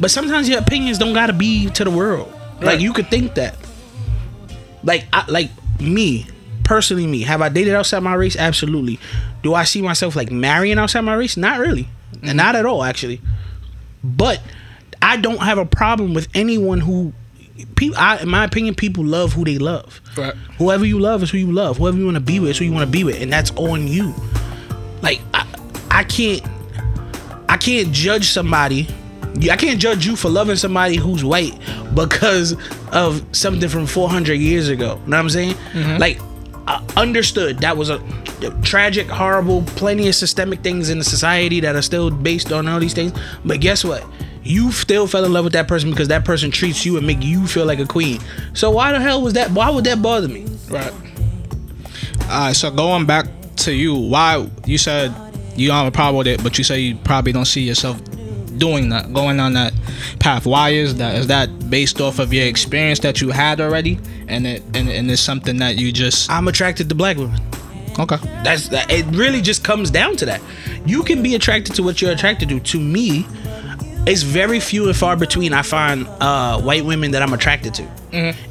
But 0.00 0.10
sometimes 0.10 0.48
your 0.48 0.58
opinions 0.58 0.98
don't 0.98 1.14
gotta 1.14 1.32
be 1.32 1.70
to 1.70 1.84
the 1.84 1.90
world. 1.90 2.32
Like 2.60 2.80
you 2.80 2.92
could 2.92 3.08
think 3.08 3.34
that. 3.34 3.56
Like 4.82 5.06
I 5.12 5.24
like 5.30 5.50
me, 5.80 6.26
personally 6.64 7.06
me. 7.06 7.22
Have 7.22 7.42
I 7.42 7.48
dated 7.48 7.74
outside 7.74 8.02
my 8.02 8.14
race? 8.14 8.36
Absolutely. 8.36 8.98
Do 9.42 9.54
I 9.54 9.64
see 9.64 9.82
myself 9.82 10.16
like 10.16 10.30
marrying 10.30 10.78
outside 10.78 11.02
my 11.02 11.14
race? 11.14 11.36
Not 11.36 11.60
really. 11.60 11.88
And 12.12 12.22
mm-hmm. 12.22 12.36
not 12.36 12.56
at 12.56 12.66
all 12.66 12.82
actually. 12.82 13.20
But 14.02 14.40
I 15.00 15.16
don't 15.16 15.38
have 15.38 15.58
a 15.58 15.66
problem 15.66 16.14
with 16.14 16.28
anyone 16.34 16.80
who 16.80 17.12
people 17.76 17.96
I, 17.98 18.18
in 18.18 18.28
my 18.28 18.44
opinion 18.44 18.74
people 18.74 19.04
love 19.04 19.32
who 19.32 19.44
they 19.44 19.58
love. 19.58 20.00
Right. 20.16 20.34
Whoever 20.58 20.84
you 20.84 20.98
love 20.98 21.22
is 21.22 21.30
who 21.30 21.38
you 21.38 21.52
love. 21.52 21.78
Whoever 21.78 21.96
you 21.98 22.04
want 22.04 22.16
to 22.16 22.20
be 22.20 22.40
with 22.40 22.50
is 22.50 22.58
who 22.58 22.64
you 22.64 22.72
want 22.72 22.86
to 22.86 22.90
be 22.90 23.04
with, 23.04 23.20
and 23.20 23.32
that's 23.32 23.50
on 23.52 23.86
you. 23.86 24.14
Like 25.02 25.20
I, 25.32 25.46
I 25.90 26.04
can't, 26.04 26.42
I 27.48 27.56
can't 27.56 27.92
judge 27.92 28.30
somebody. 28.30 28.88
I 29.50 29.56
can't 29.56 29.80
judge 29.80 30.06
you 30.06 30.16
for 30.16 30.28
loving 30.28 30.56
somebody 30.56 30.96
who's 30.96 31.24
white 31.24 31.58
because 31.94 32.56
of 32.92 33.24
something 33.32 33.68
from 33.68 33.86
400 33.86 34.34
years 34.34 34.68
ago. 34.68 35.00
You 35.04 35.10
know 35.10 35.16
what 35.16 35.22
I'm 35.22 35.30
saying? 35.30 35.54
Mm-hmm. 35.72 35.98
Like, 35.98 36.20
I 36.66 36.82
understood 36.96 37.58
that 37.58 37.76
was 37.76 37.90
a 37.90 38.00
tragic, 38.62 39.08
horrible, 39.08 39.62
plenty 39.62 40.08
of 40.08 40.14
systemic 40.14 40.60
things 40.60 40.88
in 40.88 40.98
the 40.98 41.04
society 41.04 41.60
that 41.60 41.76
are 41.76 41.82
still 41.82 42.10
based 42.10 42.52
on 42.52 42.68
all 42.68 42.80
these 42.80 42.94
things. 42.94 43.12
But 43.44 43.60
guess 43.60 43.84
what? 43.84 44.04
You 44.42 44.72
still 44.72 45.06
fell 45.06 45.24
in 45.24 45.32
love 45.32 45.44
with 45.44 45.54
that 45.54 45.68
person 45.68 45.90
because 45.90 46.08
that 46.08 46.24
person 46.24 46.50
treats 46.50 46.84
you 46.84 46.96
and 46.96 47.06
make 47.06 47.22
you 47.22 47.46
feel 47.46 47.66
like 47.66 47.80
a 47.80 47.86
queen. 47.86 48.20
So 48.52 48.70
why 48.70 48.92
the 48.92 49.00
hell 49.00 49.20
was 49.22 49.32
that? 49.34 49.50
Why 49.50 49.70
would 49.70 49.84
that 49.84 50.00
bother 50.00 50.28
me? 50.28 50.46
right. 50.68 50.92
All 52.22 52.28
right. 52.28 52.56
So 52.56 52.70
going 52.70 53.06
back 53.06 53.26
to 53.56 53.72
you, 53.72 53.94
why 53.94 54.48
you 54.66 54.78
said 54.78 55.14
you 55.56 55.68
don't 55.68 55.76
have 55.76 55.86
a 55.86 55.92
problem 55.92 56.16
with 56.18 56.26
it, 56.26 56.42
but 56.42 56.58
you 56.58 56.64
say 56.64 56.80
you 56.80 56.96
probably 56.96 57.32
don't 57.32 57.44
see 57.44 57.62
yourself 57.62 58.00
doing 58.58 58.88
that, 58.90 59.12
going 59.12 59.40
on 59.40 59.52
that 59.54 59.72
path. 60.18 60.46
Why 60.46 60.70
is 60.70 60.96
that? 60.96 61.14
Is 61.14 61.26
that 61.28 61.70
based 61.70 62.00
off 62.00 62.18
of 62.18 62.32
your 62.32 62.46
experience 62.46 63.00
that 63.00 63.20
you 63.20 63.30
had 63.30 63.60
already, 63.60 63.98
and 64.28 64.46
it 64.46 64.62
and, 64.74 64.88
and 64.88 65.10
it's 65.10 65.22
something 65.22 65.58
that 65.58 65.76
you 65.76 65.92
just 65.92 66.30
I'm 66.30 66.48
attracted 66.48 66.88
to 66.88 66.94
black 66.94 67.16
women. 67.16 67.40
okay? 67.98 68.16
That's 68.42 68.68
that. 68.68 68.90
It 68.90 69.06
really 69.16 69.40
just 69.40 69.64
comes 69.64 69.90
down 69.90 70.16
to 70.16 70.26
that. 70.26 70.40
You 70.86 71.02
can 71.02 71.22
be 71.22 71.34
attracted 71.34 71.74
to 71.76 71.82
what 71.82 72.00
you're 72.02 72.12
attracted 72.12 72.48
to. 72.50 72.60
To 72.60 72.80
me, 72.80 73.26
it's 74.06 74.22
very 74.22 74.60
few 74.60 74.86
and 74.86 74.96
far 74.96 75.16
between. 75.16 75.52
I 75.52 75.62
find 75.62 76.06
uh, 76.20 76.60
white 76.60 76.84
women 76.84 77.12
that 77.12 77.22
I'm 77.22 77.32
attracted 77.32 77.74
to. 77.74 77.88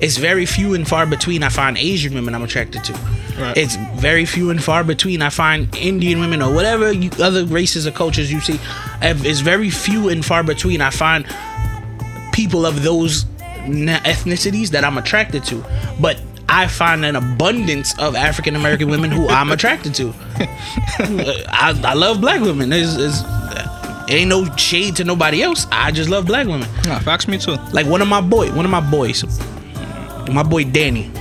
It's 0.01 0.17
very 0.17 0.45
few 0.45 0.73
and 0.73 0.87
far 0.87 1.05
between. 1.05 1.43
I 1.43 1.49
find 1.49 1.77
Asian 1.77 2.13
women 2.13 2.35
I'm 2.35 2.41
attracted 2.43 2.83
to. 2.85 2.93
Right. 3.39 3.55
It's 3.55 3.75
very 3.95 4.25
few 4.25 4.49
and 4.49 4.63
far 4.63 4.83
between. 4.83 5.21
I 5.21 5.29
find 5.29 5.73
Indian 5.75 6.19
women 6.19 6.41
or 6.41 6.53
whatever 6.53 6.91
you, 6.91 7.09
other 7.19 7.45
races 7.45 7.87
or 7.87 7.91
cultures 7.91 8.31
you 8.31 8.41
see. 8.41 8.59
It's 9.01 9.39
very 9.39 9.69
few 9.69 10.09
and 10.09 10.25
far 10.25 10.43
between. 10.43 10.81
I 10.81 10.89
find 10.89 11.25
people 12.33 12.65
of 12.65 12.83
those 12.83 13.25
ethnicities 13.65 14.69
that 14.69 14.83
I'm 14.83 14.97
attracted 14.97 15.43
to. 15.45 15.63
But 15.99 16.19
I 16.49 16.67
find 16.67 17.05
an 17.05 17.15
abundance 17.15 17.97
of 17.99 18.15
African 18.15 18.55
American 18.55 18.89
women 18.89 19.11
who 19.11 19.27
I'm 19.29 19.51
attracted 19.51 19.95
to. 19.95 20.13
I, 20.37 21.79
I 21.83 21.93
love 21.93 22.21
black 22.21 22.41
women. 22.41 22.69
There's, 22.69 22.97
there's, 24.07 24.21
ain't 24.21 24.29
no 24.29 24.55
shade 24.55 24.95
to 24.97 25.03
nobody 25.03 25.41
else. 25.41 25.67
I 25.71 25.91
just 25.91 26.09
love 26.09 26.25
black 26.25 26.47
women. 26.47 26.67
Yeah, 26.85 26.99
facts 26.99 27.27
me 27.27 27.37
too. 27.37 27.55
Like 27.71 27.85
one 27.87 28.01
of 28.01 28.07
my 28.07 28.21
boy, 28.21 28.51
one 28.53 28.65
of 28.65 28.71
my 28.71 28.79
boys, 28.79 29.23
my 30.31 30.43
boy 30.43 30.63
Danny. 30.65 31.11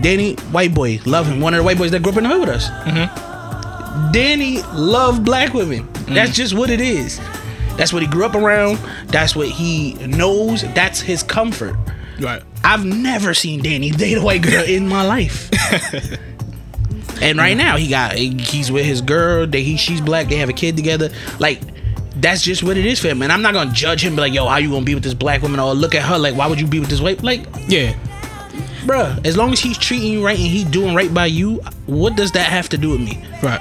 Danny, 0.00 0.34
white 0.50 0.74
boy, 0.74 1.00
love 1.06 1.26
him. 1.26 1.40
One 1.40 1.54
of 1.54 1.58
the 1.58 1.64
white 1.64 1.78
boys 1.78 1.90
that 1.92 2.02
grew 2.02 2.12
up 2.12 2.18
in 2.18 2.24
the 2.24 2.30
hood 2.30 2.40
with 2.40 2.48
us. 2.48 2.68
Mm-hmm. 2.68 4.10
Danny 4.12 4.62
loved 4.72 5.24
black 5.24 5.54
women. 5.54 5.86
Mm. 5.86 6.14
That's 6.14 6.34
just 6.34 6.54
what 6.54 6.70
it 6.70 6.80
is. 6.80 7.20
That's 7.76 7.92
what 7.92 8.02
he 8.02 8.08
grew 8.08 8.24
up 8.24 8.34
around. 8.34 8.76
That's 9.08 9.36
what 9.36 9.48
he 9.48 9.94
knows. 9.94 10.62
That's 10.74 11.00
his 11.00 11.22
comfort. 11.22 11.76
Right. 12.20 12.42
I've 12.64 12.84
never 12.84 13.34
seen 13.34 13.62
Danny 13.62 13.90
date 13.90 14.18
a 14.18 14.22
white 14.22 14.42
girl 14.42 14.64
in 14.64 14.88
my 14.88 15.06
life. 15.06 15.50
and 17.22 17.38
right 17.38 17.54
mm. 17.54 17.58
now 17.58 17.76
he 17.76 17.88
got 17.88 18.14
he's 18.14 18.70
with 18.72 18.84
his 18.84 19.00
girl. 19.00 19.46
They 19.46 19.62
he 19.62 19.76
she's 19.76 20.00
black. 20.00 20.28
They 20.28 20.36
have 20.36 20.48
a 20.48 20.54
kid 20.54 20.76
together. 20.76 21.10
Like 21.38 21.60
that's 22.16 22.42
just 22.42 22.62
what 22.62 22.76
it 22.76 22.84
is 22.86 22.98
for 23.00 23.08
him. 23.08 23.22
And 23.22 23.32
I'm 23.32 23.42
not 23.42 23.54
gonna 23.54 23.72
judge 23.72 24.04
him, 24.04 24.14
be 24.14 24.20
like, 24.22 24.32
yo, 24.34 24.46
how 24.46 24.56
you 24.58 24.70
gonna 24.70 24.84
be 24.84 24.94
with 24.94 25.04
this 25.04 25.14
black 25.14 25.42
woman? 25.42 25.58
Or 25.60 25.74
look 25.74 25.94
at 25.94 26.02
her 26.02 26.18
like, 26.18 26.34
why 26.36 26.46
would 26.46 26.60
you 26.60 26.66
be 26.66 26.78
with 26.80 26.88
this 26.90 27.00
white? 27.00 27.22
Like, 27.22 27.46
Yeah. 27.68 27.94
bruh, 28.84 29.24
as 29.26 29.36
long 29.36 29.52
as 29.52 29.60
he's 29.60 29.78
treating 29.78 30.12
you 30.12 30.24
right 30.24 30.38
and 30.38 30.46
he 30.46 30.64
doing 30.64 30.94
right 30.94 31.12
by 31.12 31.26
you, 31.26 31.60
what 31.86 32.16
does 32.16 32.32
that 32.32 32.46
have 32.50 32.68
to 32.70 32.78
do 32.78 32.90
with 32.90 33.00
me? 33.00 33.24
Right. 33.42 33.60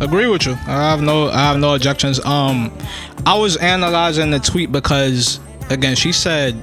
Agree 0.00 0.26
with 0.26 0.46
you. 0.46 0.52
I 0.66 0.90
have 0.90 1.00
no 1.00 1.28
I 1.28 1.38
have 1.40 1.58
no 1.58 1.74
objections. 1.74 2.24
Um 2.24 2.72
I 3.24 3.38
was 3.38 3.56
analyzing 3.58 4.30
the 4.32 4.40
tweet 4.40 4.72
because 4.72 5.38
again 5.70 5.94
she 5.94 6.10
said 6.12 6.54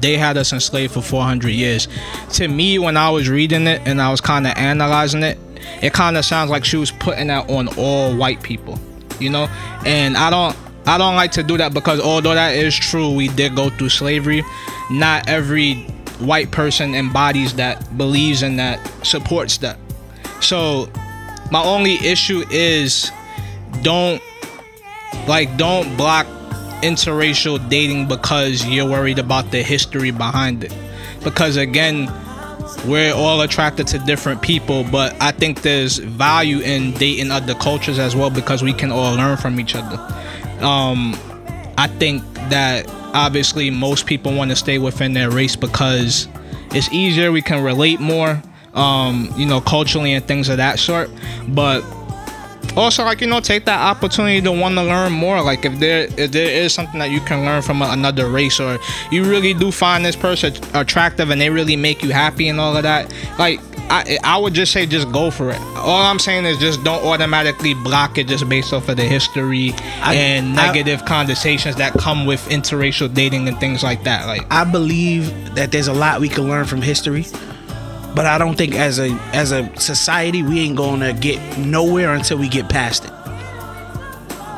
they 0.00 0.16
had 0.16 0.36
us 0.38 0.52
enslaved 0.52 0.94
for 0.94 1.02
400 1.02 1.50
years. 1.50 1.86
To 2.34 2.48
me 2.48 2.78
when 2.78 2.96
I 2.96 3.10
was 3.10 3.28
reading 3.28 3.66
it 3.66 3.82
and 3.84 4.00
I 4.00 4.10
was 4.10 4.20
kind 4.22 4.46
of 4.46 4.54
analyzing 4.56 5.22
it, 5.22 5.38
it 5.82 5.92
kind 5.92 6.16
of 6.16 6.24
sounds 6.24 6.50
like 6.50 6.64
she 6.64 6.76
was 6.78 6.90
putting 6.90 7.26
that 7.28 7.48
on 7.50 7.68
all 7.76 8.16
white 8.16 8.42
people, 8.42 8.78
you 9.22 9.30
know? 9.30 9.48
And 9.86 10.16
I 10.16 10.30
don't 10.30 10.56
I 10.86 10.98
don't 10.98 11.14
like 11.14 11.32
to 11.32 11.42
do 11.42 11.56
that 11.58 11.72
because 11.72 12.00
although 12.00 12.34
that 12.34 12.54
is 12.54 12.74
true, 12.74 13.12
we 13.14 13.28
did 13.28 13.54
go 13.54 13.70
through 13.70 13.90
slavery. 13.90 14.42
Not 14.90 15.28
every 15.28 15.84
white 16.18 16.50
person 16.50 16.94
embodies 16.94 17.54
that, 17.54 17.96
believes 17.96 18.42
in 18.42 18.56
that, 18.56 18.80
supports 19.04 19.58
that. 19.58 19.78
So 20.40 20.90
my 21.50 21.62
only 21.62 21.94
issue 21.94 22.44
is 22.50 23.10
don't 23.82 24.20
like 25.28 25.56
don't 25.56 25.96
block 25.96 26.26
interracial 26.82 27.68
dating 27.68 28.08
because 28.08 28.66
you're 28.66 28.88
worried 28.88 29.18
about 29.18 29.50
the 29.52 29.62
history 29.62 30.10
behind 30.10 30.64
it. 30.64 30.74
Because 31.22 31.56
again, 31.56 32.12
we're 32.86 33.14
all 33.14 33.40
attracted 33.42 33.86
to 33.88 33.98
different 34.00 34.42
people, 34.42 34.84
but 34.84 35.14
I 35.20 35.30
think 35.32 35.62
there's 35.62 35.98
value 35.98 36.58
in 36.60 36.92
dating 36.92 37.30
other 37.30 37.54
cultures 37.54 37.98
as 37.98 38.16
well 38.16 38.30
because 38.30 38.62
we 38.62 38.72
can 38.72 38.90
all 38.90 39.14
learn 39.14 39.36
from 39.36 39.60
each 39.60 39.74
other. 39.74 39.96
Um, 40.64 41.14
I 41.78 41.86
think 41.98 42.22
that 42.50 42.88
obviously 43.14 43.70
most 43.70 44.06
people 44.06 44.34
want 44.34 44.50
to 44.50 44.56
stay 44.56 44.78
within 44.78 45.12
their 45.12 45.30
race 45.30 45.56
because 45.56 46.28
it's 46.72 46.92
easier. 46.92 47.32
We 47.32 47.42
can 47.42 47.62
relate 47.62 48.00
more, 48.00 48.42
um, 48.74 49.32
you 49.36 49.46
know, 49.46 49.60
culturally 49.60 50.12
and 50.12 50.24
things 50.24 50.48
of 50.48 50.56
that 50.56 50.78
sort. 50.78 51.10
But 51.48 51.82
also, 52.76 53.04
like 53.04 53.20
you 53.20 53.26
know, 53.26 53.40
take 53.40 53.64
that 53.66 53.80
opportunity 53.80 54.40
to 54.42 54.52
want 54.52 54.74
to 54.76 54.82
learn 54.82 55.12
more. 55.12 55.42
Like 55.42 55.64
if 55.64 55.78
there 55.78 56.08
if 56.16 56.32
there 56.32 56.50
is 56.50 56.72
something 56.72 56.98
that 57.00 57.10
you 57.10 57.20
can 57.20 57.44
learn 57.44 57.62
from 57.62 57.82
a, 57.82 57.86
another 57.90 58.28
race, 58.28 58.58
or 58.60 58.78
you 59.10 59.24
really 59.24 59.54
do 59.54 59.70
find 59.70 60.04
this 60.04 60.16
person 60.16 60.54
attractive 60.74 61.30
and 61.30 61.40
they 61.40 61.50
really 61.50 61.76
make 61.76 62.02
you 62.02 62.10
happy 62.10 62.48
and 62.48 62.60
all 62.60 62.76
of 62.76 62.82
that, 62.82 63.12
like. 63.38 63.60
I, 63.90 64.16
I 64.24 64.38
would 64.38 64.54
just 64.54 64.72
say 64.72 64.86
just 64.86 65.12
go 65.12 65.30
for 65.30 65.50
it. 65.50 65.60
All 65.76 66.02
I'm 66.02 66.18
saying 66.20 66.46
is 66.46 66.56
just 66.56 66.82
don't 66.82 67.04
automatically 67.04 67.74
block 67.74 68.16
it 68.16 68.26
just 68.26 68.48
based 68.48 68.72
off 68.72 68.88
of 68.88 68.96
the 68.96 69.02
history 69.04 69.72
I- 70.00 70.14
and 70.14 70.58
I- 70.58 70.66
negative 70.68 71.04
connotations 71.04 71.76
that 71.76 71.92
come 71.94 72.24
with 72.24 72.40
interracial 72.48 73.12
dating 73.12 73.48
and 73.48 73.58
things 73.60 73.82
like 73.82 74.04
that. 74.04 74.26
Like 74.26 74.46
I 74.50 74.64
believe 74.64 75.54
that 75.56 75.72
there's 75.72 75.88
a 75.88 75.92
lot 75.92 76.20
we 76.22 76.30
can 76.30 76.48
learn 76.48 76.64
from 76.64 76.80
history, 76.80 77.26
but 78.14 78.26
I 78.26 78.38
don't 78.38 78.56
think 78.56 78.74
as 78.74 78.98
a 78.98 79.10
as 79.32 79.52
a 79.52 79.74
society 79.78 80.42
we 80.42 80.60
ain't 80.60 80.76
gonna 80.76 81.12
get 81.12 81.58
nowhere 81.58 82.14
until 82.14 82.38
we 82.38 82.48
get 82.48 82.68
past 82.68 83.04
it. 83.04 83.12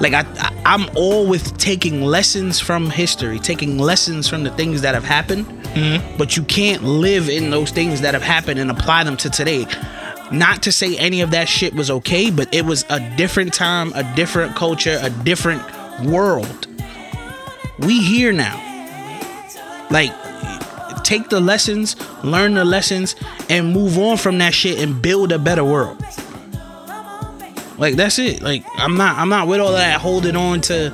Like 0.01 0.13
I, 0.13 0.25
I 0.39 0.63
I'm 0.67 0.89
all 0.97 1.27
with 1.27 1.57
taking 1.59 2.03
lessons 2.03 2.59
from 2.59 2.91
history, 2.91 3.39
taking 3.39 3.79
lessons 3.79 4.29
from 4.29 4.45
the 4.45 4.51
things 4.51 4.83
that 4.83 4.95
have 4.95 5.05
happened, 5.05 5.47
mm-hmm. 5.47 6.17
but 6.17 6.37
you 6.37 6.43
can't 6.45 6.83
live 6.83 7.29
in 7.29 7.51
those 7.51 7.71
things 7.71 8.01
that 8.01 8.15
have 8.15 8.23
happened 8.23 8.59
and 8.59 8.71
apply 8.71 9.05
them 9.05 9.17
to 9.19 9.31
today. 9.31 9.67
Not 10.33 10.63
to 10.63 10.73
say 10.73 10.97
any 10.97 11.21
of 11.21 11.31
that 11.33 11.49
shit 11.49 11.75
was 11.75 11.91
okay, 11.91 12.31
but 12.31 12.53
it 12.53 12.65
was 12.65 12.85
a 12.89 12.99
different 13.17 13.53
time, 13.53 13.93
a 13.95 14.03
different 14.17 14.57
culture, 14.57 14.99
a 15.03 15.11
different 15.11 15.63
world. 16.05 16.67
We 17.79 18.01
here 18.01 18.33
now. 18.33 18.61
Like 19.91 20.13
take 21.05 21.29
the 21.29 21.41
lessons, 21.41 21.97
learn 22.25 22.55
the 22.55 22.65
lessons, 22.65 23.15
and 23.49 23.73
move 23.73 23.99
on 23.99 24.17
from 24.17 24.39
that 24.39 24.55
shit 24.55 24.79
and 24.81 25.01
build 25.01 25.31
a 25.33 25.39
better 25.39 25.65
world. 25.65 26.03
Like 27.79 27.97
that's 27.97 28.19
it. 28.19 28.43
Like 28.43 28.65
I'm 28.77 28.97
not 28.97 29.19
I'm 29.19 29.29
not 29.29 29.49
with 29.49 29.61
all 29.61 29.73
that 29.73 30.01
holding 30.01 30.37
on 30.37 30.61
to 30.63 30.93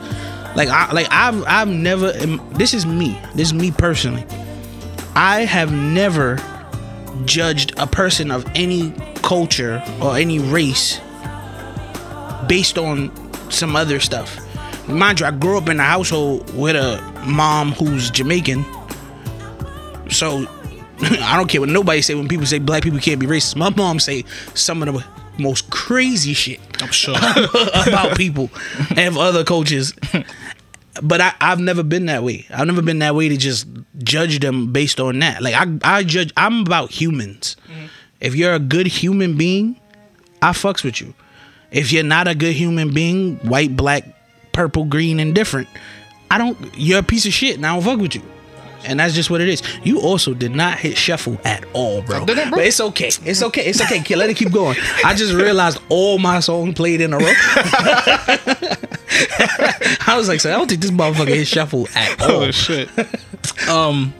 like 0.56 0.68
I 0.68 0.90
like 0.92 1.06
I've 1.10 1.44
I've 1.46 1.68
never 1.68 2.12
this 2.12 2.74
is 2.74 2.86
me. 2.86 3.20
This 3.34 3.48
is 3.48 3.54
me 3.54 3.70
personally. 3.70 4.24
I 5.14 5.44
have 5.44 5.72
never 5.72 6.38
judged 7.24 7.74
a 7.78 7.86
person 7.86 8.30
of 8.30 8.46
any 8.54 8.92
culture 9.16 9.82
or 10.00 10.16
any 10.16 10.38
race 10.38 11.00
based 12.48 12.78
on 12.78 13.10
some 13.50 13.76
other 13.76 14.00
stuff. 14.00 14.38
Mind 14.88 15.20
you, 15.20 15.26
I 15.26 15.30
grew 15.30 15.58
up 15.58 15.68
in 15.68 15.78
a 15.78 15.84
household 15.84 16.52
with 16.54 16.76
a 16.76 17.00
mom 17.26 17.72
who's 17.72 18.10
Jamaican. 18.10 18.64
So 20.10 20.46
I 21.02 21.36
don't 21.36 21.48
care 21.48 21.60
what 21.60 21.70
nobody 21.70 22.02
say 22.02 22.14
when 22.14 22.28
people 22.28 22.46
say 22.46 22.58
black 22.58 22.82
people 22.82 22.98
can't 22.98 23.20
be 23.20 23.26
racist. 23.26 23.56
My 23.56 23.70
mom 23.70 23.98
say 24.00 24.24
some 24.54 24.82
of 24.82 24.92
the 24.92 25.04
most 25.38 25.70
crazy 25.70 26.34
shit 26.34 26.60
I'm 26.82 26.90
sure. 26.90 27.16
about 27.86 28.16
people 28.16 28.50
and 28.96 29.16
other 29.16 29.44
cultures. 29.44 29.94
But 31.02 31.20
I, 31.20 31.34
I've 31.40 31.60
never 31.60 31.82
been 31.82 32.06
that 32.06 32.22
way. 32.22 32.46
I've 32.50 32.66
never 32.66 32.82
been 32.82 32.98
that 32.98 33.14
way 33.14 33.28
to 33.28 33.36
just 33.36 33.66
judge 33.98 34.40
them 34.40 34.72
based 34.72 35.00
on 35.00 35.18
that. 35.20 35.40
Like 35.42 35.54
I, 35.54 35.98
I 35.98 36.04
judge. 36.04 36.32
I'm 36.36 36.60
about 36.60 36.90
humans. 36.90 37.56
Mm-hmm. 37.68 37.86
If 38.20 38.34
you're 38.34 38.54
a 38.54 38.58
good 38.58 38.86
human 38.86 39.36
being, 39.36 39.80
I 40.42 40.50
fucks 40.50 40.84
with 40.84 41.00
you. 41.00 41.14
If 41.70 41.92
you're 41.92 42.04
not 42.04 42.28
a 42.28 42.34
good 42.34 42.54
human 42.54 42.92
being, 42.92 43.36
white, 43.36 43.76
black, 43.76 44.04
purple, 44.52 44.84
green, 44.84 45.20
and 45.20 45.34
different, 45.34 45.68
I 46.30 46.38
don't. 46.38 46.58
You're 46.76 46.98
a 46.98 47.04
piece 47.04 47.24
of 47.24 47.32
shit, 47.32 47.56
and 47.56 47.64
I 47.64 47.74
don't 47.74 47.84
fuck 47.84 48.00
with 48.00 48.16
you. 48.16 48.22
And 48.84 48.98
that's 48.98 49.14
just 49.14 49.30
what 49.30 49.40
it 49.40 49.48
is. 49.48 49.62
You 49.84 50.00
also 50.00 50.32
did 50.34 50.52
not 50.54 50.78
hit 50.78 50.96
shuffle 50.96 51.38
at 51.44 51.64
all, 51.74 52.02
bro. 52.02 52.24
bro. 52.24 52.34
But 52.50 52.60
it's 52.60 52.80
okay. 52.80 53.08
It's 53.24 53.42
okay. 53.42 53.66
It's 53.66 53.80
okay. 53.80 54.16
Let 54.16 54.30
it 54.30 54.36
keep 54.36 54.52
going. 54.52 54.76
I 55.04 55.14
just 55.14 55.32
realized 55.34 55.78
all 55.88 56.18
my 56.18 56.40
songs 56.40 56.74
played 56.74 57.00
in 57.00 57.12
a 57.12 57.18
row. 57.18 57.24
I 60.06 60.14
was 60.16 60.28
like, 60.28 60.40
so 60.40 60.50
I 60.52 60.56
don't 60.56 60.68
think 60.68 60.80
this 60.80 60.90
motherfucker 60.90 61.28
hit 61.28 61.46
shuffle 61.46 61.88
at 61.94 62.20
all. 62.22 62.30
oh 62.44 62.50
shit. 62.50 62.88
um 63.68 64.12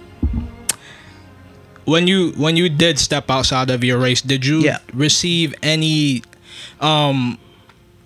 when 1.85 2.07
you 2.07 2.31
when 2.33 2.57
you 2.57 2.68
did 2.68 2.99
step 2.99 3.31
outside 3.31 3.70
of 3.70 3.83
your 3.83 3.99
race, 3.99 4.20
did 4.20 4.44
you 4.46 4.61
Yeah. 4.61 4.79
receive 4.92 5.55
any 5.62 6.23
um 6.81 7.38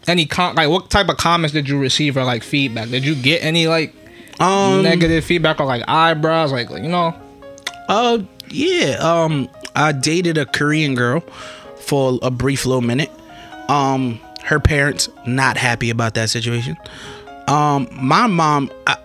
any 0.07 0.27
com- 0.27 0.55
like 0.55 0.69
what 0.69 0.91
type 0.91 1.09
of 1.09 1.17
comments 1.17 1.53
did 1.53 1.69
you 1.69 1.79
receive 1.79 2.17
or 2.17 2.25
like 2.25 2.43
feedback? 2.43 2.89
Did 2.89 3.05
you 3.05 3.15
get 3.15 3.43
any 3.43 3.67
like 3.67 3.95
Um, 4.41 4.83
negative 4.83 5.25
feedback 5.25 5.61
on 5.61 5.67
like 5.67 5.85
eyebrows 5.89 6.53
like 6.53 6.71
you 6.71 6.89
know? 6.89 7.15
Uh, 7.89 8.19
yeah. 8.49 8.97
Um, 9.01 9.49
I 9.77 9.93
dated 9.93 10.39
a 10.39 10.47
Korean 10.47 10.95
girl 10.95 11.21
for 11.81 12.19
a 12.23 12.31
brief 12.31 12.67
little 12.67 12.81
minute. 12.81 13.11
Um, 13.69 14.21
her 14.43 14.61
parents 14.61 15.09
not 15.27 15.57
happy 15.57 15.91
about 15.91 16.15
that 16.15 16.31
situation. 16.31 16.77
Um, 17.49 17.89
my 17.93 18.27
mom. 18.27 18.71
I, 18.87 18.97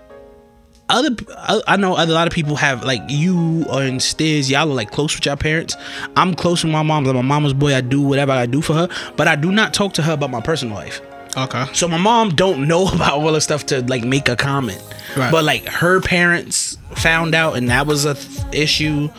other, 0.92 1.15
I- 1.38 1.62
I 1.68 1.76
know 1.78 1.94
a 1.98 2.06
lot 2.08 2.26
of 2.26 2.34
people 2.34 2.56
have 2.56 2.84
like 2.84 3.02
you 3.08 3.62
or 3.65 3.82
Stiz, 4.00 4.50
y'all 4.50 4.62
are 4.72 4.74
like 4.74 4.89
close 4.89 5.15
with 5.15 5.24
your 5.26 5.36
parents. 5.36 5.76
I'm 6.18 6.34
close 6.34 6.63
with 6.63 6.74
my 6.74 6.82
mom. 6.82 7.04
Like 7.06 7.13
my 7.13 7.22
mama's 7.22 7.54
boy. 7.54 7.76
I 7.76 7.82
do 7.82 8.02
whatever 8.02 8.32
I 8.32 8.48
do 8.48 8.62
for 8.62 8.74
her, 8.74 8.89
but 9.15 9.28
I 9.28 9.36
do 9.36 9.52
not 9.52 9.74
talk 9.76 9.94
to 9.94 10.02
her 10.02 10.13
about 10.13 10.32
my 10.32 10.42
personal 10.42 10.74
life. 10.76 11.00
Okay. 11.38 11.65
So 11.74 11.88
my 11.88 11.98
mom 11.98 12.30
don't 12.36 12.68
know 12.68 12.88
about 12.94 13.13
all 13.22 13.32
the 13.32 13.42
stuff 13.42 13.65
to 13.68 13.82
like 13.86 14.04
make 14.04 14.30
a 14.30 14.36
comment. 14.36 14.82
Right. 15.15 15.32
But 15.32 15.44
like 15.44 15.65
her 15.65 16.02
parents 16.02 16.78
found 16.96 17.36
out 17.36 17.56
and 17.56 17.70
that 17.70 17.88
was 17.88 18.06
a 18.06 18.15
th- 18.15 18.44
issue. 18.54 19.10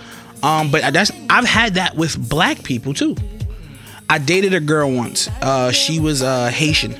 Um 0.42 0.70
but 0.70 0.92
that's 0.92 1.10
I've 1.28 1.44
had 1.46 1.74
that 1.74 1.96
with 1.96 2.16
black 2.28 2.62
people 2.62 2.94
too. 2.94 3.16
I 4.08 4.18
dated 4.18 4.54
a 4.54 4.60
girl 4.60 4.90
once. 4.90 5.28
Uh 5.42 5.70
she 5.72 6.00
was 6.00 6.22
uh 6.22 6.48
Haitian. 6.48 6.94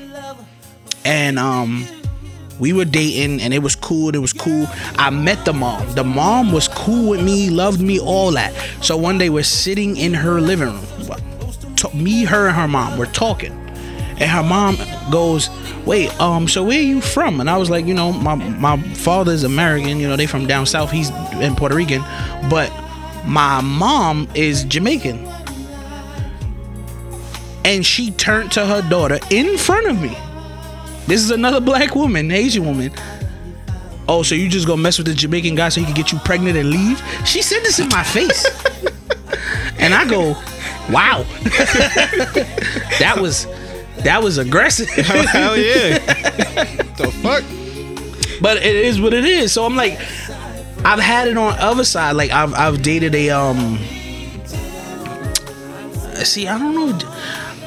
And 1.03 1.39
um 1.39 1.85
we 2.59 2.73
were 2.73 2.85
dating 2.85 3.41
and 3.41 3.53
it 3.55 3.59
was 3.59 3.75
cool. 3.75 4.13
It 4.13 4.19
was 4.19 4.33
cool. 4.33 4.67
I 4.97 5.09
met 5.09 5.45
the 5.45 5.53
mom. 5.53 5.91
The 5.95 6.03
mom 6.03 6.51
was 6.51 6.67
cool 6.67 7.09
with 7.09 7.23
me, 7.23 7.49
loved 7.49 7.81
me, 7.81 7.99
all 7.99 8.31
that. 8.33 8.53
So 8.83 8.95
one 8.95 9.17
day 9.17 9.29
we're 9.31 9.43
sitting 9.43 9.97
in 9.97 10.13
her 10.13 10.39
living 10.39 10.67
room. 10.69 10.85
Me, 11.95 12.23
her, 12.25 12.45
and 12.47 12.55
her 12.55 12.67
mom. 12.67 12.99
We're 12.99 13.07
talking. 13.11 13.57
And 14.21 14.29
her 14.29 14.43
mom 14.43 14.77
goes, 15.09 15.49
"Wait, 15.83 16.17
um, 16.21 16.47
so 16.47 16.63
where 16.63 16.77
are 16.77 16.83
you 16.83 17.01
from?" 17.01 17.41
And 17.41 17.49
I 17.49 17.57
was 17.57 17.71
like, 17.71 17.87
"You 17.87 17.95
know, 17.95 18.13
my 18.13 18.35
my 18.35 18.79
father's 18.93 19.43
American. 19.43 19.99
You 19.99 20.07
know, 20.07 20.15
they 20.15 20.27
from 20.27 20.45
down 20.45 20.67
south. 20.67 20.91
He's 20.91 21.09
in 21.41 21.55
Puerto 21.55 21.75
Rican, 21.75 22.03
but 22.47 22.71
my 23.25 23.61
mom 23.61 24.27
is 24.35 24.63
Jamaican." 24.65 25.27
And 27.65 27.83
she 27.83 28.11
turned 28.11 28.51
to 28.51 28.65
her 28.65 28.83
daughter 28.89 29.19
in 29.31 29.57
front 29.57 29.87
of 29.87 29.99
me. 29.99 30.15
This 31.07 31.21
is 31.21 31.31
another 31.31 31.59
black 31.59 31.95
woman, 31.95 32.29
Haitian 32.29 32.63
woman. 32.63 32.91
Oh, 34.07 34.21
so 34.21 34.35
you 34.35 34.49
just 34.49 34.67
gonna 34.67 34.81
mess 34.81 34.99
with 34.99 35.07
the 35.07 35.15
Jamaican 35.15 35.55
guy 35.55 35.69
so 35.69 35.79
he 35.79 35.85
can 35.85 35.95
get 35.95 36.11
you 36.11 36.19
pregnant 36.19 36.57
and 36.57 36.69
leave? 36.69 37.01
She 37.25 37.41
said 37.41 37.61
this 37.63 37.79
in 37.79 37.89
my 37.89 38.03
face. 38.03 38.45
and 39.79 39.93
I 39.95 40.07
go, 40.07 40.35
wow. 40.91 41.23
that 42.99 43.17
was 43.19 43.47
That 44.03 44.21
was 44.23 44.37
aggressive. 44.37 44.89
Hell 44.89 45.57
yeah. 45.57 45.97
the 46.97 47.11
fuck? 47.21 47.43
but 48.41 48.57
it 48.57 48.75
is 48.75 48.99
what 48.99 49.13
it 49.13 49.23
is. 49.25 49.53
So 49.53 49.63
I'm 49.65 49.75
like, 49.75 49.99
I've 50.83 50.99
had 50.99 51.27
it 51.27 51.37
on 51.37 51.53
other 51.59 51.83
side. 51.83 52.15
Like 52.15 52.31
I've 52.31 52.53
I've 52.53 52.81
dated 52.81 53.13
a 53.15 53.29
um. 53.29 53.77
See, 56.23 56.47
I 56.47 56.57
don't 56.57 56.75
know. 56.75 56.99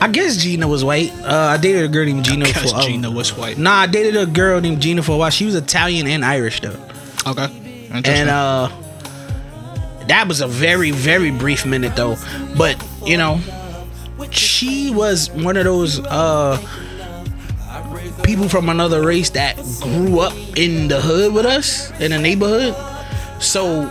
I 0.00 0.08
guess 0.08 0.36
Gina 0.36 0.68
was 0.68 0.84
white. 0.84 1.12
Uh, 1.22 1.54
I 1.54 1.56
dated 1.56 1.84
a 1.84 1.88
girl 1.88 2.04
named 2.06 2.24
Gina 2.24 2.44
Guess 2.44 2.70
for. 2.72 2.76
um, 2.78 2.82
Gina 2.82 3.10
was 3.10 3.36
white. 3.36 3.58
Nah, 3.58 3.72
I 3.80 3.86
dated 3.86 4.16
a 4.16 4.26
girl 4.26 4.60
named 4.60 4.80
Gina 4.80 5.02
for 5.02 5.12
a 5.12 5.16
while. 5.16 5.30
She 5.30 5.44
was 5.46 5.54
Italian 5.54 6.06
and 6.06 6.24
Irish 6.24 6.60
though, 6.60 6.76
Okay. 7.26 7.88
and 8.04 8.28
uh, 8.28 8.68
that 10.08 10.26
was 10.28 10.40
a 10.40 10.46
very 10.46 10.90
very 10.90 11.30
brief 11.30 11.64
minute 11.66 11.96
though. 11.96 12.16
But 12.56 12.76
you 13.04 13.16
know, 13.16 13.40
she 14.34 14.90
was 14.90 15.30
one 15.30 15.56
of 15.56 15.64
those 15.64 16.00
uh 16.00 16.58
people 18.22 18.48
from 18.48 18.68
another 18.68 19.04
race 19.06 19.30
that 19.30 19.56
grew 19.82 20.20
up 20.20 20.32
in 20.56 20.88
the 20.88 21.00
hood 21.00 21.34
with 21.34 21.44
us 21.46 21.90
in 22.00 22.10
the 22.10 22.18
neighborhood. 22.18 22.74
So 23.42 23.82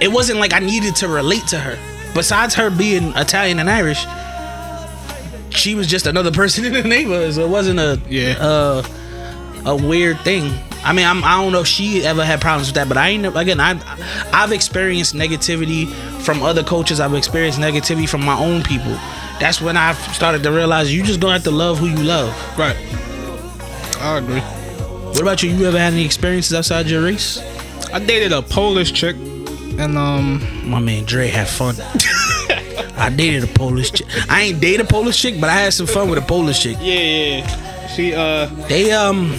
it 0.00 0.08
wasn't 0.12 0.38
like 0.38 0.52
I 0.52 0.58
needed 0.60 0.94
to 0.96 1.08
relate 1.08 1.46
to 1.48 1.58
her. 1.58 1.78
Besides 2.14 2.54
her 2.54 2.70
being 2.70 3.12
Italian 3.16 3.58
and 3.58 3.68
Irish, 3.68 4.04
she 5.50 5.74
was 5.74 5.86
just 5.86 6.06
another 6.06 6.30
person 6.40 6.64
in 6.64 6.72
the 6.72 6.82
neighborhood. 6.84 7.34
So 7.34 7.44
it 7.44 7.48
wasn't 7.50 7.78
a 7.80 8.00
Yeah. 8.08 8.36
uh, 8.38 8.82
a 9.64 9.74
weird 9.76 10.20
thing. 10.20 10.52
I 10.84 10.92
mean, 10.92 11.04
I'm, 11.04 11.24
I 11.24 11.42
don't 11.42 11.50
know 11.50 11.62
if 11.62 11.66
she 11.66 12.04
ever 12.04 12.24
had 12.24 12.40
problems 12.40 12.68
with 12.68 12.76
that, 12.76 12.86
but 12.86 12.96
I 12.96 13.08
ain't 13.08 13.26
again. 13.36 13.58
I 13.58 13.80
I've 14.32 14.52
experienced 14.52 15.14
negativity 15.14 15.90
from 16.22 16.42
other 16.42 16.62
coaches. 16.62 17.00
I've 17.00 17.14
experienced 17.14 17.58
negativity 17.58 18.08
from 18.08 18.24
my 18.24 18.38
own 18.38 18.62
people. 18.62 18.96
That's 19.40 19.60
when 19.60 19.76
I 19.76 19.92
started 20.12 20.42
to 20.44 20.50
realize 20.52 20.92
you 20.94 21.02
just 21.02 21.20
gonna 21.20 21.34
have 21.34 21.44
to 21.44 21.50
love 21.50 21.78
who 21.78 21.86
you 21.86 21.96
love. 22.02 22.30
right. 22.58 22.76
I 24.00 24.18
agree. 24.18 24.40
What 24.40 25.20
about 25.22 25.42
you? 25.42 25.50
You 25.50 25.66
ever 25.66 25.78
had 25.78 25.92
any 25.94 26.04
experiences 26.04 26.52
outside 26.54 26.86
your 26.86 27.02
race? 27.02 27.38
I 27.92 27.98
dated 27.98 28.32
a 28.32 28.42
Polish 28.42 28.92
chick, 28.92 29.16
and 29.16 29.96
um, 29.96 30.68
My 30.68 30.78
man 30.80 31.04
Dre 31.04 31.28
had 31.28 31.48
fun. 31.48 31.76
I 32.98 33.10
dated 33.14 33.44
a 33.44 33.46
Polish 33.46 33.92
chick. 33.92 34.06
I 34.28 34.42
ain't 34.42 34.60
date 34.60 34.80
a 34.80 34.84
Polish 34.84 35.20
chick, 35.20 35.40
but 35.40 35.48
I 35.50 35.54
had 35.54 35.72
some 35.72 35.86
fun 35.86 36.08
with 36.10 36.18
a 36.18 36.26
Polish 36.26 36.62
chick. 36.62 36.76
yeah, 36.80 37.38
yeah. 37.40 37.86
She 37.88 38.14
uh, 38.14 38.46
They 38.68 38.92
um, 38.92 39.30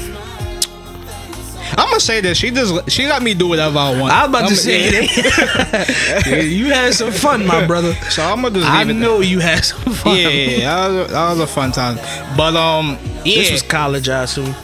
I'm 1.77 1.85
gonna 1.89 1.99
say 1.99 2.21
this. 2.21 2.37
She 2.39 2.49
just 2.51 2.89
she 2.89 3.05
let 3.05 3.21
me 3.21 3.33
do 3.35 3.47
whatever 3.47 3.77
I 3.77 3.99
want. 4.01 4.11
I 4.11 4.21
was 4.25 4.29
about 4.29 4.41
I'm- 4.43 4.49
to 4.49 4.55
say 4.55 4.89
yeah. 6.25 6.41
you 6.41 6.65
had 6.67 6.93
some 6.93 7.11
fun, 7.11 7.45
my 7.45 7.65
brother. 7.67 7.93
So 8.09 8.23
I'm 8.23 8.41
gonna 8.41 8.55
just 8.55 8.67
I 8.67 8.81
it. 8.81 8.93
know 8.93 9.19
you 9.21 9.39
had 9.39 9.63
some 9.63 9.93
fun. 9.93 10.17
Yeah, 10.17 10.27
yeah, 10.29 10.57
yeah. 10.57 10.59
That, 10.59 10.87
was 10.87 10.95
a, 11.09 11.13
that 11.13 11.29
was 11.31 11.39
a 11.41 11.47
fun 11.47 11.71
time. 11.71 11.95
But 12.35 12.55
um, 12.55 12.97
yeah, 13.23 13.35
This 13.41 13.51
was 13.51 13.61
college, 13.61 14.09
I 14.09 14.23
assume. 14.23 14.55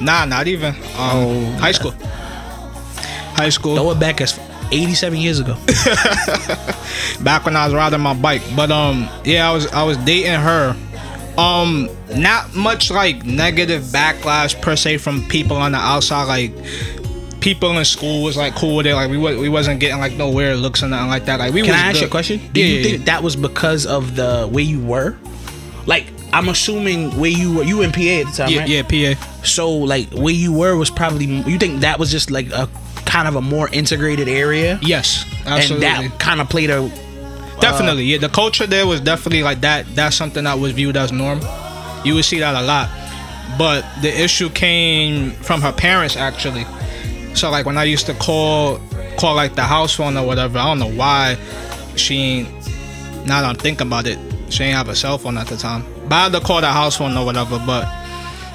nah, 0.00 0.24
not 0.26 0.46
even. 0.46 0.74
Um, 0.74 0.80
Oh. 0.96 1.50
high 1.58 1.72
school. 1.72 1.92
High 3.36 3.48
school. 3.50 3.74
Throw 3.74 3.90
it 3.90 3.98
back 3.98 4.20
as 4.20 4.38
87 4.70 5.18
years 5.18 5.40
ago. 5.40 5.54
back 7.20 7.44
when 7.44 7.56
I 7.56 7.64
was 7.66 7.74
riding 7.74 8.00
my 8.00 8.14
bike. 8.14 8.42
But 8.54 8.70
um, 8.70 9.08
yeah, 9.24 9.48
I 9.50 9.52
was 9.52 9.66
I 9.72 9.82
was 9.82 9.96
dating 9.98 10.38
her. 10.40 10.76
Um, 11.38 11.88
not 12.16 12.54
much 12.54 12.90
like 12.90 13.24
negative 13.24 13.82
backlash 13.84 14.60
per 14.62 14.76
se 14.76 14.98
from 14.98 15.26
people 15.28 15.56
on 15.56 15.72
the 15.72 15.78
outside. 15.78 16.24
Like 16.24 16.52
people 17.40 17.76
in 17.76 17.84
school 17.84 18.22
was 18.22 18.36
like 18.36 18.54
cool 18.54 18.76
with 18.76 18.86
it. 18.86 18.94
Like 18.94 19.10
we 19.10 19.18
we 19.18 19.48
wasn't 19.48 19.80
getting 19.80 19.98
like 19.98 20.12
no 20.14 20.30
weird 20.30 20.58
looks 20.58 20.82
or 20.82 20.88
nothing 20.88 21.08
like 21.08 21.24
that. 21.26 21.38
Like 21.40 21.52
we 21.52 21.62
Can 21.62 21.70
was 21.72 21.80
I 21.80 21.86
ask 21.90 22.00
you 22.00 22.06
a 22.06 22.10
question? 22.10 22.40
Do 22.52 22.60
Yeah, 22.60 22.66
you 22.66 22.82
think 22.84 22.98
yeah. 23.00 23.04
that 23.06 23.22
was 23.22 23.36
because 23.36 23.86
of 23.86 24.16
the 24.16 24.48
way 24.50 24.62
you 24.62 24.80
were? 24.80 25.16
Like, 25.86 26.06
I'm 26.32 26.48
assuming 26.48 27.10
where 27.20 27.30
you 27.30 27.56
were, 27.56 27.62
you 27.62 27.76
were 27.78 27.84
in 27.84 27.92
PA 27.92 28.00
at 28.00 28.24
the 28.26 28.32
time, 28.34 28.48
Yeah, 28.50 28.60
right? 28.60 28.90
yeah, 28.90 29.14
PA. 29.16 29.42
So, 29.44 29.70
like, 29.70 30.10
where 30.12 30.32
you 30.32 30.50
were 30.50 30.76
was 30.76 30.88
probably, 30.88 31.26
you 31.26 31.58
think 31.58 31.82
that 31.82 31.98
was 31.98 32.10
just 32.10 32.30
like 32.30 32.50
a 32.52 32.68
kind 33.04 33.28
of 33.28 33.36
a 33.36 33.42
more 33.42 33.68
integrated 33.68 34.26
area? 34.26 34.78
Yes, 34.80 35.26
absolutely. 35.44 35.86
And 35.86 36.10
that 36.10 36.18
kind 36.18 36.40
of 36.40 36.48
played 36.48 36.70
a. 36.70 36.90
Definitely, 37.60 38.04
yeah. 38.04 38.18
The 38.18 38.28
culture 38.28 38.66
there 38.66 38.86
was 38.86 39.00
definitely 39.00 39.42
like 39.42 39.60
that. 39.62 39.86
That's 39.94 40.16
something 40.16 40.44
that 40.44 40.58
was 40.58 40.72
viewed 40.72 40.96
as 40.96 41.12
norm. 41.12 41.40
You 42.04 42.14
would 42.14 42.24
see 42.24 42.40
that 42.40 42.54
a 42.54 42.62
lot, 42.62 42.90
but 43.58 43.84
the 44.02 44.08
issue 44.22 44.50
came 44.50 45.30
from 45.30 45.60
her 45.62 45.72
parents 45.72 46.16
actually. 46.16 46.66
So 47.34 47.50
like 47.50 47.66
when 47.66 47.78
I 47.78 47.84
used 47.84 48.06
to 48.06 48.14
call, 48.14 48.78
call 49.18 49.34
like 49.34 49.54
the 49.54 49.62
house 49.62 49.94
phone 49.94 50.16
or 50.16 50.26
whatever. 50.26 50.58
I 50.58 50.66
don't 50.66 50.78
know 50.78 50.92
why 50.92 51.36
she 51.96 52.16
ain't. 52.16 52.48
Now 53.26 53.40
that 53.40 53.48
I'm 53.48 53.56
thinking 53.56 53.86
about 53.86 54.06
it, 54.06 54.18
she 54.50 54.64
ain't 54.64 54.76
have 54.76 54.88
a 54.88 54.94
cell 54.94 55.16
phone 55.16 55.38
at 55.38 55.46
the 55.46 55.56
time. 55.56 55.84
But 56.08 56.12
I 56.12 56.22
had 56.24 56.32
to 56.32 56.40
call 56.40 56.60
the 56.60 56.70
house 56.70 56.98
phone 56.98 57.16
or 57.16 57.24
whatever. 57.24 57.58
But 57.66 57.88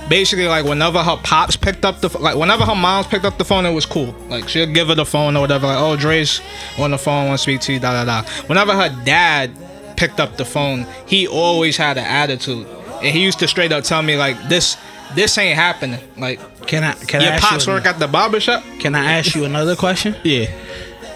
basically, 0.10 0.48
like 0.48 0.66
whenever 0.66 1.02
her 1.02 1.18
pops 1.24 1.56
picked 1.56 1.86
up 1.86 2.02
the, 2.02 2.10
like 2.20 2.36
whenever 2.36 2.66
her 2.66 2.76
mom's 2.76 3.08
picked 3.08 3.26
up 3.26 3.38
the 3.38 3.46
phone, 3.46 3.66
it 3.66 3.74
was 3.74 3.86
cool. 3.86 4.14
Like 4.28 4.50
she'll 4.50 4.72
give 4.72 4.88
her 4.90 4.96
the 4.96 5.06
phone 5.06 5.38
or 5.38 5.42
whatever. 5.42 5.68
Like, 5.68 5.80
oh, 5.80 5.96
Dre's 5.96 6.42
on 6.78 6.92
the 6.92 6.98
phone, 6.98 7.28
want 7.28 7.40
to 7.40 7.44
speak 7.44 7.62
to 7.62 7.74
you, 7.74 7.80
da 7.80 8.04
da 8.04 8.22
da. 8.22 8.30
Whenever 8.48 8.74
her 8.74 8.90
dad 9.06 9.52
picked 9.98 10.20
up 10.20 10.38
the 10.38 10.46
phone, 10.46 10.86
he 11.06 11.28
always 11.28 11.78
had 11.78 11.98
an 11.98 12.06
attitude, 12.06 12.68
and 12.96 13.08
he 13.08 13.24
used 13.24 13.40
to 13.40 13.48
straight 13.48 13.72
up 13.72 13.84
tell 13.84 14.02
me 14.02 14.18
like, 14.18 14.42
this, 14.50 14.78
this 15.16 15.38
ain't 15.38 15.56
happening. 15.56 16.00
Like 16.18 16.40
Can 16.68 16.84
I, 16.84 16.94
can 16.94 17.22
I 17.22 17.26
your 17.26 17.34
ask 17.34 17.48
pops 17.48 17.68
work 17.68 17.86
at 17.86 18.00
the 18.00 18.08
barber 18.08 18.40
shop. 18.40 18.64
Can 18.80 18.96
I 18.96 19.14
ask 19.18 19.36
you 19.36 19.46
another 19.46 19.76
question? 19.76 20.16
Yeah. 20.24 20.52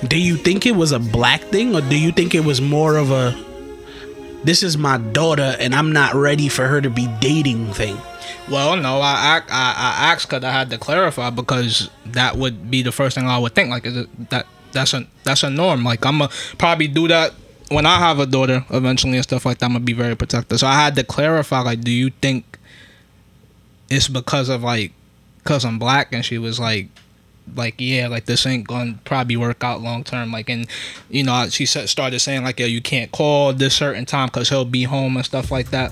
Do 0.07 0.19
you 0.19 0.35
think 0.35 0.65
it 0.65 0.75
was 0.75 0.91
a 0.91 0.99
black 0.99 1.39
thing 1.43 1.73
or 1.73 1.79
do 1.79 1.97
you 1.97 2.11
think 2.11 2.35
it 2.35 2.43
was 2.43 2.59
more 2.59 2.97
of 2.97 3.09
a 3.11 3.33
this 4.43 4.61
is 4.61 4.77
my 4.77 4.97
daughter 4.97 5.55
and 5.61 5.73
I'm 5.73 5.93
not 5.93 6.13
ready 6.13 6.49
for 6.49 6.67
her 6.67 6.81
to 6.81 6.89
be 6.89 7.07
dating 7.21 7.71
thing? 7.73 7.97
Well, 8.49 8.75
no, 8.75 8.99
I 8.99 9.41
I, 9.41 9.43
I, 9.49 10.11
asked 10.11 10.29
because 10.29 10.43
I 10.43 10.51
had 10.51 10.69
to 10.71 10.77
clarify 10.77 11.29
because 11.29 11.89
that 12.07 12.35
would 12.35 12.69
be 12.69 12.81
the 12.81 12.91
first 12.91 13.15
thing 13.15 13.25
I 13.25 13.37
would 13.37 13.55
think. 13.55 13.69
Like, 13.69 13.85
is 13.85 13.95
it 13.95 14.29
that 14.29 14.47
that's 14.73 14.93
a 14.93 15.07
that's 15.23 15.43
a 15.43 15.49
norm. 15.49 15.83
Like, 15.83 16.05
I'm 16.05 16.19
gonna 16.19 16.31
probably 16.57 16.87
do 16.87 17.07
that 17.07 17.33
when 17.69 17.85
I 17.85 17.97
have 17.99 18.19
a 18.19 18.25
daughter 18.25 18.65
eventually 18.69 19.13
and 19.13 19.23
stuff 19.23 19.45
like 19.45 19.59
that. 19.59 19.67
I'm 19.67 19.73
gonna 19.73 19.85
be 19.85 19.93
very 19.93 20.15
protective. 20.15 20.59
So 20.59 20.67
I 20.67 20.75
had 20.75 20.95
to 20.95 21.03
clarify. 21.03 21.61
Like, 21.61 21.81
do 21.81 21.91
you 21.91 22.09
think 22.21 22.59
it's 23.89 24.07
because 24.07 24.49
of 24.49 24.63
like 24.63 24.91
because 25.37 25.63
I'm 25.63 25.79
black? 25.79 26.13
And 26.13 26.25
she 26.25 26.37
was 26.37 26.59
like. 26.59 26.87
Like 27.55 27.75
yeah, 27.77 28.07
like 28.07 28.25
this 28.25 28.45
ain't 28.45 28.67
gonna 28.67 28.95
probably 29.05 29.35
work 29.35 29.63
out 29.63 29.81
long 29.81 30.03
term. 30.03 30.31
Like 30.31 30.49
and 30.49 30.67
you 31.09 31.23
know 31.23 31.47
she 31.49 31.65
started 31.65 32.19
saying 32.19 32.43
like 32.43 32.59
yo 32.59 32.65
you 32.65 32.81
can't 32.81 33.11
call 33.11 33.53
this 33.53 33.75
certain 33.75 34.05
time 34.05 34.27
because 34.27 34.49
he'll 34.49 34.65
be 34.65 34.83
home 34.83 35.17
and 35.17 35.25
stuff 35.25 35.51
like 35.51 35.69
that. 35.71 35.91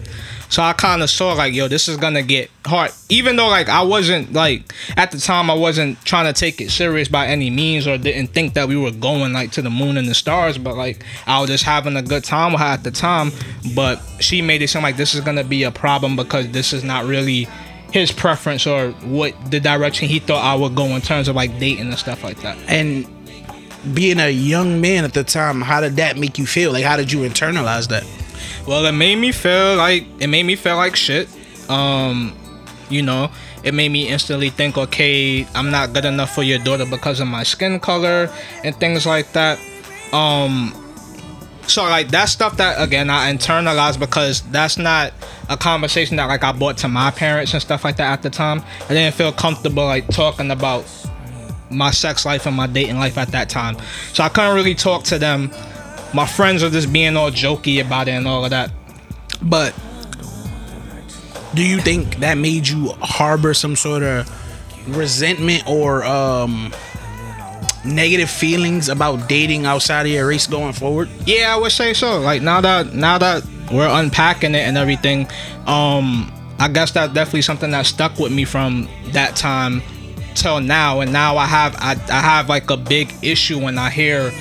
So 0.50 0.64
I 0.64 0.74
kind 0.74 1.02
of 1.02 1.10
saw 1.10 1.34
like, 1.34 1.54
yo, 1.54 1.68
this 1.68 1.88
is 1.88 1.98
gonna 1.98 2.24
get 2.24 2.50
hard. 2.66 2.92
Even 3.10 3.36
though 3.36 3.48
like 3.48 3.70
I 3.70 3.84
wasn't 3.84 4.34
like 4.34 4.74
at 4.98 5.12
the 5.12 5.20
time 5.20 5.50
I 5.50 5.54
wasn't 5.54 6.04
trying 6.04 6.32
to 6.32 6.38
take 6.38 6.60
it 6.62 6.72
serious 6.72 7.08
by 7.08 7.28
any 7.28 7.50
means 7.50 7.88
or 7.88 7.98
didn't 7.98 8.28
think 8.28 8.54
that 8.56 8.68
we 8.68 8.76
were 8.76 8.92
going 8.92 9.34
like 9.34 9.52
to 9.52 9.62
the 9.62 9.70
moon 9.70 9.98
and 9.98 10.08
the 10.08 10.16
stars, 10.16 10.58
but 10.58 10.76
like 10.76 11.04
I 11.28 11.40
was 11.40 11.50
just 11.50 11.64
having 11.64 11.96
a 11.96 12.02
good 12.02 12.24
time 12.24 12.54
with 12.54 12.62
her 12.62 12.68
at 12.68 12.84
the 12.84 12.92
time. 12.92 13.32
But 13.76 14.02
she 14.20 14.42
made 14.42 14.62
it 14.62 14.70
seem 14.70 14.84
like 14.84 14.98
this 14.98 15.14
is 15.14 15.22
gonna 15.22 15.44
be 15.44 15.64
a 15.64 15.72
problem 15.72 16.16
because 16.16 16.50
this 16.52 16.74
is 16.74 16.84
not 16.84 17.06
really 17.06 17.48
his 17.92 18.12
preference 18.12 18.66
or 18.66 18.92
what 19.04 19.34
the 19.52 19.60
direction 19.60 20.08
he 20.08 20.20
thought 20.20 20.44
I 20.44 20.56
would 20.56 20.76
go 20.76 20.86
in 20.88 21.02
terms 21.02 21.28
of 21.28 21.36
like 21.36 21.58
dating 21.60 21.88
and 21.88 21.98
stuff 21.98 22.24
like 22.24 22.42
that. 22.42 22.58
And 22.68 23.08
being 23.94 24.20
a 24.20 24.30
young 24.30 24.80
man 24.80 25.04
at 25.04 25.14
the 25.14 25.24
time, 25.24 25.62
how 25.62 25.82
did 25.82 25.96
that 25.98 26.18
make 26.18 26.38
you 26.38 26.46
feel? 26.46 26.72
Like 26.72 26.86
how 26.86 26.98
did 26.98 27.12
you 27.12 27.20
internalize 27.20 27.88
that? 27.90 28.06
Well, 28.68 28.86
it 28.86 28.92
made 28.92 29.18
me 29.18 29.32
feel 29.32 29.76
like 29.76 30.06
it 30.20 30.28
made 30.28 30.44
me 30.44 30.56
feel 30.56 30.76
like 30.76 30.96
shit. 30.96 31.28
Um, 31.70 32.36
you 32.90 33.02
know, 33.02 33.32
it 33.64 33.74
made 33.74 33.90
me 33.90 34.08
instantly 34.08 34.50
think, 34.50 34.78
okay, 34.78 35.48
I'm 35.56 35.72
not 35.72 35.94
good 35.94 36.06
enough 36.06 36.34
for 36.34 36.44
your 36.44 36.60
daughter 36.60 36.86
because 36.86 37.20
of 37.20 37.28
my 37.28 37.44
skin 37.44 37.80
color 37.80 38.30
and 38.64 38.76
things 38.76 39.06
like 39.06 39.32
that. 39.34 39.60
Um, 40.14 40.74
so 41.72 41.84
like 41.84 42.10
that's 42.10 42.32
stuff 42.32 42.58
that 42.58 42.82
again 42.82 43.10
I 43.10 43.34
internalized 43.34 44.00
because 44.00 44.42
that's 44.52 44.78
not 44.78 45.14
a 45.50 45.58
conversation 45.58 46.18
that 46.18 46.26
like 46.26 46.44
I 46.44 46.52
brought 46.52 46.78
to 46.80 46.88
my 46.88 47.12
parents 47.12 47.54
and 47.54 47.62
stuff 47.62 47.84
like 47.84 47.98
that 47.98 48.12
at 48.12 48.22
the 48.22 48.30
time. 48.30 48.64
I 48.86 48.94
didn't 48.94 49.16
feel 49.16 49.32
comfortable 49.32 49.86
like 49.86 50.08
talking 50.08 50.52
about 50.52 50.86
my 51.70 51.92
sex 51.92 52.26
life 52.26 52.46
and 52.46 52.56
my 52.56 52.68
dating 52.68 52.98
life 52.98 53.18
at 53.18 53.30
that 53.30 53.50
time. 53.50 53.78
So 54.14 54.24
I 54.24 54.30
couldn't 54.30 54.56
really 54.56 54.76
talk 54.76 55.04
to 55.06 55.18
them. 55.18 55.52
My 56.14 56.26
friends 56.26 56.64
were 56.64 56.70
just 56.70 56.92
being 56.92 57.16
all 57.16 57.32
jokey 57.32 57.84
about 57.86 58.08
it 58.08 58.12
and 58.12 58.28
all 58.28 58.44
of 58.44 58.52
that. 58.52 58.72
But 59.42 59.74
do 61.54 61.66
you 61.66 61.80
think 61.80 62.18
that 62.18 62.38
made 62.38 62.68
you 62.68 62.90
harbor 63.02 63.54
some 63.54 63.76
sort 63.76 64.04
of 64.04 64.30
resentment 64.96 65.64
or 65.68 66.04
um 66.04 66.74
negative 67.84 68.30
feelings 68.30 68.90
about 68.90 69.28
dating 69.28 69.66
outside 69.66 70.06
of 70.06 70.12
your 70.12 70.28
race 70.28 70.48
going 70.48 70.74
forward? 70.74 71.10
Yeah, 71.26 71.54
I 71.56 71.60
would 71.60 71.72
say 71.72 71.94
so. 71.94 72.20
Like 72.20 72.42
now 72.42 72.62
that 72.62 72.94
now 72.94 73.18
that 73.18 73.44
we're 73.72 73.88
unpacking 73.90 74.56
it 74.56 74.68
and 74.68 74.78
everything, 74.78 75.28
um, 75.66 76.32
I 76.60 76.68
guess 76.68 76.92
that's 76.92 77.14
definitely 77.14 77.42
something 77.44 77.72
that 77.72 77.86
stuck 77.86 78.20
with 78.20 78.32
me 78.32 78.46
from 78.46 78.88
that 79.08 79.36
time 79.36 79.82
till 80.36 80.60
now. 80.60 81.02
And 81.02 81.12
now 81.12 81.38
I 81.38 81.46
have 81.46 81.76
I, 81.80 81.92
I 82.10 82.22
have 82.22 82.50
like 82.50 82.70
a 82.70 82.78
big 82.78 83.14
issue 83.22 83.60
when 83.60 83.78
I 83.78 83.90
hear 83.90 84.32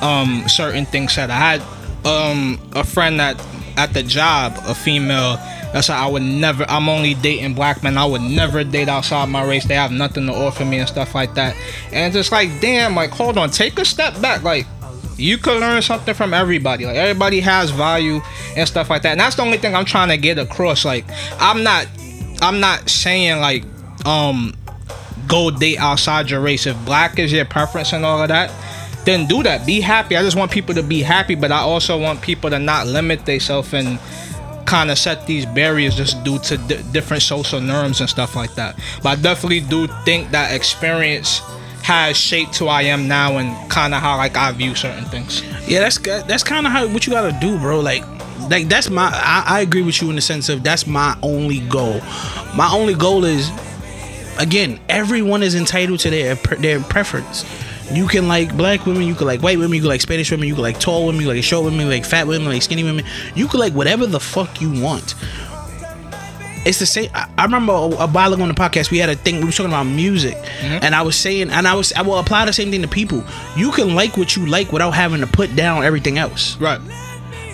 um 0.00 0.44
certain 0.48 0.86
things 0.86 1.12
said. 1.12 1.30
I 1.30 1.56
had 1.56 1.62
um 2.06 2.60
a 2.74 2.84
friend 2.84 3.20
that 3.20 3.42
at 3.76 3.92
the 3.92 4.02
job, 4.02 4.54
a 4.66 4.74
female, 4.74 5.38
That's 5.76 5.90
why 5.90 5.96
I 5.96 6.06
would 6.06 6.22
never. 6.22 6.64
I'm 6.70 6.88
only 6.88 7.12
dating 7.12 7.52
black 7.52 7.82
men. 7.82 7.98
I 7.98 8.06
would 8.06 8.22
never 8.22 8.64
date 8.64 8.88
outside 8.88 9.28
my 9.28 9.44
race. 9.44 9.66
They 9.66 9.74
have 9.74 9.92
nothing 9.92 10.24
to 10.24 10.32
offer 10.32 10.64
me 10.64 10.78
and 10.78 10.88
stuff 10.88 11.14
like 11.14 11.34
that. 11.34 11.54
And 11.92 12.06
it's 12.06 12.14
just 12.14 12.32
like, 12.32 12.48
damn, 12.62 12.94
like 12.94 13.10
hold 13.10 13.36
on, 13.36 13.50
take 13.50 13.78
a 13.78 13.84
step 13.84 14.18
back. 14.22 14.42
Like 14.42 14.66
you 15.18 15.36
could 15.36 15.60
learn 15.60 15.82
something 15.82 16.14
from 16.14 16.32
everybody. 16.32 16.86
Like 16.86 16.96
everybody 16.96 17.40
has 17.40 17.68
value 17.68 18.22
and 18.56 18.66
stuff 18.66 18.88
like 18.88 19.02
that. 19.02 19.10
And 19.10 19.20
that's 19.20 19.36
the 19.36 19.42
only 19.42 19.58
thing 19.58 19.74
I'm 19.74 19.84
trying 19.84 20.08
to 20.08 20.16
get 20.16 20.38
across. 20.38 20.86
Like 20.86 21.04
I'm 21.38 21.62
not, 21.62 21.86
I'm 22.40 22.58
not 22.58 22.88
saying 22.88 23.42
like, 23.42 23.64
um, 24.06 24.54
go 25.28 25.50
date 25.50 25.76
outside 25.76 26.30
your 26.30 26.40
race. 26.40 26.66
If 26.66 26.82
black 26.86 27.18
is 27.18 27.30
your 27.30 27.44
preference 27.44 27.92
and 27.92 28.02
all 28.02 28.22
of 28.22 28.28
that, 28.28 28.50
then 29.04 29.26
do 29.26 29.42
that. 29.42 29.66
Be 29.66 29.82
happy. 29.82 30.16
I 30.16 30.22
just 30.22 30.38
want 30.38 30.50
people 30.50 30.74
to 30.74 30.82
be 30.82 31.02
happy, 31.02 31.34
but 31.34 31.52
I 31.52 31.58
also 31.58 32.00
want 32.00 32.22
people 32.22 32.48
to 32.48 32.58
not 32.58 32.86
limit 32.86 33.26
themselves 33.26 33.74
and 33.74 33.98
kind 34.66 34.90
of 34.90 34.98
set 34.98 35.26
these 35.26 35.46
barriers 35.46 35.96
just 35.96 36.22
due 36.24 36.38
to 36.40 36.58
d- 36.58 36.82
different 36.92 37.22
social 37.22 37.60
norms 37.60 38.00
and 38.00 38.10
stuff 38.10 38.36
like 38.36 38.54
that. 38.56 38.76
But 39.02 39.18
I 39.18 39.22
definitely 39.22 39.60
do 39.60 39.86
think 40.04 40.30
that 40.32 40.52
experience 40.54 41.40
has 41.82 42.16
shaped 42.16 42.56
who 42.58 42.66
I 42.66 42.82
am 42.82 43.06
now 43.06 43.38
and 43.38 43.70
kind 43.70 43.94
of 43.94 44.00
how 44.02 44.16
like 44.16 44.36
I 44.36 44.50
view 44.52 44.74
certain 44.74 45.04
things. 45.04 45.42
Yeah, 45.68 45.80
that's. 45.80 45.98
That's 45.98 46.42
kind 46.42 46.66
of 46.66 46.72
how 46.72 46.86
what 46.88 47.06
you 47.06 47.12
gotta 47.12 47.36
do, 47.40 47.58
bro. 47.58 47.80
Like, 47.80 48.04
like 48.50 48.68
that's 48.68 48.90
my. 48.90 49.08
I, 49.12 49.44
I 49.46 49.60
agree 49.60 49.82
with 49.82 50.02
you 50.02 50.10
in 50.10 50.16
the 50.16 50.22
sense 50.22 50.48
of 50.48 50.64
that's 50.64 50.86
my 50.86 51.16
only 51.22 51.60
goal. 51.60 52.00
My 52.56 52.68
only 52.72 52.94
goal 52.94 53.24
is, 53.24 53.50
again, 54.38 54.80
everyone 54.88 55.44
is 55.44 55.54
entitled 55.54 56.00
to 56.00 56.10
their 56.10 56.34
their 56.34 56.80
preference. 56.80 57.44
You 57.92 58.08
can 58.08 58.28
like 58.28 58.56
black 58.56 58.84
women, 58.86 59.02
you 59.02 59.14
can 59.14 59.26
like 59.26 59.42
white 59.42 59.58
women, 59.58 59.74
you 59.74 59.80
can 59.80 59.88
like 59.88 60.00
Spanish 60.00 60.30
women, 60.30 60.48
you 60.48 60.54
can 60.54 60.62
like 60.62 60.80
tall 60.80 61.06
women, 61.06 61.20
you 61.20 61.28
can 61.28 61.36
like 61.36 61.44
short 61.44 61.64
women, 61.64 61.88
like 61.88 62.04
fat 62.04 62.26
women, 62.26 62.48
like 62.48 62.62
skinny 62.62 62.84
women. 62.84 63.04
You 63.34 63.46
can 63.48 63.60
like 63.60 63.72
whatever 63.72 64.06
the 64.06 64.20
fuck 64.20 64.60
you 64.60 64.82
want. 64.82 65.14
It's 66.66 66.80
the 66.80 66.86
same. 66.86 67.10
I, 67.14 67.30
I 67.38 67.44
remember 67.44 67.72
a, 67.72 67.76
a 67.76 68.08
while 68.08 68.34
ago 68.34 68.42
on 68.42 68.48
the 68.48 68.54
podcast 68.54 68.90
we 68.90 68.98
had 68.98 69.08
a 69.08 69.14
thing. 69.14 69.36
We 69.38 69.44
were 69.44 69.52
talking 69.52 69.66
about 69.66 69.84
music, 69.84 70.34
mm-hmm. 70.34 70.84
and 70.84 70.96
I 70.96 71.02
was 71.02 71.14
saying, 71.14 71.50
and 71.50 71.68
I 71.68 71.74
was, 71.74 71.92
I 71.92 72.02
will 72.02 72.18
apply 72.18 72.44
the 72.46 72.52
same 72.52 72.72
thing 72.72 72.82
to 72.82 72.88
people. 72.88 73.22
You 73.56 73.70
can 73.70 73.94
like 73.94 74.16
what 74.16 74.34
you 74.34 74.46
like 74.46 74.72
without 74.72 74.90
having 74.90 75.20
to 75.20 75.28
put 75.28 75.54
down 75.54 75.84
everything 75.84 76.18
else. 76.18 76.56
Right. 76.60 76.80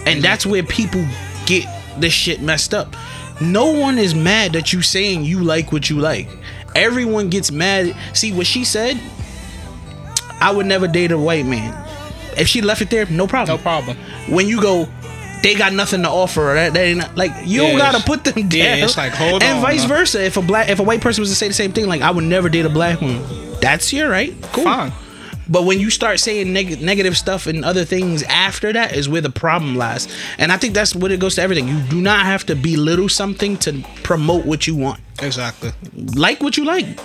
And 0.07 0.23
that's 0.23 0.47
where 0.47 0.63
people 0.63 1.07
get 1.45 1.67
this 1.99 2.15
shit 2.15 2.41
messed 2.41 2.73
up. 2.73 2.97
No 3.41 3.71
one 3.73 3.99
is 3.99 4.15
mad 4.15 4.55
that 4.55 4.73
you 4.73 4.81
saying 4.81 5.25
you 5.25 5.43
like 5.43 5.73
what 5.73 5.91
you 5.91 5.99
like. 5.99 6.29
Everyone 6.75 7.29
gets 7.29 7.51
mad. 7.51 7.95
See 8.15 8.33
what 8.33 8.47
she 8.47 8.65
said? 8.65 8.99
I 10.43 10.51
would 10.51 10.67
never 10.67 10.87
date 10.89 11.13
a 11.13 11.19
white 11.19 11.47
man. 11.47 11.73
If 12.37 12.49
she 12.49 12.63
left 12.63 12.81
it 12.83 12.91
there, 12.91 13.07
no 13.07 13.27
problem. 13.27 13.57
No 13.57 13.63
problem. 13.63 13.97
When 14.29 14.49
you 14.49 14.61
go, 14.61 14.89
they 15.43 15.55
got 15.55 15.73
nothing 15.73 16.03
to 16.03 16.09
offer. 16.09 16.51
Or 16.51 16.55
that 16.55 16.73
they 16.73 16.91
ain't 16.91 16.99
not, 16.99 17.17
like 17.17 17.33
you 17.45 17.61
don't 17.61 17.73
Yeah, 17.73 17.79
gotta 17.93 18.03
put 18.05 18.25
them 18.25 18.49
down. 18.49 18.51
yeah, 18.53 18.85
it's 18.85 18.97
like, 18.97 19.13
hold 19.13 19.43
and 19.43 19.57
on, 19.59 19.63
vice 19.63 19.83
huh? 19.83 19.89
versa. 19.89 20.25
If 20.25 20.37
a 20.37 20.43
black, 20.43 20.69
if 20.69 20.79
a 20.79 20.83
white 20.83 21.01
person 21.01 21.21
was 21.23 21.31
to 21.31 21.37
say 21.37 21.49
the 21.49 21.55
same 21.55 21.73
thing, 21.73 21.87
like 21.87 22.01
I 22.03 22.11
would 22.11 22.25
never 22.25 22.49
date 22.49 22.65
a 22.65 22.71
black 22.71 23.01
woman. 23.01 23.23
That's 23.61 23.93
your 23.93 24.09
right. 24.09 24.35
Cool. 24.53 24.65
Fine. 24.65 24.93
But 25.49 25.65
when 25.65 25.79
you 25.81 25.91
start 25.91 26.21
saying 26.21 26.53
neg- 26.53 26.81
negative 26.81 27.19
stuff 27.19 27.47
and 27.47 27.65
other 27.65 27.85
things 27.85 28.23
after 28.23 28.73
that 28.73 28.95
is 28.97 29.09
where 29.09 29.21
the 29.21 29.29
problem 29.29 29.75
lies. 29.77 30.09
And 30.39 30.51
I 30.53 30.57
think 30.57 30.73
that's 30.73 30.95
what 30.95 31.11
it 31.13 31.21
goes 31.21 31.35
to 31.35 31.43
everything. 31.43 31.69
You 31.69 31.81
do 31.91 32.01
not 32.01 32.25
have 32.25 32.47
to 32.47 32.55
belittle 32.55 33.09
something 33.09 33.57
to 33.59 33.83
promote 34.05 34.47
what 34.47 34.67
you 34.67 34.75
want. 34.77 35.01
Exactly. 35.21 35.73
Like 36.15 36.43
what 36.43 36.57
you 36.57 36.65
like. 36.65 36.99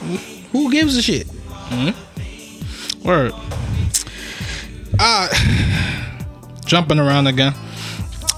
Who 0.52 0.72
gives 0.72 0.96
a 0.96 1.02
shit? 1.02 1.28
Hmm? 1.28 1.90
Word. 3.08 3.34
Uh 5.00 5.28
jumping 6.66 7.00
around 7.00 7.28
again. 7.28 7.54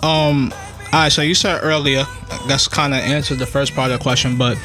Um 0.04 0.54
all 0.92 1.02
right, 1.02 1.12
so 1.12 1.22
you 1.22 1.36
said 1.36 1.60
earlier, 1.64 2.06
that's 2.48 2.68
kind 2.68 2.94
of 2.94 3.00
answered 3.00 3.38
the 3.40 3.46
first 3.46 3.76
part 3.76 3.92
of 3.92 4.00
the 4.00 4.04
question, 4.04 4.38
but 4.38 4.58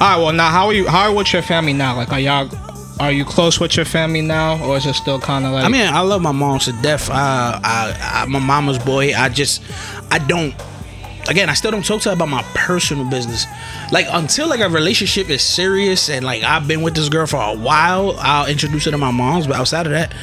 all 0.00 0.10
right. 0.10 0.16
Well, 0.16 0.32
now 0.32 0.50
how 0.50 0.66
are 0.66 0.72
you? 0.72 0.86
How 0.86 1.08
are 1.08 1.14
with 1.14 1.32
your 1.32 1.40
family 1.40 1.72
now? 1.72 1.96
Like, 1.96 2.12
are 2.12 2.20
y'all, 2.20 2.50
are 3.00 3.12
you 3.12 3.24
close 3.24 3.60
with 3.60 3.76
your 3.76 3.86
family 3.86 4.20
now, 4.20 4.62
or 4.62 4.76
is 4.76 4.84
it 4.84 4.94
still 4.94 5.20
kind 5.20 5.46
of 5.46 5.52
like? 5.52 5.64
I 5.64 5.68
mean, 5.68 5.86
I 5.86 6.00
love 6.00 6.20
my 6.20 6.32
mom 6.32 6.58
to 6.60 6.72
death. 6.82 7.08
Uh, 7.08 7.14
I, 7.14 7.96
I, 7.98 8.22
I'm 8.24 8.32
mama's 8.44 8.78
boy. 8.78 9.14
I 9.14 9.28
just, 9.28 9.62
I 10.10 10.18
don't. 10.18 10.54
Again, 11.28 11.48
I 11.48 11.54
still 11.54 11.70
don't 11.70 11.84
talk 11.84 12.02
to 12.02 12.10
her 12.10 12.14
about 12.14 12.28
my 12.28 12.42
personal 12.54 13.04
business. 13.08 13.46
Like 13.90 14.06
until 14.10 14.48
like 14.48 14.60
a 14.60 14.68
relationship 14.68 15.30
is 15.30 15.42
serious 15.42 16.08
and 16.10 16.24
like 16.24 16.42
I've 16.42 16.68
been 16.68 16.82
with 16.82 16.94
this 16.94 17.08
girl 17.08 17.26
for 17.26 17.40
a 17.40 17.56
while, 17.56 18.14
I'll 18.18 18.46
introduce 18.46 18.84
her 18.84 18.90
to 18.90 18.98
my 18.98 19.10
moms. 19.10 19.46
But 19.46 19.56
outside 19.56 19.86
of 19.86 19.92
that, 19.92 20.14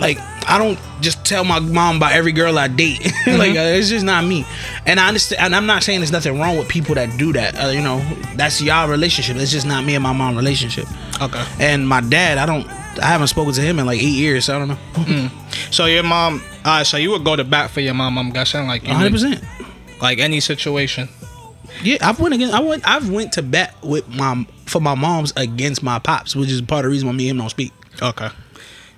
like 0.00 0.18
I 0.48 0.58
don't 0.58 0.78
just 1.00 1.24
tell 1.24 1.44
my 1.44 1.60
mom 1.60 1.96
about 1.98 2.12
every 2.12 2.32
girl 2.32 2.58
I 2.58 2.66
date. 2.68 3.04
like 3.26 3.56
uh, 3.56 3.76
it's 3.76 3.88
just 3.90 4.04
not 4.04 4.24
me. 4.24 4.44
And 4.86 4.98
I 4.98 5.08
understand. 5.08 5.40
And 5.42 5.54
I'm 5.54 5.66
not 5.66 5.82
saying 5.82 6.00
there's 6.00 6.10
nothing 6.12 6.38
wrong 6.40 6.56
with 6.58 6.68
people 6.68 6.94
that 6.96 7.16
do 7.18 7.32
that. 7.34 7.54
Uh, 7.62 7.68
you 7.68 7.82
know, 7.82 8.00
that's 8.34 8.60
y'all 8.60 8.88
relationship. 8.88 9.36
It's 9.36 9.52
just 9.52 9.66
not 9.66 9.84
me 9.84 9.94
and 9.94 10.02
my 10.02 10.12
mom 10.12 10.36
relationship. 10.36 10.86
okay. 11.20 11.44
And 11.60 11.88
my 11.88 12.00
dad, 12.00 12.38
I 12.38 12.46
don't. 12.46 12.66
I 13.00 13.06
haven't 13.06 13.28
spoken 13.28 13.52
to 13.52 13.60
him 13.60 13.78
in 13.78 13.86
like 13.86 14.00
eight 14.02 14.16
years. 14.16 14.46
So 14.46 14.56
I 14.56 14.58
don't 14.58 14.68
know. 14.68 15.30
So 15.70 15.86
your 15.86 16.02
mom, 16.02 16.42
all 16.64 16.78
right. 16.78 16.86
So 16.86 16.96
you 16.96 17.10
would 17.12 17.24
go 17.24 17.36
to 17.36 17.44
bat 17.44 17.70
for 17.70 17.80
your 17.80 17.94
mom. 17.94 18.18
I'm 18.18 18.30
guessing, 18.30 18.66
like, 18.66 18.84
hundred 18.84 19.12
percent. 19.12 19.44
Like 20.00 20.18
any 20.18 20.40
situation. 20.40 21.08
Yeah, 21.82 21.98
I've 22.00 22.20
went 22.20 22.34
against. 22.34 22.54
I 22.54 22.60
went. 22.60 22.88
I've 22.88 23.10
went 23.10 23.32
to 23.34 23.42
bat 23.42 23.74
with 23.82 24.08
my 24.08 24.46
for 24.66 24.80
my 24.80 24.94
mom's 24.94 25.32
against 25.36 25.82
my 25.82 25.98
pops, 25.98 26.34
which 26.36 26.50
is 26.50 26.60
part 26.62 26.84
of 26.84 26.90
the 26.90 26.92
reason 26.92 27.08
why 27.08 27.14
me 27.14 27.28
and 27.28 27.36
him 27.36 27.42
don't 27.42 27.50
speak. 27.50 27.72
Okay. 28.02 28.28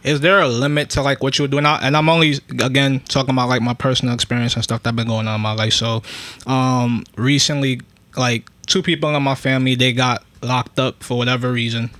Is 0.05 0.21
there 0.21 0.41
a 0.41 0.49
limit 0.49 0.91
to 0.91 1.03
like 1.03 1.23
what 1.23 1.39
you're 1.39 1.49
doing 1.49 1.63
now? 1.63 1.79
And 1.81 1.97
I'm 1.97 2.09
only 2.09 2.35
again 2.59 3.01
talking 3.01 3.31
about 3.31 3.49
like 3.49 3.63
my 3.63 3.75
personal 3.75 4.15
experience 4.15 4.55
and 4.55 4.65
stuff 4.65 4.83
that's 4.83 4.97
been 4.97 5.07
going 5.07 5.29
on 5.29 5.37
in 5.37 5.41
my 5.41 5.53
life. 5.53 5.75
So, 5.75 6.03
um, 6.47 7.05
recently, 7.17 7.81
like 8.17 8.49
two 8.67 8.83
people 8.83 9.15
in 9.15 9.23
my 9.23 9.37
family, 9.37 9.77
they 9.77 9.93
got 9.93 10.25
locked 10.43 10.81
up 10.81 11.05
for 11.05 11.17
whatever 11.17 11.53
reason, 11.53 11.91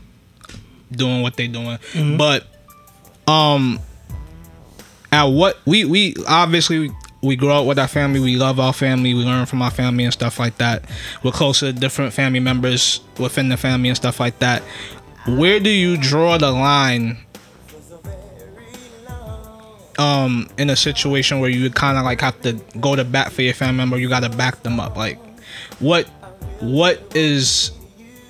doing 0.91 1.23
what 1.23 1.37
they 1.37 1.47
doing. 1.47 1.79
But, 2.17 2.47
um, 3.29 3.79
at 5.13 5.25
what 5.25 5.59
we 5.65 5.85
we 5.85 6.17
obviously 6.27 6.91
we 7.23 7.37
grow 7.37 7.61
up 7.61 7.67
with 7.67 7.79
our 7.79 7.89
family, 7.89 8.19
we 8.19 8.37
love 8.37 8.59
our 8.59 8.73
family, 8.73 9.15
we 9.15 9.25
learn 9.25 9.47
from 9.47 9.63
our 9.63 9.71
family 9.71 10.05
and 10.05 10.13
stuff 10.13 10.41
like 10.41 10.59
that. 10.59 10.85
We're 11.23 11.31
close 11.31 11.61
to 11.61 11.73
different 11.73 12.13
family 12.13 12.41
members 12.41 13.01
within 13.19 13.49
the 13.49 13.57
family 13.57 13.89
and 13.89 13.97
stuff 13.97 14.19
like 14.19 14.41
that. 14.41 14.63
Where 15.27 15.61
do 15.61 15.71
you 15.71 15.97
draw 15.97 16.37
the 16.37 16.51
line? 16.51 17.19
Um, 19.99 20.49
in 20.59 20.69
a 20.71 20.75
situation 20.75 21.39
where 21.39 21.51
you 21.51 21.71
kind 21.71 21.97
of 21.97 22.05
like 22.05 22.21
have 22.23 22.41
to 22.43 22.55
go 22.81 22.97
to 22.97 23.05
bat 23.05 23.31
for 23.31 23.43
your 23.43 23.55
family 23.55 23.77
member, 23.77 23.99
you 23.99 24.09
got 24.09 24.21
to 24.25 24.31
back 24.31 24.63
them 24.65 24.81
up. 24.81 24.97
Like, 24.97 25.19
what, 25.79 26.09
what 26.61 27.01
is 27.15 27.71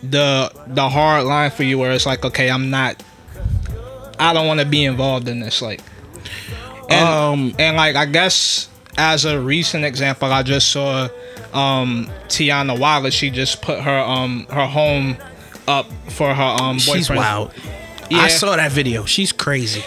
the 0.02 0.52
the 0.66 0.88
hard 0.88 1.24
line 1.24 1.50
for 1.50 1.62
you 1.62 1.78
where 1.78 1.92
it's 1.92 2.04
like, 2.04 2.24
okay, 2.24 2.50
I'm 2.50 2.68
not, 2.68 3.02
I 4.18 4.34
don't 4.34 4.48
want 4.48 4.60
to 4.60 4.66
be 4.66 4.84
involved 4.84 5.28
in 5.28 5.40
this. 5.40 5.62
Like, 5.62 5.80
and, 6.90 7.08
Um, 7.08 7.54
and 7.58 7.76
like 7.76 7.96
I 7.96 8.06
guess 8.06 8.68
as 8.96 9.24
a 9.24 9.40
recent 9.40 9.84
example, 9.84 10.32
I 10.32 10.42
just 10.42 10.70
saw 10.70 11.08
um 11.52 12.10
Tiana 12.28 12.78
Wallace. 12.78 13.14
She 13.14 13.30
just 13.30 13.62
put 13.62 13.80
her 13.80 13.98
um 13.98 14.46
her 14.50 14.66
home 14.66 15.16
up 15.68 15.86
for 16.10 16.34
her 16.34 16.42
um 16.42 16.76
boyfriend. 16.76 16.98
She's 16.98 17.10
wild. 17.10 17.52
Yeah. 18.10 18.18
I 18.18 18.28
saw 18.28 18.56
that 18.56 18.72
video. 18.72 19.04
She's 19.04 19.32
crazy. 19.32 19.82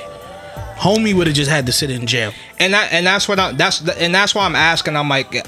Homie 0.78 1.14
would 1.14 1.28
have 1.28 1.36
just 1.36 1.50
had 1.50 1.66
to 1.68 1.72
sit 1.72 1.90
in 1.90 2.06
jail. 2.08 2.34
and 2.60 2.74
that 2.74 2.92
and 2.92 3.06
that's 3.06 3.28
what 3.28 3.40
I, 3.40 3.52
that's 3.54 3.80
the, 3.80 4.00
and 4.02 4.14
that's 4.14 4.34
why 4.36 4.46
I'm 4.46 4.56
asking. 4.56 4.96
I'm 4.98 5.08
like, 5.08 5.46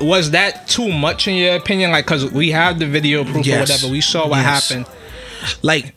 was 0.00 0.30
that 0.32 0.68
too 0.68 0.92
much 0.92 1.26
in 1.26 1.34
your 1.34 1.56
opinion? 1.56 1.90
Like, 1.90 2.06
cause 2.06 2.30
we 2.30 2.50
have 2.50 2.78
the 2.78 2.86
video 2.86 3.24
proof 3.24 3.46
or 3.48 3.58
whatever. 3.58 3.88
We 3.88 4.00
saw 4.00 4.28
what 4.28 4.36
Yes. 4.38 4.68
happened, 4.68 4.86
Like 5.62 5.94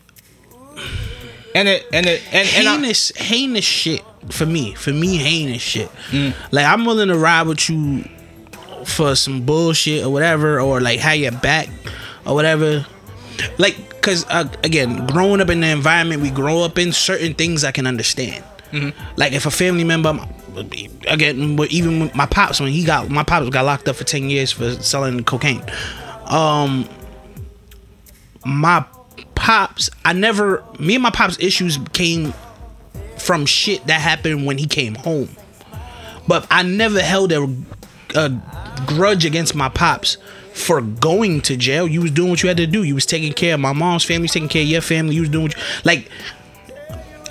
and 1.56 1.68
it 1.68 1.86
and 1.94 2.06
it 2.06 2.22
and, 2.32 2.48
and 2.56 2.68
I, 2.68 2.76
heinous, 2.76 3.10
heinous 3.16 3.66
shit 3.66 4.04
for 4.30 4.46
me. 4.46 4.74
For 4.76 4.92
me, 4.92 5.18
heinous 5.18 5.62
shit. 5.62 5.90
Mm. 6.10 6.34
Like 6.52 6.66
I'm 6.66 6.86
willing 6.86 7.10
to 7.10 7.18
ride 7.18 7.48
with 7.48 7.70
you 7.70 8.04
for 8.86 9.16
some 9.16 9.46
bullshit 9.46 10.06
or 10.06 10.10
whatever, 10.12 10.60
or 10.60 10.80
like 10.82 11.00
have 11.00 11.18
your 11.18 11.32
back 11.32 11.70
or 12.26 12.36
whatever. 12.36 12.86
Like, 13.58 14.02
cause 14.02 14.26
uh, 14.30 14.50
again, 14.64 15.06
growing 15.08 15.42
up 15.42 15.50
in 15.50 15.62
the 15.62 15.68
environment 15.68 16.22
we 16.22 16.30
grow 16.30 16.64
up 16.64 16.78
in, 16.78 16.92
certain 16.92 17.34
things 17.34 17.64
I 17.64 17.72
can 17.72 17.88
understand. 17.88 18.44
Mm-hmm. 18.72 18.98
Like 19.16 19.34
if 19.34 19.46
a 19.46 19.52
family 19.52 19.84
member, 19.84 20.20
again, 21.08 21.58
even 21.70 22.12
my 22.14 22.26
pops 22.26 22.60
when 22.60 22.70
he 22.70 22.84
got 22.84 23.10
my 23.10 23.24
pops 23.24 23.50
got 23.50 23.66
locked 23.66 23.88
up 23.88 23.96
for 23.96 24.04
ten 24.04 24.30
years 24.30 24.52
for 24.52 24.74
selling 24.76 25.24
cocaine. 25.24 25.64
Um, 26.26 26.88
my 28.46 28.86
pops, 29.40 29.90
I 30.06 30.14
never, 30.14 30.64
me 30.80 30.96
and 30.96 31.04
my 31.04 31.10
pops 31.10 31.40
issues 31.40 31.80
came 31.94 32.34
from 33.18 33.46
shit 33.46 33.88
that 33.88 34.02
happened 34.02 34.46
when 34.46 34.58
he 34.58 34.68
came 34.68 34.96
home. 34.96 35.30
But 36.28 36.46
I 36.52 36.64
never 36.64 37.02
held 37.02 37.32
a, 37.32 37.52
a 38.16 38.32
grudge 38.86 39.26
against 39.26 39.56
my 39.56 39.70
pops 39.70 40.18
for 40.54 40.82
going 40.82 41.42
to 41.42 41.58
jail. 41.58 41.88
You 41.88 42.02
was 42.02 42.12
doing 42.12 42.30
what 42.30 42.44
you 42.44 42.50
had 42.50 42.58
to 42.58 42.68
do. 42.68 42.84
You 42.84 42.96
was 42.96 43.06
taking 43.06 43.34
care 43.34 43.56
of 43.56 43.60
my 43.60 43.74
mom's 43.74 44.04
family, 44.04 44.28
taking 44.28 44.50
care 44.50 44.62
of 44.62 44.68
your 44.68 44.82
family. 44.82 45.16
You 45.16 45.22
was 45.22 45.30
doing 45.30 45.46
what 45.46 45.56
you, 45.56 45.64
like. 45.84 46.10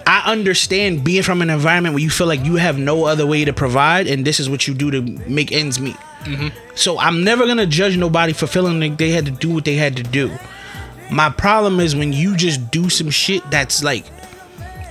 I 0.06 0.32
understand 0.32 1.04
being 1.04 1.22
from 1.22 1.42
an 1.42 1.50
environment 1.50 1.94
where 1.94 2.02
you 2.02 2.08
feel 2.08 2.26
like 2.26 2.42
you 2.42 2.56
have 2.56 2.78
no 2.78 3.04
other 3.04 3.26
way 3.26 3.44
to 3.44 3.52
provide, 3.52 4.06
and 4.06 4.24
this 4.24 4.40
is 4.40 4.48
what 4.48 4.66
you 4.66 4.72
do 4.72 4.90
to 4.90 5.02
make 5.28 5.52
ends 5.52 5.78
meet. 5.78 5.96
Mm-hmm. 6.22 6.48
So 6.74 6.98
I'm 6.98 7.24
never 7.24 7.46
gonna 7.46 7.66
judge 7.66 7.98
nobody 7.98 8.32
for 8.32 8.46
feeling 8.46 8.80
like 8.80 8.96
they 8.96 9.10
had 9.10 9.26
to 9.26 9.30
do 9.30 9.52
what 9.52 9.66
they 9.66 9.74
had 9.74 9.96
to 9.98 10.02
do. 10.02 10.30
My 11.10 11.30
problem 11.30 11.80
is 11.80 11.96
when 11.96 12.12
you 12.12 12.36
just 12.36 12.70
do 12.70 12.88
some 12.90 13.10
shit 13.10 13.48
that's 13.50 13.82
like 13.82 14.04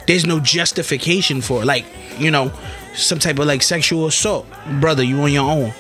there's 0.08 0.26
no 0.26 0.40
justification 0.40 1.42
for 1.42 1.62
it. 1.62 1.66
Like, 1.66 1.86
you 2.18 2.32
know, 2.32 2.52
some 2.96 3.20
type 3.20 3.38
of 3.40 3.46
like 3.46 3.62
sexual 3.62 4.08
assault. 4.08 4.48
Brother, 4.80 5.04
you 5.04 5.20
on 5.22 5.32
your 5.32 5.50
own. 5.50 5.74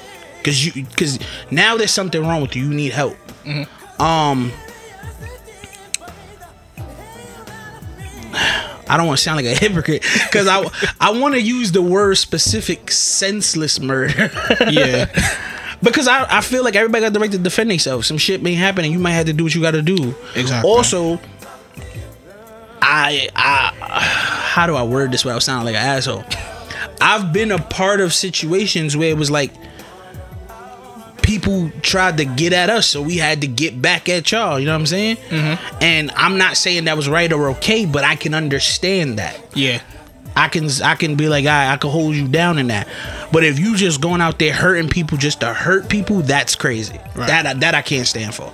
Cause 0.43 0.63
you 0.63 0.85
cause 0.95 1.19
now 1.51 1.75
there's 1.75 1.91
something 1.91 2.21
wrong 2.21 2.41
with 2.41 2.55
you. 2.55 2.63
You 2.63 2.73
need 2.73 2.93
help. 2.93 3.17
Um 3.99 4.51
I 8.89 8.95
don't 8.95 9.07
want 9.07 9.17
to 9.17 9.23
sound 9.23 9.37
like 9.37 9.45
a 9.45 9.55
hypocrite 9.55 10.03
because 10.23 10.47
I 10.47 10.69
I 10.99 11.11
want 11.19 11.33
to 11.35 11.41
use 11.41 11.71
the 11.71 11.81
word 11.81 12.15
specific 12.15 12.91
senseless 12.91 13.79
murder. 13.79 14.31
Yeah. 14.71 15.05
Because 15.81 16.07
I, 16.07 16.37
I 16.37 16.41
feel 16.41 16.63
like 16.63 16.75
everybody 16.75 17.03
got 17.03 17.13
the 17.13 17.19
right 17.19 17.31
to 17.31 17.37
defend 17.37 17.69
themselves. 17.71 18.07
Some 18.07 18.17
shit 18.17 18.41
may 18.41 18.53
happen 18.53 18.83
and 18.83 18.93
you 18.93 18.99
might 18.99 19.11
have 19.11 19.25
to 19.27 19.33
do 19.33 19.43
what 19.43 19.55
you 19.55 19.61
got 19.61 19.71
to 19.71 19.81
do. 19.81 20.15
Exactly. 20.35 20.69
Also, 20.69 21.19
I 22.81 23.29
I 23.35 23.73
how 24.53 24.67
do 24.67 24.75
I 24.75 24.83
word 24.83 25.11
this 25.11 25.23
without 25.25 25.43
sounding 25.43 25.65
like 25.65 25.75
an 25.75 25.87
asshole? 25.87 26.23
I've 26.99 27.31
been 27.31 27.51
a 27.51 27.59
part 27.59 28.01
of 28.01 28.13
situations 28.13 28.97
where 28.97 29.09
it 29.09 29.17
was 29.17 29.29
like 29.29 29.51
people 31.21 31.69
tried 31.81 32.17
to 32.17 32.25
get 32.25 32.53
at 32.53 32.69
us, 32.69 32.87
so 32.87 33.01
we 33.01 33.17
had 33.17 33.41
to 33.41 33.47
get 33.47 33.81
back 33.81 34.07
at 34.09 34.31
y'all. 34.31 34.59
You 34.59 34.65
know 34.65 34.71
what 34.71 34.79
I'm 34.79 34.85
saying? 34.85 35.17
Mm-hmm. 35.17 35.77
And 35.81 36.11
I'm 36.11 36.37
not 36.37 36.55
saying 36.57 36.85
that 36.85 36.95
was 36.95 37.09
right 37.09 37.31
or 37.31 37.49
okay, 37.49 37.85
but 37.85 38.03
I 38.03 38.15
can 38.15 38.33
understand 38.33 39.19
that. 39.19 39.39
yeah. 39.53 39.81
I 40.37 40.49
can 40.49 40.69
I 40.83 40.93
can 40.93 41.15
be 41.15 41.29
like 41.29 41.47
I 41.47 41.73
I 41.73 41.77
can 41.77 41.89
hold 41.89 42.15
you 42.15 42.27
down 42.27 42.59
in 42.59 42.67
that. 42.67 42.87
But 43.31 43.43
if 43.43 43.57
you 43.57 43.75
just 43.75 44.01
going 44.01 44.21
out 44.21 44.37
there 44.37 44.53
hurting 44.53 44.87
people 44.87 45.17
just 45.17 45.39
to 45.39 45.51
hurt 45.51 45.89
people, 45.89 46.21
that's 46.21 46.55
crazy. 46.55 46.99
Right. 47.15 47.27
That 47.27 47.59
that 47.61 47.73
I 47.73 47.81
can't 47.81 48.05
stand 48.05 48.35
for. 48.35 48.53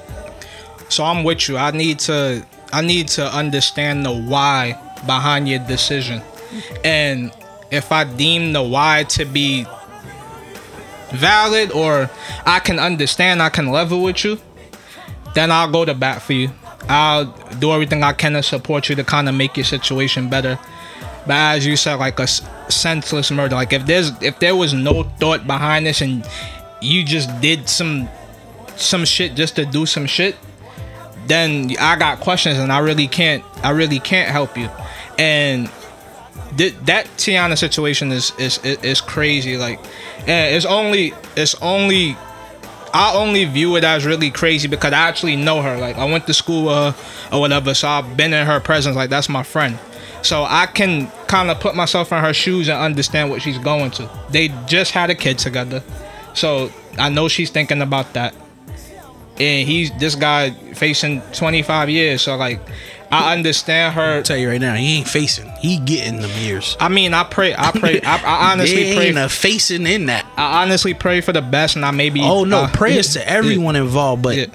So 0.88 1.04
I'm 1.04 1.26
with 1.26 1.50
you. 1.50 1.58
I 1.58 1.72
need 1.72 2.00
to 2.00 2.46
I 2.72 2.82
need 2.82 3.10
to 3.10 3.26
understand 3.26 4.06
the 4.06 4.14
why 4.14 4.80
behind 5.06 5.50
your 5.50 5.60
decision. 5.60 6.22
And 6.86 7.34
if 7.70 7.92
I 7.92 8.06
deem 8.06 8.54
the 8.54 8.64
why 8.64 9.04
to 9.10 9.26
be 9.26 9.66
valid 11.12 11.72
or 11.74 12.10
I 12.46 12.60
can 12.60 12.80
understand, 12.80 13.42
I 13.42 13.50
can 13.50 13.72
level 13.72 14.04
with 14.04 14.24
you, 14.24 14.40
then 15.34 15.52
I'll 15.52 15.70
go 15.70 15.84
to 15.84 15.94
bat 15.94 16.22
for 16.22 16.34
you. 16.34 16.50
I'll 16.88 17.26
do 17.60 17.72
everything 17.72 18.04
I 18.04 18.14
can 18.14 18.34
to 18.34 18.44
support 18.44 18.88
you 18.88 18.96
to 18.96 19.04
kind 19.04 19.28
of 19.28 19.36
make 19.36 19.58
your 19.58 19.66
situation 19.66 20.30
better. 20.30 20.58
But 21.26 21.36
as 21.58 21.66
you 21.66 21.76
said, 21.76 21.96
like 21.96 22.20
a 22.20 22.24
s- 22.24 22.42
senseless 22.70 23.32
murder, 23.32 23.56
like 23.56 23.74
if 23.74 23.86
there's 23.86 24.12
if 24.22 24.40
there 24.40 24.56
was 24.56 24.74
no 24.74 25.04
thought 25.04 25.48
behind 25.48 25.86
this 25.86 26.02
and 26.02 26.28
you 26.82 27.04
just 27.04 27.30
did 27.42 27.70
some 27.70 28.10
some 28.76 29.06
shit 29.06 29.36
just 29.36 29.56
to 29.56 29.66
do 29.66 29.86
some 29.86 30.06
shit, 30.06 30.36
then 31.28 31.72
I 31.80 31.96
got 31.98 32.20
questions 32.20 32.58
and 32.58 32.72
I 32.72 32.80
really 32.80 33.08
can't 33.08 33.44
I 33.64 33.72
really 33.72 34.00
can't 34.00 34.30
help 34.30 34.58
you. 34.58 34.70
And 35.18 35.70
th- 36.58 36.76
that 36.86 37.06
Tiana 37.18 37.58
situation 37.58 38.12
is 38.12 38.32
is 38.38 38.58
is, 38.64 39.02
crazy. 39.02 39.58
Like, 39.58 39.80
and 40.28 40.56
it's 40.56 40.66
only 40.66 41.14
it's 41.36 41.56
only 41.62 42.18
I 42.94 43.16
only 43.16 43.46
view 43.46 43.76
it 43.76 43.84
as 43.84 44.06
really 44.06 44.30
crazy 44.30 44.68
because 44.68 44.94
I 44.94 45.08
actually 45.08 45.36
know 45.36 45.62
her. 45.62 45.78
Like, 45.78 45.98
I 45.98 46.06
went 46.06 46.28
to 46.28 46.34
school 46.34 46.70
her 46.70 46.96
or 47.32 47.40
whatever, 47.40 47.74
so 47.74 47.88
I've 47.88 48.16
been 48.16 48.34
in 48.34 48.46
her 48.46 48.60
presence. 48.60 48.96
Like, 48.96 49.10
that's 49.10 49.30
my 49.30 49.42
friend. 49.44 49.80
So 50.24 50.44
I 50.44 50.66
can 50.66 51.08
kind 51.28 51.52
of 51.52 51.60
put 51.60 51.76
myself 51.76 52.12
in 52.12 52.20
her 52.20 52.34
shoes 52.34 52.70
and 52.70 52.78
understand 52.80 53.30
what 53.30 53.42
she's 53.42 53.58
going 53.58 53.92
to. 53.92 54.10
They 54.32 54.48
just 54.68 54.92
had 54.92 55.10
a 55.10 55.16
kid 55.16 55.38
together, 55.38 55.84
so 56.34 56.72
I 56.98 57.10
know 57.10 57.28
she's 57.28 57.50
thinking 57.52 57.82
about 57.82 58.14
that 58.14 58.34
and 59.40 59.68
he's 59.68 59.92
this 59.98 60.16
guy 60.16 60.52
facing 60.74 61.22
25 61.34 61.90
years 61.90 62.22
so 62.22 62.36
like 62.36 62.60
i 63.12 63.34
understand 63.34 63.94
her 63.96 64.18
I'll 64.18 64.24
tell 64.24 64.38
you 64.38 64.50
right 64.50 64.62
now, 64.62 64.76
he 64.76 64.98
ain't 64.98 65.08
facing. 65.08 65.50
He 65.60 65.78
getting 65.80 66.22
them 66.22 66.32
years. 66.40 66.78
i 66.80 66.90
mean 66.90 67.14
i 67.14 67.24
pray 67.24 67.56
i 67.58 67.72
pray 67.72 68.00
i, 68.02 68.18
I 68.18 68.52
honestly 68.52 68.94
pray 68.94 69.08
ain't 69.08 69.18
a 69.18 69.30
facing 69.30 69.88
in 69.88 70.08
that. 70.08 70.26
i 70.38 70.64
honestly 70.64 70.94
pray 70.94 71.22
for 71.22 71.32
the 71.34 71.42
best 71.42 71.76
and 71.76 71.86
i 71.86 71.92
maybe 71.92 72.22
Oh 72.24 72.44
no, 72.44 72.62
uh, 72.62 72.72
prayers 72.72 73.14
to 73.14 73.28
everyone 73.28 73.76
involved, 73.76 74.22
but 74.24 74.38
Yeah. 74.38 74.46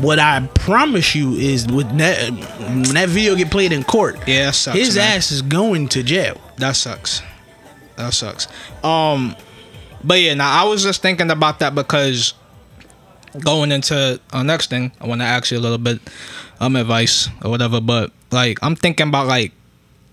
What 0.00 0.18
I 0.18 0.46
promise 0.54 1.14
you 1.14 1.32
is 1.34 1.66
with 1.66 1.88
that 1.98 2.30
when 2.68 2.82
that 2.94 3.08
video 3.08 3.34
get 3.34 3.50
played 3.50 3.72
in 3.72 3.84
court, 3.84 4.16
yeah 4.26 4.46
that 4.46 4.54
sucks, 4.54 4.78
his 4.78 4.96
man. 4.96 5.16
ass 5.16 5.30
is 5.30 5.42
going 5.42 5.88
to 5.88 6.02
jail. 6.02 6.40
that 6.56 6.76
sucks 6.76 7.22
that 7.96 8.12
sucks 8.12 8.48
um 8.82 9.36
but 10.02 10.14
yeah 10.20 10.34
now 10.34 10.50
i 10.50 10.68
was 10.68 10.82
just 10.82 11.00
thinking 11.00 11.30
about 11.30 11.60
that 11.60 11.74
because 11.74 12.34
going 13.40 13.70
into 13.70 14.20
our 14.32 14.42
next 14.42 14.68
thing 14.68 14.90
i 15.00 15.06
want 15.06 15.20
to 15.20 15.24
ask 15.24 15.52
you 15.52 15.58
a 15.58 15.60
little 15.60 15.78
bit 15.78 16.00
um 16.60 16.74
advice 16.76 17.28
or 17.44 17.50
whatever 17.50 17.80
but 17.80 18.10
like 18.32 18.58
i'm 18.62 18.74
thinking 18.74 19.08
about 19.08 19.26
like 19.28 19.52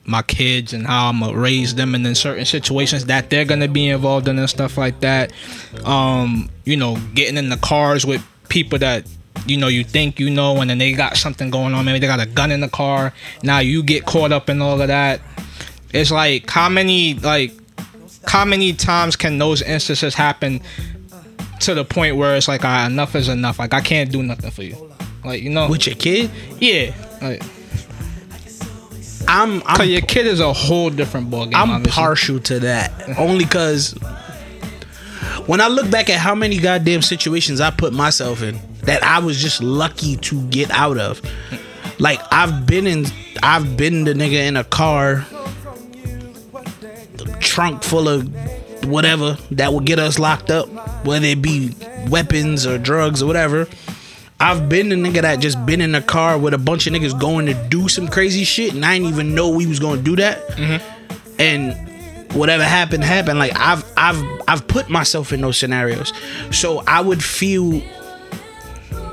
my 0.05 0.22
kids 0.24 0.74
and 0.74 0.88
how 0.88 1.09
I'm 1.09 1.19
gonna 1.19 1.38
raise 1.38 1.76
them 1.76 1.93
and 1.93 2.05
in 2.05 2.15
certain 2.15 2.45
situations 2.45 3.05
that 3.05 3.30
they're 3.30 3.45
gonna 3.45 3.67
be 3.67 3.88
involved 3.88 4.28
in 4.28 4.39
and 4.39 4.49
stuff 4.49 4.78
like 4.78 4.99
that. 5.01 5.32
Um, 5.86 6.49
you 6.65 6.76
know, 6.76 6.97
getting 7.13 7.38
in 7.38 7.49
the 7.49 7.57
cars 7.57 8.05
with 8.05 8.26
people 8.49 8.80
that 8.80 9.05
you 9.45 9.57
know 9.57 9.67
you 9.67 9.84
think 9.84 10.19
you 10.19 10.29
know 10.29 10.57
and 10.61 10.69
then 10.69 10.77
they 10.77 10.93
got 10.93 11.17
something 11.17 11.49
going 11.49 11.73
on. 11.73 11.86
Maybe 11.86 11.99
they 11.99 12.07
got 12.07 12.19
a 12.19 12.25
gun 12.25 12.51
in 12.51 12.61
the 12.61 12.69
car. 12.69 13.13
Now 13.43 13.59
you 13.59 13.84
get 13.84 14.05
caught 14.05 14.32
up 14.32 14.49
in 14.49 14.61
all 14.61 14.82
of 14.82 14.88
that. 14.88 15.21
It's 15.93 16.11
like 16.11 16.49
how 16.49 16.69
many 16.69 17.15
like 17.15 17.53
how 18.27 18.45
many 18.45 18.73
times 18.73 19.15
can 19.15 19.38
those 19.38 19.61
instances 19.61 20.13
happen 20.13 20.61
to 21.61 21.73
the 21.73 21.86
point 21.86 22.15
where 22.15 22.36
it's 22.36 22.47
like, 22.47 22.63
right, 22.63 22.86
enough 22.86 23.15
is 23.15 23.29
enough. 23.29 23.59
Like 23.59 23.73
I 23.73 23.82
can't 23.82 24.11
do 24.11 24.23
nothing 24.23 24.51
for 24.51 24.63
you. 24.63 24.91
Like 25.23 25.41
you 25.41 25.49
know, 25.49 25.69
With 25.69 25.86
your 25.86 25.95
kid, 25.95 26.32
yeah. 26.59 26.93
Like, 27.21 27.43
I'm 29.27 29.61
Cause 29.61 29.79
I'm 29.82 29.89
your 29.89 30.01
kid 30.01 30.25
is 30.25 30.39
a 30.39 30.51
whole 30.51 30.89
different 30.89 31.29
ballgame. 31.29 31.53
I'm 31.53 31.69
obviously. 31.69 31.91
partial 31.91 32.39
to 32.39 32.59
that 32.61 32.91
only 33.17 33.45
because 33.45 33.93
when 35.45 35.61
I 35.61 35.67
look 35.67 35.89
back 35.91 36.09
at 36.09 36.19
how 36.19 36.36
many 36.36 36.57
goddamn 36.57 37.01
situations 37.01 37.61
I 37.61 37.69
put 37.69 37.93
myself 37.93 38.41
in 38.41 38.59
that 38.84 39.03
I 39.03 39.19
was 39.19 39.38
just 39.41 39.61
lucky 39.61 40.17
to 40.17 40.41
get 40.47 40.71
out 40.71 40.97
of. 40.97 41.21
Like 41.99 42.19
I've 42.32 42.65
been 42.65 42.88
in, 42.88 43.05
I've 43.43 43.77
been 43.77 44.03
the 44.03 44.13
nigga 44.13 44.47
in 44.47 44.57
a 44.57 44.63
car, 44.63 45.25
trunk 47.39 47.84
full 47.84 48.07
of 48.07 48.27
whatever 48.86 49.38
that 49.51 49.73
would 49.73 49.86
get 49.86 49.99
us 49.99 50.17
locked 50.17 50.49
up, 50.49 50.67
whether 51.05 51.25
it 51.25 51.41
be 51.41 51.75
weapons 52.09 52.65
or 52.65 52.77
drugs 52.77 53.21
or 53.21 53.27
whatever. 53.27 53.67
I've 54.39 54.67
been 54.67 54.89
the 54.89 54.95
nigga 54.95 55.21
that 55.21 55.39
just 55.39 55.63
been 55.67 55.82
in 55.82 55.93
a 55.93 56.01
car 56.01 56.38
with 56.38 56.55
a 56.55 56.57
bunch 56.57 56.88
of 56.88 56.93
niggas 56.93 57.19
going 57.19 57.45
to 57.45 57.53
do 57.69 57.88
some 57.88 58.07
crazy 58.07 58.43
shit, 58.43 58.73
and 58.73 58.84
I 58.84 58.97
didn't 58.97 59.13
even 59.13 59.36
know 59.36 59.49
we 59.49 59.67
was 59.67 59.79
gonna 59.79 60.01
do 60.01 60.15
that. 60.15 60.47
Mm-hmm. 60.49 61.39
And 61.39 62.34
whatever 62.34 62.63
happened, 62.63 63.03
happened. 63.03 63.38
Like 63.38 63.51
I've 63.55 63.86
I've 63.95 64.41
I've 64.47 64.67
put 64.67 64.89
myself 64.89 65.32
in 65.32 65.41
those 65.41 65.57
scenarios, 65.57 66.11
so 66.49 66.84
I 66.88 67.01
would 67.01 67.23
feel 67.23 67.84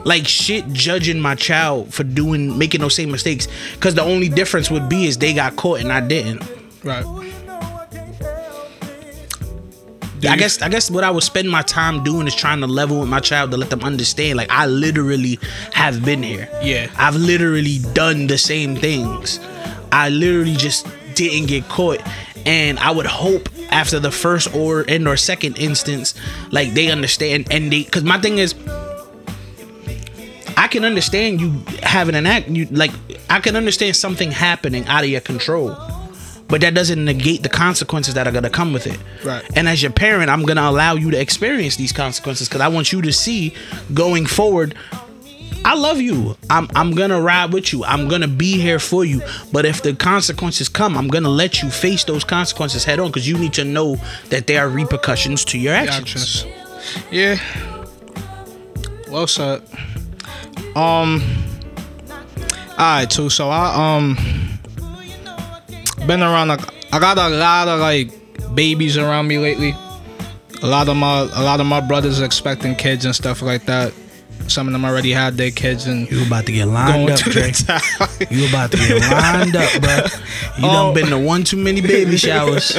like 0.08 0.26
shit 0.26 0.66
judging 0.72 1.20
my 1.20 1.34
child 1.34 1.92
for 1.92 2.02
doing 2.02 2.56
making 2.56 2.80
those 2.80 2.94
same 2.94 3.10
mistakes. 3.10 3.46
Because 3.74 3.94
the 3.94 4.02
only 4.02 4.30
difference 4.30 4.70
would 4.70 4.88
be 4.88 5.06
is 5.06 5.18
they 5.18 5.34
got 5.34 5.56
caught 5.56 5.80
and 5.80 5.92
I 5.92 6.00
didn't. 6.00 6.42
Right. 6.82 7.04
I 10.26 10.36
guess 10.36 10.62
I 10.62 10.70
guess 10.70 10.90
what 10.90 11.04
I 11.04 11.10
would 11.10 11.22
spend 11.22 11.50
my 11.50 11.60
time 11.60 12.02
doing 12.02 12.26
is 12.26 12.34
trying 12.34 12.60
to 12.62 12.66
level 12.66 13.00
with 13.00 13.08
my 13.10 13.20
child 13.20 13.50
to 13.50 13.58
let 13.58 13.68
them 13.68 13.82
understand. 13.82 14.38
Like 14.38 14.50
I 14.50 14.64
literally 14.64 15.38
have 15.74 16.02
been 16.02 16.22
here. 16.22 16.48
Yeah. 16.62 16.90
I've 16.96 17.14
literally 17.16 17.78
done 17.92 18.28
the 18.28 18.38
same 18.38 18.76
things. 18.76 19.38
I 19.92 20.08
literally 20.08 20.56
just 20.56 20.86
didn't 21.14 21.48
get 21.48 21.68
caught. 21.68 22.00
And 22.46 22.78
I 22.78 22.92
would 22.92 23.06
hope 23.06 23.50
after 23.70 24.00
the 24.00 24.10
first 24.10 24.54
or 24.54 24.86
and 24.88 25.06
or 25.06 25.18
second 25.18 25.58
instance, 25.58 26.14
like 26.50 26.72
they 26.72 26.90
understand 26.90 27.48
and 27.50 27.70
they 27.70 27.84
cause 27.84 28.04
my 28.04 28.18
thing 28.18 28.38
is 28.38 28.54
I 30.58 30.66
can 30.66 30.84
understand 30.84 31.40
you 31.40 31.62
having 31.84 32.16
an 32.16 32.26
act 32.26 32.48
you 32.48 32.66
like 32.66 32.90
I 33.30 33.38
can 33.38 33.54
understand 33.54 33.94
something 33.94 34.32
happening 34.32 34.84
out 34.86 35.04
of 35.04 35.08
your 35.08 35.20
control. 35.20 35.76
But 36.48 36.62
that 36.62 36.74
doesn't 36.74 37.04
negate 37.04 37.44
the 37.44 37.48
consequences 37.48 38.14
that 38.14 38.26
are 38.26 38.32
gonna 38.32 38.50
come 38.50 38.72
with 38.72 38.88
it. 38.88 38.98
Right. 39.24 39.44
And 39.54 39.68
as 39.68 39.82
your 39.82 39.92
parent, 39.92 40.30
I'm 40.30 40.42
gonna 40.42 40.68
allow 40.68 40.94
you 40.94 41.12
to 41.12 41.20
experience 41.20 41.76
these 41.76 41.92
consequences 41.92 42.48
because 42.48 42.60
I 42.60 42.68
want 42.68 42.90
you 42.90 43.00
to 43.02 43.12
see 43.12 43.54
going 43.94 44.26
forward. 44.26 44.74
I 45.64 45.76
love 45.76 46.00
you. 46.00 46.36
I'm 46.50 46.68
I'm 46.74 46.92
gonna 46.92 47.20
ride 47.20 47.52
with 47.52 47.72
you. 47.72 47.84
I'm 47.84 48.08
gonna 48.08 48.26
be 48.26 48.58
here 48.58 48.80
for 48.80 49.04
you. 49.04 49.22
But 49.52 49.64
if 49.64 49.82
the 49.82 49.94
consequences 49.94 50.68
come, 50.68 50.98
I'm 50.98 51.06
gonna 51.06 51.28
let 51.28 51.62
you 51.62 51.70
face 51.70 52.02
those 52.02 52.24
consequences 52.24 52.84
head 52.84 52.98
on 52.98 53.08
because 53.08 53.28
you 53.28 53.38
need 53.38 53.52
to 53.52 53.64
know 53.64 53.96
that 54.30 54.48
there 54.48 54.66
are 54.66 54.68
repercussions 54.68 55.44
to 55.46 55.58
your 55.58 55.74
actions. 55.74 56.44
Yeah. 57.12 57.38
Well 59.08 59.28
said. 59.28 59.62
Um. 60.78 61.22
Alright, 62.72 63.10
too. 63.10 63.28
So 63.30 63.48
I 63.50 63.96
um 63.96 64.16
been 66.06 66.22
around. 66.22 66.48
Like, 66.48 66.60
I 66.94 66.98
got 66.98 67.18
a 67.18 67.28
lot 67.28 67.68
of 67.68 67.80
like 67.80 68.10
babies 68.54 68.96
around 68.96 69.26
me 69.28 69.38
lately. 69.38 69.74
a 70.62 70.66
lot 70.66 70.88
of 70.88 70.96
my 70.96 71.20
a 71.20 71.42
lot 71.42 71.60
of 71.60 71.66
my 71.66 71.80
brothers 71.80 72.20
expecting 72.20 72.74
kids 72.76 73.04
and 73.04 73.14
stuff 73.14 73.42
like 73.42 73.66
that. 73.66 73.92
Some 74.46 74.66
of 74.68 74.72
them 74.72 74.84
already 74.84 75.10
had 75.10 75.36
their 75.36 75.50
kids 75.50 75.86
and 75.86 76.10
You 76.10 76.24
about 76.24 76.46
to 76.46 76.52
get 76.52 76.66
lined 76.66 77.10
up, 77.10 77.18
Dre. 77.20 77.52
You 78.30 78.48
about 78.48 78.70
to 78.70 78.76
get 78.78 79.02
lined 79.10 79.56
up, 79.56 79.80
bro. 79.82 79.96
You 80.58 80.64
Oh. 80.68 80.92
done 80.92 80.94
been 80.94 81.06
to 81.10 81.18
one 81.18 81.44
too 81.44 81.56
many 81.58 81.80
baby 81.80 82.16
showers. 82.28 82.78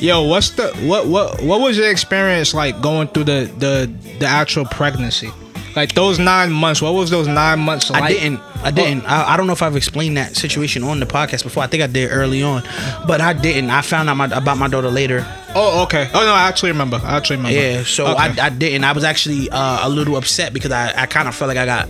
Yo, 0.00 0.22
what's 0.22 0.50
the 0.50 0.68
what 0.82 1.06
what 1.06 1.42
what 1.42 1.60
was 1.60 1.76
your 1.76 1.90
experience 1.90 2.54
like 2.54 2.80
going 2.80 3.08
through 3.08 3.24
the 3.24 3.50
the 3.58 3.92
the 4.18 4.26
actual 4.26 4.64
pregnancy? 4.64 5.30
Like 5.78 5.94
those 5.94 6.18
nine 6.18 6.50
months. 6.50 6.82
What 6.82 6.92
was 6.92 7.08
those 7.08 7.28
nine 7.28 7.60
months 7.60 7.88
like? 7.88 8.02
I 8.02 8.08
didn't. 8.08 8.40
I 8.64 8.72
didn't. 8.72 9.04
I, 9.04 9.34
I 9.34 9.36
don't 9.36 9.46
know 9.46 9.52
if 9.52 9.62
I've 9.62 9.76
explained 9.76 10.16
that 10.16 10.34
situation 10.34 10.82
on 10.82 10.98
the 10.98 11.06
podcast 11.06 11.44
before. 11.44 11.62
I 11.62 11.68
think 11.68 11.84
I 11.84 11.86
did 11.86 12.10
early 12.10 12.42
on, 12.42 12.64
but 13.06 13.20
I 13.20 13.32
didn't. 13.32 13.70
I 13.70 13.82
found 13.82 14.10
out 14.10 14.16
my, 14.16 14.24
about 14.26 14.58
my 14.58 14.66
daughter 14.66 14.90
later. 14.90 15.24
Oh, 15.54 15.84
okay. 15.84 16.10
Oh 16.12 16.18
no, 16.18 16.32
I 16.32 16.48
actually 16.48 16.72
remember. 16.72 17.00
I 17.00 17.16
actually 17.16 17.36
remember. 17.36 17.60
Yeah, 17.60 17.84
so 17.84 18.08
Okay. 18.08 18.40
I, 18.40 18.46
I 18.46 18.50
didn't. 18.50 18.82
I 18.82 18.90
was 18.90 19.04
actually 19.04 19.48
uh, 19.50 19.86
a 19.86 19.88
little 19.88 20.16
upset 20.16 20.52
because 20.52 20.72
I, 20.72 21.02
I 21.02 21.06
kind 21.06 21.28
of 21.28 21.36
felt 21.36 21.46
like 21.46 21.58
I 21.58 21.64
got 21.64 21.88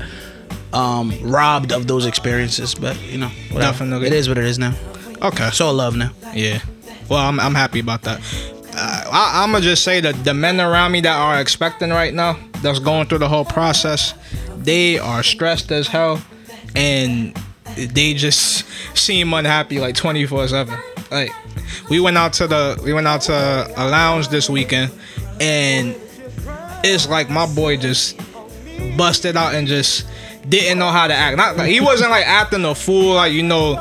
um, 0.75 1.19
robbed 1.23 1.73
of 1.73 1.87
those 1.87 2.05
experiences. 2.05 2.75
But 2.75 3.01
you 3.05 3.17
know, 3.17 3.31
whatever. 3.51 3.73
Definitely. 3.73 4.09
it 4.09 4.13
is 4.13 4.29
what 4.29 4.37
it 4.37 4.45
is 4.45 4.59
now. 4.59 4.75
okay. 5.23 5.49
So 5.53 5.73
love 5.73 5.97
now. 5.97 6.11
Yeah. 6.35 6.61
Well, 7.09 7.21
I'm, 7.21 7.41
I'm 7.41 7.55
happy 7.55 7.81
about 7.81 8.03
that. 8.03 8.21
I, 9.11 9.43
I'm 9.43 9.53
gonna 9.53 9.65
just 9.65 9.85
say 9.85 10.01
that 10.01 10.25
the 10.25 10.35
men 10.35 10.61
around 10.61 10.93
me 10.93 11.01
that 11.03 11.17
are 11.17 11.41
expecting 11.41 11.91
right 11.91 12.13
now, 12.15 12.39
that's 12.63 12.79
going 12.79 13.07
through 13.09 13.19
the 13.19 13.29
whole 13.29 13.45
process, 13.45 14.15
they 14.57 14.99
are 14.99 15.23
stressed 15.23 15.71
as 15.73 15.87
hell, 15.89 16.23
and 16.75 17.37
they 17.77 18.15
just 18.15 18.65
seem 18.97 19.33
unhappy 19.33 19.79
like 19.79 19.95
24 19.95 20.49
seven. 20.49 20.79
Like 21.11 21.31
we 21.91 22.01
went 22.01 22.19
out 22.19 22.33
to 22.35 22.47
the 22.47 22.81
we 22.85 22.93
went 22.93 23.07
out 23.07 23.23
to 23.23 23.33
a 23.77 23.89
lounge 23.89 24.29
this 24.29 24.51
weekend, 24.51 24.93
and 25.41 25.97
it's 26.85 27.09
like 27.09 27.31
my 27.31 27.47
boy 27.55 27.77
just 27.77 28.19
busted 28.97 29.37
out 29.37 29.55
and 29.55 29.67
just 29.67 30.07
didn't 30.49 30.79
know 30.79 30.91
how 30.91 31.07
to 31.07 31.15
act. 31.15 31.37
Not 31.37 31.57
like 31.57 31.71
he 31.71 31.81
wasn't 31.81 32.11
like 32.11 32.27
acting 32.27 32.65
a 32.65 32.75
fool, 32.75 33.15
like 33.15 33.33
you 33.33 33.43
know, 33.43 33.75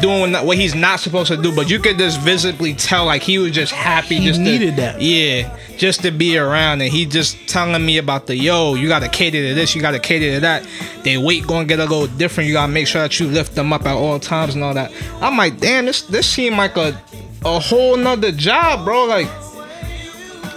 doing 0.00 0.32
what 0.32 0.56
he's 0.56 0.74
not 0.74 1.00
supposed 1.00 1.28
to 1.28 1.36
do. 1.36 1.54
But 1.54 1.70
you 1.70 1.78
could 1.78 1.98
just 1.98 2.20
visibly 2.20 2.74
tell, 2.74 3.06
like 3.06 3.22
he 3.22 3.38
was 3.38 3.52
just 3.52 3.72
happy. 3.72 4.16
He 4.16 4.26
just 4.26 4.40
needed 4.40 4.70
to, 4.70 4.76
that. 4.76 5.00
yeah, 5.00 5.56
just 5.76 6.02
to 6.02 6.10
be 6.10 6.36
around. 6.38 6.80
And 6.80 6.92
he 6.92 7.06
just 7.06 7.36
telling 7.48 7.84
me 7.84 7.98
about 7.98 8.26
the 8.26 8.36
yo, 8.36 8.74
you 8.74 8.88
got 8.88 9.00
to 9.00 9.08
cater 9.08 9.48
to 9.48 9.54
this, 9.54 9.74
you 9.74 9.82
got 9.82 9.92
to 9.92 9.98
cater 9.98 10.34
to 10.34 10.40
that. 10.40 10.66
They 11.02 11.18
weight 11.18 11.46
gonna 11.46 11.66
get 11.66 11.78
a 11.80 11.84
little 11.84 12.06
different. 12.06 12.48
You 12.48 12.54
gotta 12.54 12.72
make 12.72 12.86
sure 12.86 13.02
that 13.02 13.18
you 13.20 13.26
lift 13.26 13.54
them 13.54 13.72
up 13.72 13.86
at 13.86 13.94
all 13.94 14.18
times 14.18 14.54
and 14.54 14.64
all 14.64 14.74
that. 14.74 14.92
I'm 15.20 15.36
like, 15.36 15.60
damn, 15.60 15.86
this 15.86 16.02
this 16.02 16.28
seemed 16.28 16.56
like 16.56 16.76
a 16.76 17.00
a 17.44 17.58
whole 17.60 17.96
nother 17.96 18.32
job, 18.32 18.84
bro. 18.84 19.04
Like, 19.04 19.28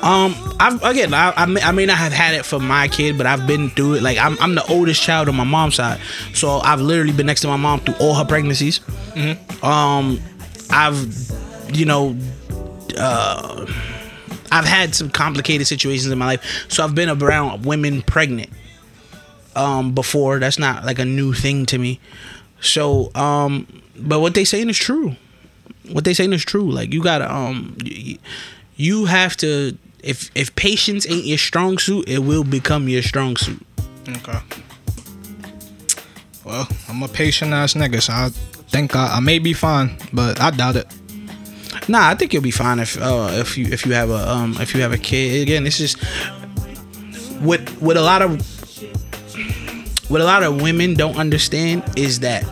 Um, 0.03 0.35
I've 0.59 0.81
again, 0.83 1.13
I, 1.13 1.33
I 1.35 1.45
may, 1.45 1.61
I 1.61 1.71
may 1.71 1.85
not 1.85 1.97
have 1.97 2.13
had 2.13 2.35
it 2.35 2.45
for 2.45 2.59
my 2.59 2.87
kid, 2.87 3.17
but 3.17 3.25
I've 3.25 3.47
been 3.47 3.69
through 3.71 3.95
it. 3.95 4.03
Like 4.03 4.17
I'm, 4.17 4.37
I'm 4.39 4.55
the 4.55 4.65
oldest 4.67 5.01
child 5.01 5.27
on 5.27 5.35
my 5.35 5.43
mom's 5.43 5.75
side, 5.75 5.99
so 6.33 6.59
I've 6.59 6.79
literally 6.81 7.13
been 7.13 7.25
next 7.25 7.41
to 7.41 7.47
my 7.47 7.57
mom 7.57 7.79
through 7.81 7.95
all 7.99 8.13
her 8.13 8.23
pregnancies. 8.25 8.79
Um, 9.63 10.21
I've, 10.69 11.31
you 11.73 11.85
know, 11.85 12.15
uh, 12.97 13.65
I've 14.51 14.65
had 14.65 14.93
some 14.93 15.09
complicated 15.09 15.65
situations 15.67 16.11
in 16.11 16.17
my 16.17 16.25
life, 16.25 16.65
so 16.69 16.83
I've 16.83 16.93
been 16.95 17.09
around 17.09 17.65
women 17.65 18.01
pregnant. 18.03 18.49
Um, 19.55 19.95
before 19.95 20.37
that's 20.37 20.59
not 20.59 20.85
like 20.85 20.99
a 20.99 21.05
new 21.05 21.33
thing 21.33 21.65
to 21.65 21.79
me. 21.79 21.99
So, 22.61 23.09
um, 23.15 23.65
but 23.97 24.19
what 24.19 24.35
they 24.35 24.45
saying 24.45 24.69
is 24.69 24.77
true. 24.77 25.15
What 25.91 26.03
they 26.03 26.13
saying 26.13 26.31
is 26.33 26.45
true. 26.45 26.69
Like 26.71 26.93
you 26.93 27.01
gotta, 27.01 27.33
um, 27.33 27.75
you 28.75 29.05
have 29.05 29.35
to. 29.37 29.75
If 30.03 30.29
if 30.35 30.55
patience 30.55 31.07
ain't 31.09 31.25
your 31.25 31.37
strong 31.37 31.77
suit, 31.77 32.07
it 32.07 32.19
will 32.19 32.43
become 32.43 32.87
your 32.87 33.01
strong 33.01 33.35
suit. 33.35 33.65
Okay. 34.07 34.39
Well, 36.45 36.67
I'm 36.87 37.03
a 37.03 37.07
patient 37.07 37.51
ass 37.51 37.73
nigga, 37.73 38.01
so 38.01 38.13
I 38.13 38.29
think 38.69 38.95
I, 38.95 39.17
I 39.17 39.19
may 39.19 39.39
be 39.39 39.53
fine, 39.53 39.97
but 40.13 40.39
I 40.39 40.51
doubt 40.51 40.77
it. 40.77 40.87
Nah, 41.89 42.09
I 42.09 42.15
think 42.15 42.33
you'll 42.33 42.43
be 42.43 42.51
fine 42.51 42.79
if 42.79 43.01
uh, 43.01 43.29
if 43.33 43.57
you 43.57 43.65
if 43.67 43.85
you 43.85 43.93
have 43.93 44.09
a 44.09 44.29
um 44.29 44.55
if 44.59 44.73
you 44.73 44.81
have 44.81 44.93
a 44.93 44.97
kid. 44.97 45.41
Again, 45.41 45.63
this 45.63 45.79
is 45.79 45.95
what 47.39 47.61
what 47.81 47.97
a 47.97 48.01
lot 48.01 48.21
of 48.21 48.41
what 50.09 50.21
a 50.21 50.23
lot 50.23 50.43
of 50.43 50.61
women 50.61 50.93
don't 50.93 51.17
understand 51.17 51.83
is 51.97 52.21
that 52.21 52.43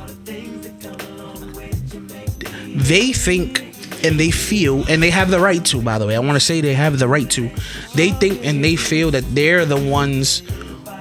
they 2.76 3.14
think 3.14 3.65
and 4.06 4.20
they 4.20 4.32
feel 4.32 4.86
and 4.88 5.02
they 5.02 5.10
have 5.10 5.30
the 5.30 5.40
right 5.40 5.64
to 5.66 5.82
by 5.82 5.98
the 5.98 6.06
way. 6.08 6.16
I 6.16 6.20
want 6.20 6.34
to 6.34 6.40
say 6.40 6.62
they 6.62 6.74
have 6.74 7.00
the 7.00 7.08
right 7.08 7.30
to. 7.32 7.50
They 7.96 8.12
think 8.12 8.46
and 8.46 8.64
they 8.64 8.76
feel 8.76 9.12
that 9.12 9.24
they're 9.36 9.66
the 9.66 9.80
ones 9.80 10.42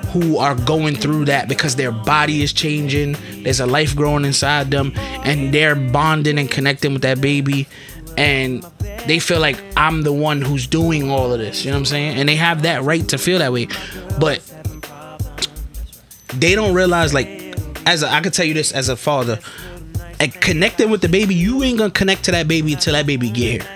who 0.09 0.39
are 0.39 0.55
going 0.55 0.95
through 0.95 1.25
that 1.25 1.49
because 1.49 1.75
their 1.75 1.91
body 1.91 2.41
is 2.41 2.53
changing 2.53 3.17
there's 3.43 3.59
a 3.59 3.67
life 3.67 3.97
growing 3.97 4.25
inside 4.25 4.71
them 4.71 4.93
and 4.97 5.53
they're 5.53 5.75
bonding 5.75 6.39
and 6.39 6.49
connecting 6.49 6.93
with 6.93 7.03
that 7.03 7.21
baby 7.21 7.67
and 8.17 8.63
they 9.09 9.19
feel 9.19 9.41
like 9.41 9.61
i'm 9.77 10.03
the 10.03 10.13
one 10.13 10.41
who's 10.41 10.69
doing 10.69 11.11
all 11.11 11.33
of 11.33 11.41
this 11.41 11.65
you 11.65 11.71
know 11.73 11.77
what 11.77 11.81
i'm 11.81 11.85
saying? 11.87 12.17
And 12.17 12.29
they 12.29 12.37
have 12.37 12.63
that 12.63 12.85
right 12.85 13.09
to 13.09 13.19
feel 13.19 13.41
that 13.41 13.53
way. 13.53 13.67
But 14.21 14.41
they 16.35 16.55
don't 16.55 16.75
realize 16.75 17.13
like 17.13 17.29
as 17.87 18.03
a, 18.03 18.09
I 18.09 18.21
could 18.21 18.33
tell 18.33 18.47
you 18.47 18.55
this 18.55 18.73
as 18.73 18.89
a 18.89 18.97
father 18.97 19.41
like 20.21 20.41
connecting 20.41 20.91
with 20.91 21.01
the 21.01 21.09
baby 21.09 21.35
you 21.35 21.63
ain't 21.63 21.79
gonna 21.79 21.91
connect 21.91 22.25
to 22.25 22.31
that 22.33 22.49
baby 22.49 22.73
until 22.75 22.93
that 22.95 23.07
baby 23.07 23.31
get 23.31 23.63
here 23.63 23.71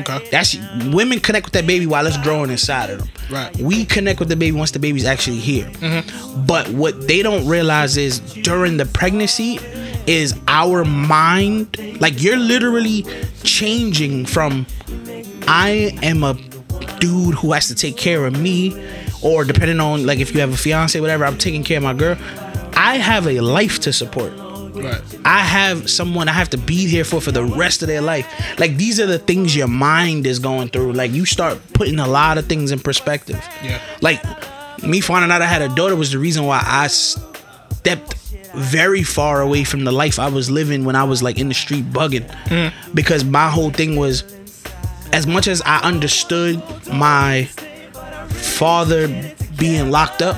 Okay. 0.00 0.28
that's 0.30 0.54
women 0.92 1.18
connect 1.18 1.46
with 1.46 1.54
that 1.54 1.66
baby 1.66 1.86
while 1.86 2.06
it's 2.06 2.18
growing 2.18 2.50
inside 2.50 2.90
of 2.90 2.98
them 2.98 3.08
Right. 3.30 3.56
we 3.56 3.84
connect 3.86 4.20
with 4.20 4.28
the 4.28 4.36
baby 4.36 4.56
once 4.56 4.70
the 4.72 4.78
baby's 4.78 5.06
actually 5.06 5.38
here 5.38 5.64
mm-hmm. 5.64 6.44
but 6.44 6.68
what 6.68 7.08
they 7.08 7.22
don't 7.22 7.46
realize 7.48 7.96
is 7.96 8.20
during 8.20 8.76
the 8.76 8.84
pregnancy 8.84 9.58
is 10.06 10.38
our 10.46 10.84
mind 10.84 11.74
like 12.00 12.22
you're 12.22 12.36
literally 12.38 13.04
changing 13.44 14.26
from 14.26 14.66
I 15.50 15.96
am 16.02 16.22
a 16.22 16.34
dude 17.00 17.34
who 17.36 17.52
has 17.52 17.68
to 17.68 17.74
take 17.74 17.96
care 17.96 18.26
of 18.26 18.38
me, 18.38 18.76
or 19.22 19.44
depending 19.44 19.80
on 19.80 20.04
like 20.04 20.18
if 20.18 20.34
you 20.34 20.40
have 20.40 20.52
a 20.52 20.56
fiance, 20.56 21.00
whatever, 21.00 21.24
I'm 21.24 21.38
taking 21.38 21.64
care 21.64 21.78
of 21.78 21.84
my 21.84 21.94
girl. 21.94 22.16
I 22.74 22.96
have 22.98 23.26
a 23.26 23.40
life 23.40 23.78
to 23.80 23.92
support. 23.92 24.30
Right. 24.84 25.02
I 25.24 25.40
have 25.40 25.90
someone 25.90 26.28
I 26.28 26.32
have 26.32 26.50
to 26.50 26.58
be 26.58 26.86
here 26.86 27.04
for 27.04 27.20
for 27.20 27.32
the 27.32 27.44
rest 27.44 27.82
of 27.82 27.88
their 27.88 28.00
life. 28.00 28.26
Like 28.58 28.76
these 28.76 29.00
are 29.00 29.06
the 29.06 29.18
things 29.18 29.54
your 29.54 29.68
mind 29.68 30.26
is 30.26 30.38
going 30.38 30.68
through. 30.68 30.92
Like 30.92 31.12
you 31.12 31.24
start 31.24 31.58
putting 31.74 31.98
a 31.98 32.06
lot 32.06 32.38
of 32.38 32.46
things 32.46 32.70
in 32.70 32.80
perspective. 32.80 33.42
Yeah. 33.62 33.80
Like 34.00 34.22
me 34.82 35.00
finding 35.00 35.30
out 35.30 35.42
I 35.42 35.46
had 35.46 35.62
a 35.62 35.68
daughter 35.74 35.96
was 35.96 36.12
the 36.12 36.18
reason 36.18 36.44
why 36.44 36.62
I 36.64 36.86
stepped 36.88 38.14
very 38.54 39.02
far 39.02 39.40
away 39.40 39.64
from 39.64 39.84
the 39.84 39.92
life 39.92 40.18
I 40.18 40.28
was 40.28 40.50
living 40.50 40.84
when 40.84 40.96
I 40.96 41.04
was 41.04 41.22
like 41.22 41.38
in 41.38 41.48
the 41.48 41.54
street 41.54 41.84
bugging. 41.90 42.26
Mm-hmm. 42.44 42.94
Because 42.94 43.24
my 43.24 43.48
whole 43.48 43.70
thing 43.70 43.96
was 43.96 44.24
as 45.12 45.26
much 45.26 45.48
as 45.48 45.62
I 45.62 45.78
understood 45.80 46.62
my 46.92 47.44
father 48.28 49.08
being 49.56 49.90
locked 49.90 50.22
up, 50.22 50.36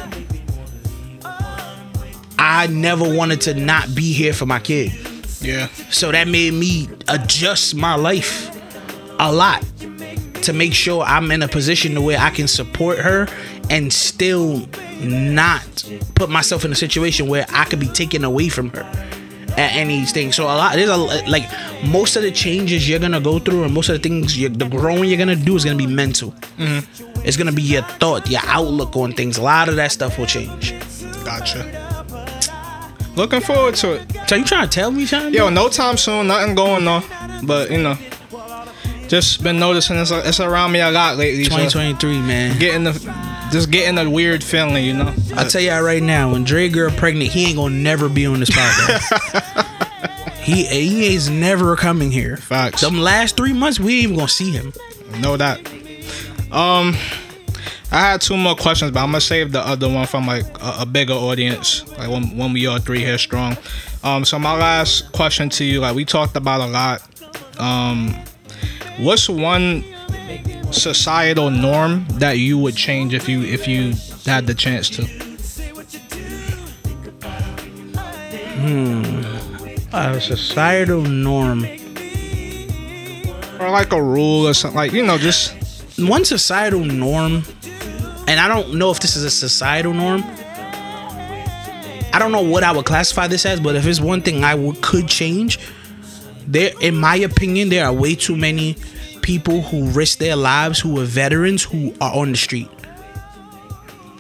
I 2.52 2.66
never 2.66 3.08
wanted 3.08 3.40
to 3.42 3.54
not 3.54 3.94
be 3.94 4.12
here 4.12 4.32
for 4.32 4.44
my 4.44 4.58
kid. 4.58 4.92
Yeah. 5.40 5.68
So 5.90 6.10
that 6.10 6.26
made 6.26 6.52
me 6.52 6.88
adjust 7.06 7.76
my 7.76 7.94
life 7.94 8.50
a 9.20 9.32
lot 9.32 9.64
to 10.42 10.52
make 10.52 10.74
sure 10.74 11.04
I'm 11.04 11.30
in 11.30 11.44
a 11.44 11.48
position 11.48 11.94
to 11.94 12.00
where 12.00 12.18
I 12.18 12.30
can 12.30 12.48
support 12.48 12.98
her 12.98 13.28
and 13.70 13.92
still 13.92 14.66
not 15.00 15.84
put 16.16 16.28
myself 16.28 16.64
in 16.64 16.72
a 16.72 16.74
situation 16.74 17.28
where 17.28 17.46
I 17.50 17.66
could 17.66 17.78
be 17.78 17.86
taken 17.86 18.24
away 18.24 18.48
from 18.48 18.70
her 18.70 18.82
at 19.50 19.76
anything. 19.76 20.32
So 20.32 20.44
a 20.44 20.46
lot 20.46 20.74
there's 20.74 20.90
a 20.90 20.96
like 20.96 21.48
most 21.84 22.16
of 22.16 22.22
the 22.24 22.32
changes 22.32 22.88
you're 22.88 22.98
gonna 22.98 23.20
go 23.20 23.38
through 23.38 23.62
and 23.62 23.72
most 23.72 23.90
of 23.90 23.94
the 23.94 24.08
things 24.08 24.36
you 24.36 24.48
the 24.48 24.68
growing 24.68 25.04
you're 25.04 25.18
gonna 25.18 25.36
do 25.36 25.54
is 25.54 25.64
gonna 25.64 25.76
be 25.76 25.86
mental. 25.86 26.32
Mm-hmm. 26.58 27.20
It's 27.24 27.36
gonna 27.36 27.52
be 27.52 27.62
your 27.62 27.82
thought, 27.82 28.28
your 28.28 28.42
outlook 28.44 28.96
on 28.96 29.12
things. 29.12 29.38
A 29.38 29.42
lot 29.42 29.68
of 29.68 29.76
that 29.76 29.92
stuff 29.92 30.18
will 30.18 30.26
change. 30.26 30.74
Gotcha. 31.24 31.89
Looking 33.20 33.42
forward 33.42 33.74
to 33.74 33.92
it. 33.96 34.10
So 34.30 34.36
you 34.36 34.46
trying 34.46 34.66
to 34.66 34.74
tell 34.74 34.90
me, 34.90 35.04
Sean? 35.04 35.30
Yo, 35.34 35.50
no 35.50 35.68
time 35.68 35.98
soon, 35.98 36.28
nothing 36.28 36.54
going 36.54 36.88
on. 36.88 37.04
But 37.44 37.70
you 37.70 37.76
know, 37.76 37.98
just 39.08 39.42
been 39.42 39.58
noticing 39.58 39.98
it's, 39.98 40.10
it's 40.10 40.40
around 40.40 40.72
me 40.72 40.80
a 40.80 40.90
lot 40.90 41.18
lately. 41.18 41.44
so 41.44 41.50
2023, 41.50 42.18
man. 42.22 42.58
getting 42.58 42.84
the 42.84 42.92
just 43.52 43.70
getting 43.70 43.98
a 43.98 44.08
weird 44.08 44.42
feeling, 44.42 44.86
you 44.86 44.94
know. 44.94 45.12
I 45.36 45.44
tell 45.44 45.60
y'all 45.60 45.82
right 45.82 46.02
now, 46.02 46.32
when 46.32 46.44
Dre 46.44 46.70
girl 46.70 46.90
pregnant, 46.92 47.30
he 47.30 47.48
ain't 47.48 47.56
gonna 47.56 47.74
never 47.74 48.08
be 48.08 48.24
on 48.24 48.40
this 48.40 48.48
podcast. 48.48 50.32
he 50.40 50.64
he 50.64 51.14
is 51.14 51.28
never 51.28 51.76
coming 51.76 52.10
here. 52.10 52.38
Facts. 52.38 52.80
Them 52.80 52.96
last 52.96 53.36
three 53.36 53.52
months, 53.52 53.78
we 53.78 53.96
ain't 53.96 54.04
even 54.04 54.16
gonna 54.16 54.28
see 54.28 54.50
him. 54.50 54.72
Know 55.20 55.36
that. 55.36 55.60
Um, 56.50 56.96
I 57.92 57.98
had 58.12 58.20
two 58.20 58.36
more 58.36 58.54
questions, 58.54 58.92
but 58.92 59.00
I'm 59.00 59.08
gonna 59.08 59.20
save 59.20 59.50
the 59.50 59.60
other 59.60 59.88
one 59.88 60.06
from 60.06 60.26
like 60.26 60.44
a, 60.62 60.82
a 60.82 60.86
bigger 60.86 61.12
audience, 61.14 61.86
like 61.98 62.08
when 62.08 62.36
when 62.36 62.52
we 62.52 62.66
all 62.66 62.78
three 62.78 63.00
here 63.00 63.18
strong. 63.18 63.56
Um, 64.04 64.24
so 64.24 64.38
my 64.38 64.56
last 64.56 65.10
question 65.12 65.48
to 65.50 65.64
you, 65.64 65.80
like 65.80 65.96
we 65.96 66.04
talked 66.04 66.36
about 66.36 66.60
a 66.60 66.66
lot. 66.66 67.02
Um, 67.58 68.14
what's 68.98 69.28
one 69.28 69.84
societal 70.70 71.50
norm 71.50 72.06
that 72.12 72.38
you 72.38 72.58
would 72.58 72.76
change 72.76 73.12
if 73.12 73.28
you 73.28 73.42
if 73.42 73.66
you 73.66 73.94
had 74.24 74.46
the 74.46 74.54
chance 74.54 74.88
to? 74.90 75.04
Hmm. 78.60 79.24
A 79.92 80.20
societal 80.20 81.02
norm. 81.02 81.64
Or 83.58 83.68
like 83.68 83.92
a 83.92 84.00
rule 84.02 84.46
or 84.46 84.54
something 84.54 84.76
like 84.76 84.92
you 84.92 85.04
know 85.04 85.18
just 85.18 85.54
One 85.98 86.24
societal 86.24 86.80
norm, 86.80 87.42
and 88.30 88.38
I 88.38 88.46
don't 88.46 88.74
know 88.74 88.92
if 88.92 89.00
this 89.00 89.16
is 89.16 89.24
a 89.24 89.30
societal 89.30 89.92
norm. 89.92 90.22
I 92.12 92.16
don't 92.20 92.30
know 92.30 92.42
what 92.42 92.62
I 92.62 92.70
would 92.70 92.84
classify 92.84 93.26
this 93.26 93.44
as, 93.44 93.58
but 93.58 93.74
if 93.74 93.84
it's 93.84 93.98
one 93.98 94.22
thing 94.22 94.44
I 94.44 94.54
would 94.54 94.80
could 94.82 95.08
change, 95.08 95.58
there, 96.46 96.70
in 96.80 96.94
my 96.94 97.16
opinion, 97.16 97.70
there 97.70 97.84
are 97.84 97.92
way 97.92 98.14
too 98.14 98.36
many 98.36 98.76
people 99.20 99.62
who 99.62 99.90
risk 99.90 100.18
their 100.18 100.36
lives 100.36 100.78
who 100.78 101.00
are 101.00 101.04
veterans 101.04 101.64
who 101.64 101.92
are 102.00 102.14
on 102.14 102.30
the 102.30 102.36
street. 102.36 102.68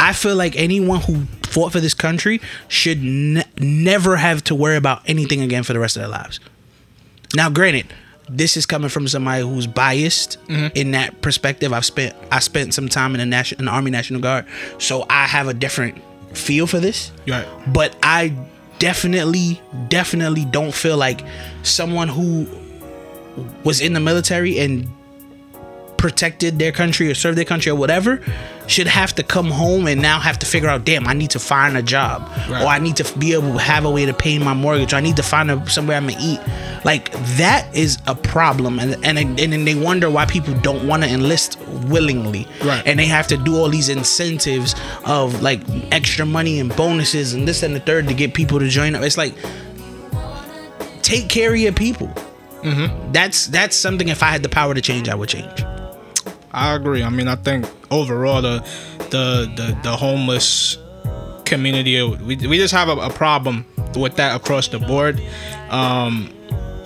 I 0.00 0.12
feel 0.12 0.34
like 0.34 0.56
anyone 0.56 1.02
who 1.02 1.26
fought 1.44 1.70
for 1.70 1.78
this 1.78 1.94
country 1.94 2.40
should 2.66 3.00
ne- 3.04 3.44
never 3.58 4.16
have 4.16 4.42
to 4.44 4.56
worry 4.56 4.76
about 4.76 5.08
anything 5.08 5.40
again 5.40 5.62
for 5.62 5.72
the 5.72 5.78
rest 5.78 5.96
of 5.96 6.00
their 6.02 6.10
lives. 6.10 6.40
Now, 7.36 7.48
granted, 7.48 7.86
this 8.30 8.56
is 8.56 8.64
coming 8.66 8.88
from 8.88 9.08
somebody 9.08 9.42
who's 9.42 9.66
biased 9.66 10.38
mm-hmm. 10.46 10.68
in 10.74 10.92
that 10.92 11.20
perspective. 11.20 11.72
I've 11.72 11.84
spent 11.84 12.14
I 12.30 12.38
spent 12.38 12.74
some 12.74 12.88
time 12.88 13.14
in 13.14 13.18
the 13.18 13.26
national 13.26 13.60
in 13.60 13.64
the 13.66 13.72
Army 13.72 13.90
National 13.90 14.20
Guard, 14.20 14.46
so 14.78 15.04
I 15.10 15.26
have 15.26 15.48
a 15.48 15.54
different 15.54 16.00
feel 16.32 16.66
for 16.66 16.78
this. 16.78 17.12
Right. 17.26 17.46
But 17.72 17.96
I 18.02 18.34
definitely, 18.78 19.60
definitely 19.88 20.44
don't 20.46 20.74
feel 20.74 20.96
like 20.96 21.20
someone 21.62 22.08
who 22.08 22.48
was 23.64 23.80
in 23.80 23.92
the 23.92 24.00
military 24.00 24.58
and 24.58 24.88
protected 26.00 26.58
their 26.58 26.72
country 26.72 27.10
or 27.10 27.14
served 27.14 27.36
their 27.36 27.44
country 27.44 27.70
or 27.70 27.74
whatever 27.74 28.22
should 28.66 28.86
have 28.86 29.14
to 29.14 29.22
come 29.22 29.50
home 29.50 29.86
and 29.86 30.00
now 30.00 30.18
have 30.18 30.38
to 30.38 30.46
figure 30.46 30.66
out 30.70 30.82
damn 30.82 31.06
i 31.06 31.12
need 31.12 31.28
to 31.28 31.38
find 31.38 31.76
a 31.76 31.82
job. 31.82 32.22
Right. 32.48 32.62
or 32.62 32.68
i 32.68 32.78
need 32.78 32.96
to 32.96 33.18
be 33.18 33.34
able 33.34 33.52
to 33.52 33.58
have 33.58 33.84
a 33.84 33.90
way 33.90 34.06
to 34.06 34.14
pay 34.14 34.38
my 34.38 34.54
mortgage. 34.54 34.94
Or 34.94 34.96
i 34.96 35.00
need 35.00 35.16
to 35.16 35.22
find 35.22 35.50
a, 35.50 35.68
somewhere 35.68 35.98
i'm 35.98 36.08
gonna 36.08 36.18
eat. 36.18 36.40
Like 36.86 37.12
that 37.36 37.68
is 37.76 37.98
a 38.06 38.14
problem. 38.14 38.78
And 38.78 38.94
and, 39.04 39.18
and 39.18 39.52
then 39.52 39.66
they 39.66 39.74
wonder 39.74 40.08
why 40.08 40.24
people 40.24 40.54
don't 40.60 40.88
want 40.88 41.02
to 41.02 41.08
enlist 41.10 41.58
willingly. 41.84 42.48
Right. 42.64 42.82
and 42.86 42.98
they 42.98 43.04
have 43.04 43.26
to 43.26 43.36
do 43.36 43.56
all 43.56 43.68
these 43.68 43.90
incentives 43.90 44.74
of 45.04 45.42
like 45.42 45.60
extra 45.92 46.24
money 46.24 46.60
and 46.60 46.74
bonuses 46.74 47.34
and 47.34 47.46
this 47.46 47.62
and 47.62 47.76
the 47.76 47.80
third 47.80 48.08
to 48.08 48.14
get 48.14 48.32
people 48.32 48.58
to 48.58 48.68
join 48.68 48.94
up. 48.94 49.02
It's 49.02 49.18
like 49.18 49.34
take 51.02 51.28
care 51.28 51.52
of 51.52 51.58
your 51.58 51.72
people. 51.72 52.10
Mm-hmm. 52.62 53.12
that's 53.12 53.46
that's 53.46 53.74
something 53.74 54.08
if 54.08 54.22
i 54.22 54.26
had 54.26 54.42
the 54.42 54.48
power 54.50 54.74
to 54.74 54.82
change 54.82 55.08
i 55.08 55.14
would 55.14 55.30
change 55.30 55.64
I 56.52 56.74
agree. 56.74 57.02
I 57.02 57.10
mean, 57.10 57.28
I 57.28 57.36
think 57.36 57.66
overall 57.90 58.42
the 58.42 58.58
the 59.10 59.50
the, 59.56 59.78
the 59.82 59.96
homeless 59.96 60.78
community 61.44 62.00
we, 62.00 62.36
we 62.36 62.58
just 62.58 62.72
have 62.72 62.88
a, 62.88 62.96
a 62.96 63.10
problem 63.10 63.66
with 63.96 64.16
that 64.16 64.36
across 64.36 64.68
the 64.68 64.78
board, 64.78 65.20
um, 65.70 66.32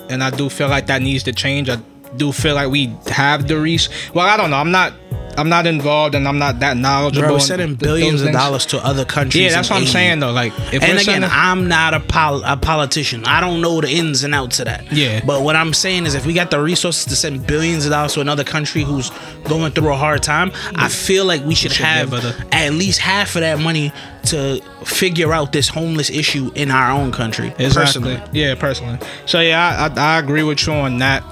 and 0.09 0.23
I 0.23 0.31
do 0.31 0.49
feel 0.49 0.69
like 0.69 0.87
that 0.87 1.03
needs 1.03 1.23
to 1.25 1.33
change. 1.33 1.69
I 1.69 1.77
do 2.17 2.33
feel 2.33 2.55
like 2.55 2.71
we 2.71 2.95
have 3.07 3.49
the 3.49 3.59
reach. 3.59 3.89
Well, 4.15 4.27
I 4.27 4.37
don't 4.37 4.51
know. 4.51 4.57
I'm 4.57 4.71
not 4.71 4.93
I'm 5.37 5.49
not 5.49 5.66
involved 5.66 6.14
and 6.14 6.26
I'm 6.28 6.39
not 6.39 6.61
that 6.61 6.76
knowledgeable. 6.76 7.26
Bro, 7.28 7.35
in 7.37 7.41
sending 7.41 7.74
billions 7.74 8.22
of 8.22 8.32
dollars 8.32 8.66
to 8.66 8.78
other 8.85 9.05
countries. 9.05 9.43
Yeah, 9.45 9.51
that's 9.51 9.70
what 9.70 9.80
I'm 9.80 9.87
saying 9.87 10.20
though. 10.20 10.32
Like, 10.32 10.53
if 10.72 10.74
And 10.74 10.82
we're 10.82 10.89
again, 10.93 11.01
sending- 11.05 11.30
I'm 11.32 11.68
not 11.68 11.95
a, 11.95 12.01
pol- 12.01 12.43
a 12.45 12.57
politician. 12.57 13.24
I 13.24 13.41
don't 13.41 13.61
know 13.61 13.80
the 13.80 13.89
ins 13.91 14.24
and 14.24 14.35
outs 14.35 14.59
of 14.61 14.66
that. 14.66 14.91
Yeah. 14.93 15.22
But 15.24 15.43
what 15.43 15.57
I'm 15.57 15.72
saying 15.72 16.07
is, 16.07 16.14
if 16.14 16.26
we 16.26 16.32
got 16.32 16.51
the 16.51 16.61
resources 16.61 17.05
to 17.07 17.16
send 17.16 17.47
billions 17.47 17.85
of 17.87 17.91
dollars 17.93 18.14
to 18.14 18.20
another 18.20 18.45
country 18.45 18.82
who's 18.82 19.11
going 19.45 19.72
through 19.72 19.93
a 19.93 19.97
hard 19.97 20.22
time, 20.22 20.53
I 20.74 20.89
feel 20.89 21.24
like 21.24 21.45
we 21.45 21.55
should, 21.55 21.72
should 21.72 21.85
have 21.87 22.12
at 22.53 22.72
least 22.72 23.01
half 23.01 23.35
of 23.37 23.41
that 23.43 23.59
money 23.59 23.93
to 24.26 24.61
figure 24.85 25.32
out 25.32 25.53
this 25.53 25.68
homeless 25.68 26.09
issue 26.11 26.51
in 26.55 26.70
our 26.70 26.91
own 26.91 27.12
country. 27.12 27.49
Exactly. 27.59 27.74
Personally. 28.16 28.22
Yeah, 28.32 28.55
personally. 28.55 28.99
So 29.26 29.41
yeah, 29.41 29.89
I, 29.97 30.01
I 30.01 30.14
I 30.16 30.18
agree 30.18 30.43
with 30.43 30.66
you 30.66 30.72
on 30.72 30.99
that. 30.99 31.22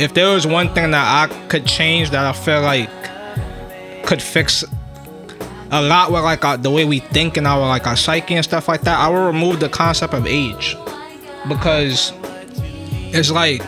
If 0.00 0.12
there 0.14 0.28
was 0.34 0.46
one 0.46 0.74
thing 0.74 0.90
that 0.90 1.30
I 1.30 1.32
could 1.48 1.66
change 1.66 2.10
that 2.10 2.24
I 2.26 2.32
feel 2.32 2.60
like 2.62 2.90
could 4.06 4.22
fix 4.22 4.64
a 5.70 5.82
lot 5.82 6.12
with 6.12 6.22
like 6.22 6.44
our, 6.44 6.56
the 6.56 6.70
way 6.70 6.84
we 6.84 7.00
think 7.00 7.36
and 7.36 7.46
our 7.46 7.60
like 7.60 7.86
our 7.86 7.96
psyche 7.96 8.34
and 8.34 8.44
stuff 8.44 8.68
like 8.68 8.82
that, 8.82 8.98
I 8.98 9.08
would 9.08 9.26
remove 9.26 9.60
the 9.60 9.68
concept 9.68 10.14
of 10.14 10.26
age 10.26 10.76
because 11.48 12.12
it's 13.12 13.30
like 13.30 13.60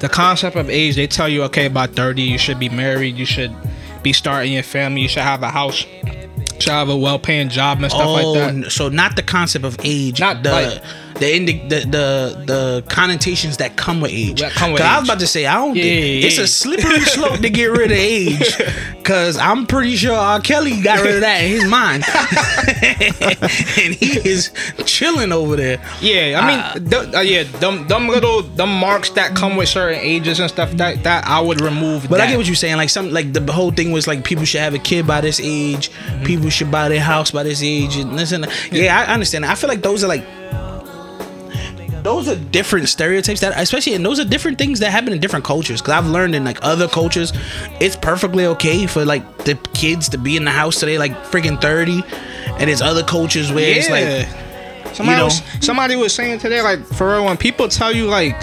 the 0.00 0.08
concept 0.10 0.56
of 0.56 0.68
age. 0.70 0.96
They 0.96 1.06
tell 1.06 1.28
you 1.28 1.42
okay, 1.44 1.66
about 1.66 1.90
thirty, 1.90 2.22
you 2.22 2.38
should 2.38 2.58
be 2.58 2.68
married, 2.68 3.16
you 3.16 3.24
should 3.26 3.54
be 4.02 4.12
starting 4.12 4.52
your 4.52 4.62
family, 4.62 5.02
you 5.02 5.08
should 5.08 5.22
have 5.22 5.42
a 5.42 5.50
house, 5.50 5.84
you 5.84 6.60
should 6.60 6.72
have 6.72 6.88
a 6.88 6.96
well-paying 6.96 7.48
job 7.50 7.82
and 7.82 7.90
stuff 7.90 8.06
Oh, 8.06 8.32
like 8.32 8.54
that. 8.62 8.70
so 8.72 8.88
not 8.88 9.14
the 9.16 9.22
concept 9.22 9.64
of 9.64 9.76
age, 9.84 10.20
Not 10.20 10.42
the 10.42 10.50
like- 10.52 10.82
the, 11.20 11.34
indi- 11.36 11.68
the 11.68 11.80
the 11.80 12.44
the 12.46 12.84
connotations 12.88 13.58
that 13.58 13.76
come 13.76 14.00
with 14.00 14.10
age. 14.10 14.40
That 14.40 14.52
come 14.52 14.72
with 14.72 14.80
'Cause 14.80 14.90
I 14.90 14.98
was 14.98 15.08
about 15.08 15.20
to 15.20 15.26
say 15.26 15.46
I 15.46 15.54
don't 15.54 15.76
Yeah, 15.76 15.82
think 15.82 16.22
yeah, 16.22 16.26
it's 16.26 16.38
yeah. 16.38 16.44
a 16.44 16.46
slippery 16.46 17.00
slope 17.02 17.40
to 17.40 17.50
get 17.50 17.66
rid 17.66 17.92
of 17.92 17.96
age, 17.98 18.56
because 18.98 19.36
I'm 19.38 19.66
pretty 19.66 19.96
sure 19.96 20.14
R. 20.16 20.40
Kelly 20.40 20.80
got 20.80 21.02
rid 21.02 21.14
of 21.16 21.20
that 21.20 21.38
in 21.44 21.50
his 21.52 21.64
mind, 21.66 22.04
and 22.84 23.94
he 23.94 24.18
is 24.28 24.50
chilling 24.86 25.32
over 25.32 25.56
there. 25.56 25.80
Yeah, 26.00 26.40
I 26.40 26.46
mean, 26.80 26.90
th- 26.90 27.14
uh, 27.14 27.20
yeah, 27.20 27.42
them 27.60 27.86
them 27.88 28.08
little 28.08 28.42
them 28.42 28.70
marks 28.78 29.10
that 29.10 29.34
come 29.36 29.56
with 29.56 29.68
certain 29.68 30.00
ages 30.00 30.40
and 30.40 30.48
stuff 30.48 30.70
that 30.72 31.02
that 31.04 31.26
I 31.26 31.40
would 31.40 31.60
remove. 31.60 32.08
But 32.08 32.18
that. 32.18 32.28
I 32.28 32.30
get 32.30 32.36
what 32.38 32.46
you're 32.46 32.54
saying. 32.56 32.76
Like 32.76 32.90
some, 32.90 33.10
like 33.12 33.32
the 33.32 33.52
whole 33.52 33.70
thing 33.70 33.92
was 33.92 34.06
like 34.06 34.24
people 34.24 34.44
should 34.44 34.60
have 34.60 34.74
a 34.74 34.78
kid 34.78 35.06
by 35.06 35.20
this 35.20 35.40
age. 35.42 35.90
Mm-hmm. 35.90 36.24
People 36.24 36.50
should 36.50 36.70
buy 36.70 36.88
their 36.88 37.00
house 37.00 37.30
by 37.30 37.42
this 37.42 37.62
age. 37.62 37.96
And 37.96 38.18
this 38.18 38.32
and 38.32 38.44
that. 38.44 38.72
yeah, 38.72 38.98
I 38.98 39.12
understand. 39.12 39.44
I 39.44 39.54
feel 39.54 39.68
like 39.68 39.82
those 39.82 40.02
are 40.04 40.08
like 40.08 40.24
those 42.02 42.28
are 42.28 42.36
different 42.36 42.88
stereotypes 42.88 43.40
that, 43.40 43.52
especially, 43.56 43.94
and 43.94 44.04
those 44.04 44.18
are 44.18 44.24
different 44.24 44.58
things 44.58 44.80
that 44.80 44.90
happen 44.90 45.12
in 45.12 45.20
different 45.20 45.44
cultures. 45.44 45.80
Because 45.80 45.94
I've 45.94 46.06
learned 46.06 46.34
in 46.34 46.44
like 46.44 46.58
other 46.62 46.88
cultures, 46.88 47.32
it's 47.80 47.96
perfectly 47.96 48.46
okay 48.46 48.86
for 48.86 49.04
like 49.04 49.38
the 49.44 49.54
kids 49.74 50.08
to 50.10 50.18
be 50.18 50.36
in 50.36 50.44
the 50.44 50.50
house 50.50 50.80
today, 50.80 50.98
like 50.98 51.12
freaking 51.24 51.60
thirty, 51.60 52.02
and 52.58 52.70
it's 52.70 52.80
other 52.80 53.02
cultures 53.02 53.52
where 53.52 53.78
it's 53.78 53.90
like. 53.90 54.28
somebody 54.94 55.16
you 55.16 55.18
know. 55.18 55.24
was 55.26 55.42
somebody 55.60 55.96
was 55.96 56.14
saying 56.14 56.38
today, 56.38 56.62
like 56.62 56.84
for 56.84 57.10
real, 57.12 57.24
when 57.24 57.36
people 57.36 57.68
tell 57.68 57.92
you 57.94 58.06
like 58.06 58.40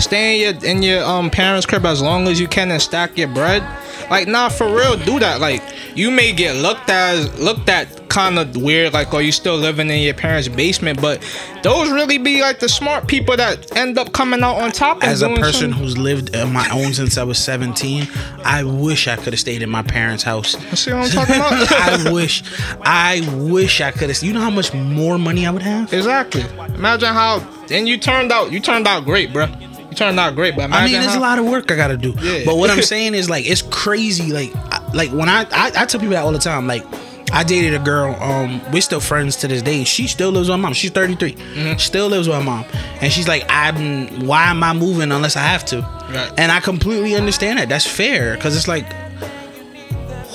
stay 0.00 0.44
in 0.48 0.54
your 0.54 0.64
in 0.70 0.82
your 0.82 1.04
um 1.04 1.30
parents' 1.30 1.66
crib 1.66 1.86
as 1.86 2.02
long 2.02 2.28
as 2.28 2.40
you 2.40 2.48
can 2.48 2.70
and 2.70 2.80
stack 2.80 3.16
your 3.16 3.28
bread, 3.28 3.62
like 4.10 4.28
nah, 4.28 4.48
for 4.48 4.66
real, 4.74 4.96
do 4.96 5.18
that. 5.18 5.40
Like 5.40 5.62
you 5.94 6.10
may 6.10 6.32
get 6.32 6.56
looked 6.56 6.90
at 6.90 7.38
looked 7.38 7.68
at 7.68 8.08
kind 8.08 8.38
of 8.38 8.56
weird, 8.56 8.92
like 8.92 9.14
are 9.14 9.22
you 9.22 9.32
still 9.32 9.56
living 9.56 9.88
in 9.88 10.00
your 10.02 10.14
parents' 10.14 10.48
basement, 10.48 11.00
but 11.00 11.22
those 11.62 11.90
really 11.90 12.18
be 12.18 12.40
like 12.40 12.58
the 12.58 12.68
smart 12.68 13.06
people 13.06 13.36
that 13.36 13.76
end 13.76 13.98
up 13.98 14.12
coming 14.12 14.42
out 14.42 14.56
on 14.56 14.72
top. 14.72 15.02
as 15.02 15.22
a 15.22 15.28
person 15.36 15.72
who's 15.72 15.96
lived 15.96 16.34
on 16.34 16.52
my 16.52 16.68
own 16.70 16.92
since 16.92 17.16
I 17.16 17.22
was 17.22 17.38
17, 17.38 18.08
I 18.44 18.64
wish 18.64 19.06
I 19.06 19.16
could 19.16 19.32
have 19.32 19.40
stayed 19.40 19.62
in 19.62 19.70
my 19.70 19.82
parents' 19.82 20.24
house. 20.24 20.56
See 20.78 20.92
what 20.92 21.04
I'm 21.04 21.10
talking 21.10 21.36
about? 21.36 21.72
I 21.72 22.12
wish, 22.12 22.42
I 22.82 23.28
wish 23.36 23.80
I 23.80 23.92
could 23.92 24.10
have. 24.10 24.22
You 24.22 24.32
know 24.32 24.40
how 24.40 24.50
much 24.50 24.74
more 24.74 25.18
money 25.18 25.46
I 25.46 25.50
would 25.50 25.62
have? 25.62 25.92
Exactly. 25.92 26.44
Imagine 26.74 27.14
how 27.14 27.46
and 27.70 27.88
you 27.88 27.96
turned 27.96 28.32
out 28.32 28.50
you 28.50 28.60
turned 28.60 28.86
out 28.86 29.04
great, 29.04 29.32
bro. 29.32 29.46
You 29.90 29.96
turned 29.96 30.18
out 30.18 30.34
great, 30.34 30.56
but 30.56 30.72
I 30.72 30.84
mean, 30.84 30.92
there's 30.92 31.06
how, 31.06 31.18
a 31.18 31.20
lot 31.20 31.38
of 31.38 31.46
work 31.46 31.70
I 31.70 31.76
gotta 31.76 31.96
do. 31.96 32.14
Yeah. 32.20 32.42
But 32.44 32.56
what 32.56 32.70
I'm 32.70 32.82
saying 32.94 33.14
is 33.14 33.28
like 33.28 33.46
it's 33.46 33.62
crazy. 33.62 34.32
Like, 34.32 34.54
I, 34.56 34.90
like 34.94 35.10
when 35.10 35.28
I, 35.28 35.42
I 35.50 35.72
I 35.76 35.86
tell 35.86 36.00
people 36.00 36.10
that 36.10 36.24
all 36.24 36.32
the 36.32 36.38
time. 36.38 36.66
Like, 36.66 36.84
I 37.32 37.44
dated 37.44 37.74
a 37.74 37.78
girl. 37.78 38.14
Um, 38.20 38.60
we're 38.72 38.82
still 38.82 39.00
friends 39.00 39.36
to 39.36 39.48
this 39.48 39.62
day. 39.62 39.84
She 39.84 40.06
still 40.06 40.30
lives 40.30 40.48
with 40.48 40.58
my 40.58 40.62
mom. 40.62 40.72
She's 40.72 40.90
33. 40.90 41.32
Mm-hmm. 41.32 41.78
Still 41.78 42.08
lives 42.08 42.28
with 42.28 42.36
her 42.36 42.42
mom. 42.42 42.64
And 43.00 43.12
she's 43.12 43.28
like, 43.28 43.44
I'm. 43.48 44.26
Why 44.26 44.44
am 44.44 44.62
I 44.62 44.72
moving 44.72 45.12
unless 45.12 45.36
I 45.36 45.40
have 45.40 45.64
to? 45.66 45.80
Right. 45.80 46.32
And 46.38 46.50
I 46.50 46.60
completely 46.60 47.14
understand 47.14 47.58
that. 47.58 47.68
That's 47.68 47.86
fair 47.86 48.34
because 48.34 48.56
it's 48.56 48.68
like, 48.68 48.86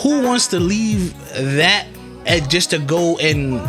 who 0.01 0.23
wants 0.23 0.47
to 0.47 0.59
leave 0.59 1.17
that 1.33 1.87
and 2.25 2.49
just 2.49 2.69
to 2.71 2.79
go 2.79 3.17
and 3.17 3.61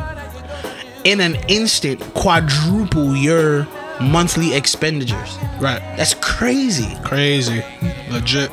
in 1.04 1.20
an 1.20 1.36
instant 1.48 2.00
quadruple 2.14 3.16
your 3.16 3.66
monthly 4.00 4.54
expenditures? 4.54 5.38
Right. 5.60 5.80
That's 5.96 6.14
crazy. 6.14 6.94
Crazy. 7.02 7.62
Legit. 8.10 8.50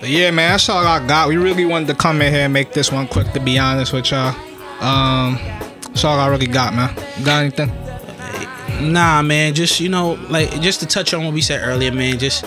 But 0.00 0.08
yeah, 0.08 0.30
man, 0.30 0.52
that's 0.52 0.68
all 0.68 0.86
I 0.86 1.06
got. 1.06 1.28
We 1.28 1.36
really 1.36 1.66
wanted 1.66 1.88
to 1.88 1.94
come 1.94 2.22
in 2.22 2.32
here 2.32 2.44
and 2.44 2.52
make 2.52 2.72
this 2.72 2.90
one 2.90 3.06
quick 3.06 3.32
to 3.32 3.40
be 3.40 3.58
honest 3.58 3.92
with 3.92 4.10
y'all. 4.10 4.34
Um 4.80 5.38
that's 5.82 6.04
all 6.04 6.18
I 6.18 6.28
really 6.28 6.46
got, 6.46 6.74
man. 6.74 6.94
Got 7.24 7.40
anything? 7.42 8.92
Nah, 8.92 9.22
man. 9.22 9.54
Just 9.54 9.80
you 9.80 9.88
know, 9.88 10.12
like 10.28 10.60
just 10.60 10.80
to 10.80 10.86
touch 10.86 11.12
on 11.12 11.24
what 11.24 11.34
we 11.34 11.42
said 11.42 11.60
earlier, 11.62 11.92
man. 11.92 12.18
Just 12.18 12.44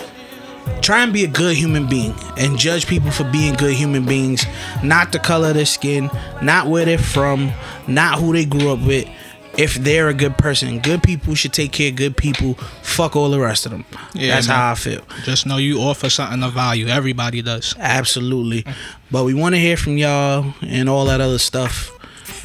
try 0.80 1.02
and 1.02 1.12
be 1.12 1.24
a 1.24 1.28
good 1.28 1.56
human 1.56 1.86
being 1.86 2.14
and 2.36 2.58
judge 2.58 2.86
people 2.86 3.10
for 3.10 3.24
being 3.24 3.54
good 3.54 3.74
human 3.74 4.04
beings, 4.04 4.44
not 4.82 5.12
the 5.12 5.18
color 5.18 5.48
of 5.48 5.54
their 5.54 5.66
skin, 5.66 6.10
not 6.42 6.66
where 6.66 6.84
they're 6.84 6.98
from, 6.98 7.52
not 7.86 8.18
who 8.18 8.32
they 8.32 8.44
grew 8.44 8.70
up 8.70 8.80
with. 8.80 9.08
If 9.56 9.74
they're 9.74 10.08
a 10.08 10.14
good 10.14 10.36
person. 10.38 10.78
Good 10.80 11.02
people 11.02 11.34
should 11.34 11.52
take 11.52 11.72
care 11.72 11.90
of 11.90 11.96
good 11.96 12.16
people. 12.16 12.54
Fuck 12.82 13.16
all 13.16 13.30
the 13.30 13.40
rest 13.40 13.66
of 13.66 13.72
them. 13.72 13.84
Yeah, 14.14 14.34
That's 14.34 14.48
man. 14.48 14.56
how 14.56 14.72
I 14.72 14.74
feel. 14.74 15.02
Just 15.24 15.46
know 15.46 15.56
you 15.56 15.80
offer 15.80 16.10
something 16.10 16.42
of 16.42 16.52
value. 16.52 16.86
Everybody 16.88 17.42
does. 17.42 17.74
Absolutely. 17.78 18.64
But 19.10 19.24
we 19.24 19.34
want 19.34 19.54
to 19.54 19.60
hear 19.60 19.76
from 19.76 19.96
y'all 19.98 20.54
and 20.62 20.88
all 20.88 21.04
that 21.06 21.20
other 21.20 21.38
stuff. 21.38 21.90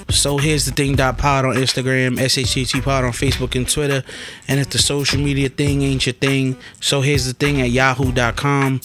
So 0.09 0.37
here's 0.37 0.65
the 0.65 0.71
thing 0.71 0.95
dot 0.95 1.17
pod 1.17 1.45
on 1.45 1.55
Instagram, 1.55 2.17
SHTT 2.17 2.83
pod 2.83 3.03
on 3.03 3.11
Facebook 3.11 3.55
and 3.55 3.69
Twitter. 3.69 4.03
And 4.47 4.59
if 4.59 4.69
the 4.71 4.79
social 4.79 5.19
media 5.19 5.49
thing 5.49 5.83
ain't 5.83 6.05
your 6.05 6.13
thing, 6.13 6.57
so 6.79 7.01
here's 7.01 7.25
the 7.25 7.33
thing 7.33 7.61
at 7.61 7.69
yahoo.com. 7.69 8.81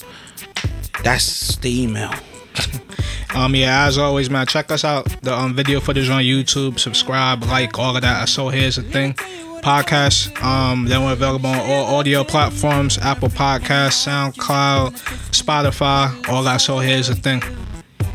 That's 1.02 1.56
the 1.56 1.82
email. 1.82 2.12
Um, 3.34 3.54
yeah, 3.54 3.86
as 3.86 3.98
always, 3.98 4.30
man, 4.30 4.46
check 4.46 4.70
us 4.70 4.84
out. 4.84 5.06
The 5.22 5.34
um 5.36 5.54
video 5.54 5.80
footage 5.80 6.08
on 6.08 6.22
YouTube. 6.22 6.78
Subscribe, 6.78 7.42
like, 7.44 7.78
all 7.78 7.96
of 7.96 8.02
that. 8.02 8.28
So 8.28 8.48
here's 8.48 8.76
the 8.76 8.82
thing. 8.82 9.14
Podcast. 9.62 10.40
Um, 10.42 10.84
then 10.84 11.02
we're 11.02 11.14
available 11.14 11.48
on 11.48 11.58
all 11.58 11.96
audio 11.96 12.22
platforms: 12.22 12.98
Apple 12.98 13.28
Podcasts, 13.30 14.06
SoundCloud, 14.06 14.92
Spotify, 15.32 16.28
all 16.28 16.42
that. 16.44 16.58
So 16.58 16.78
here's 16.78 17.08
the 17.08 17.14
thing. 17.14 17.42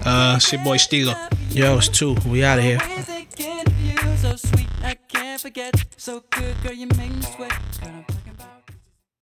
Uh, 0.06 0.36
it's 0.38 0.52
your 0.54 0.64
boy 0.64 0.78
Steeler. 0.78 1.18
Yo, 1.52 1.78
it's 1.78 1.90
two. 1.90 2.14
We 2.28 2.44
out 2.44 2.60
of 2.60 2.64
here. 2.64 2.80
So 4.18 4.36
sweet, 4.36 4.68
I 4.84 4.96
can't 5.08 5.42
forget. 5.42 5.74
So 5.98 6.24
good, 6.30 6.56
girl, 6.64 6.74
you 6.74 6.88
make 6.98 7.12
me 7.12 7.22
sweat. 7.22 7.52
Girl, 7.82 8.06
I'm 8.28 8.29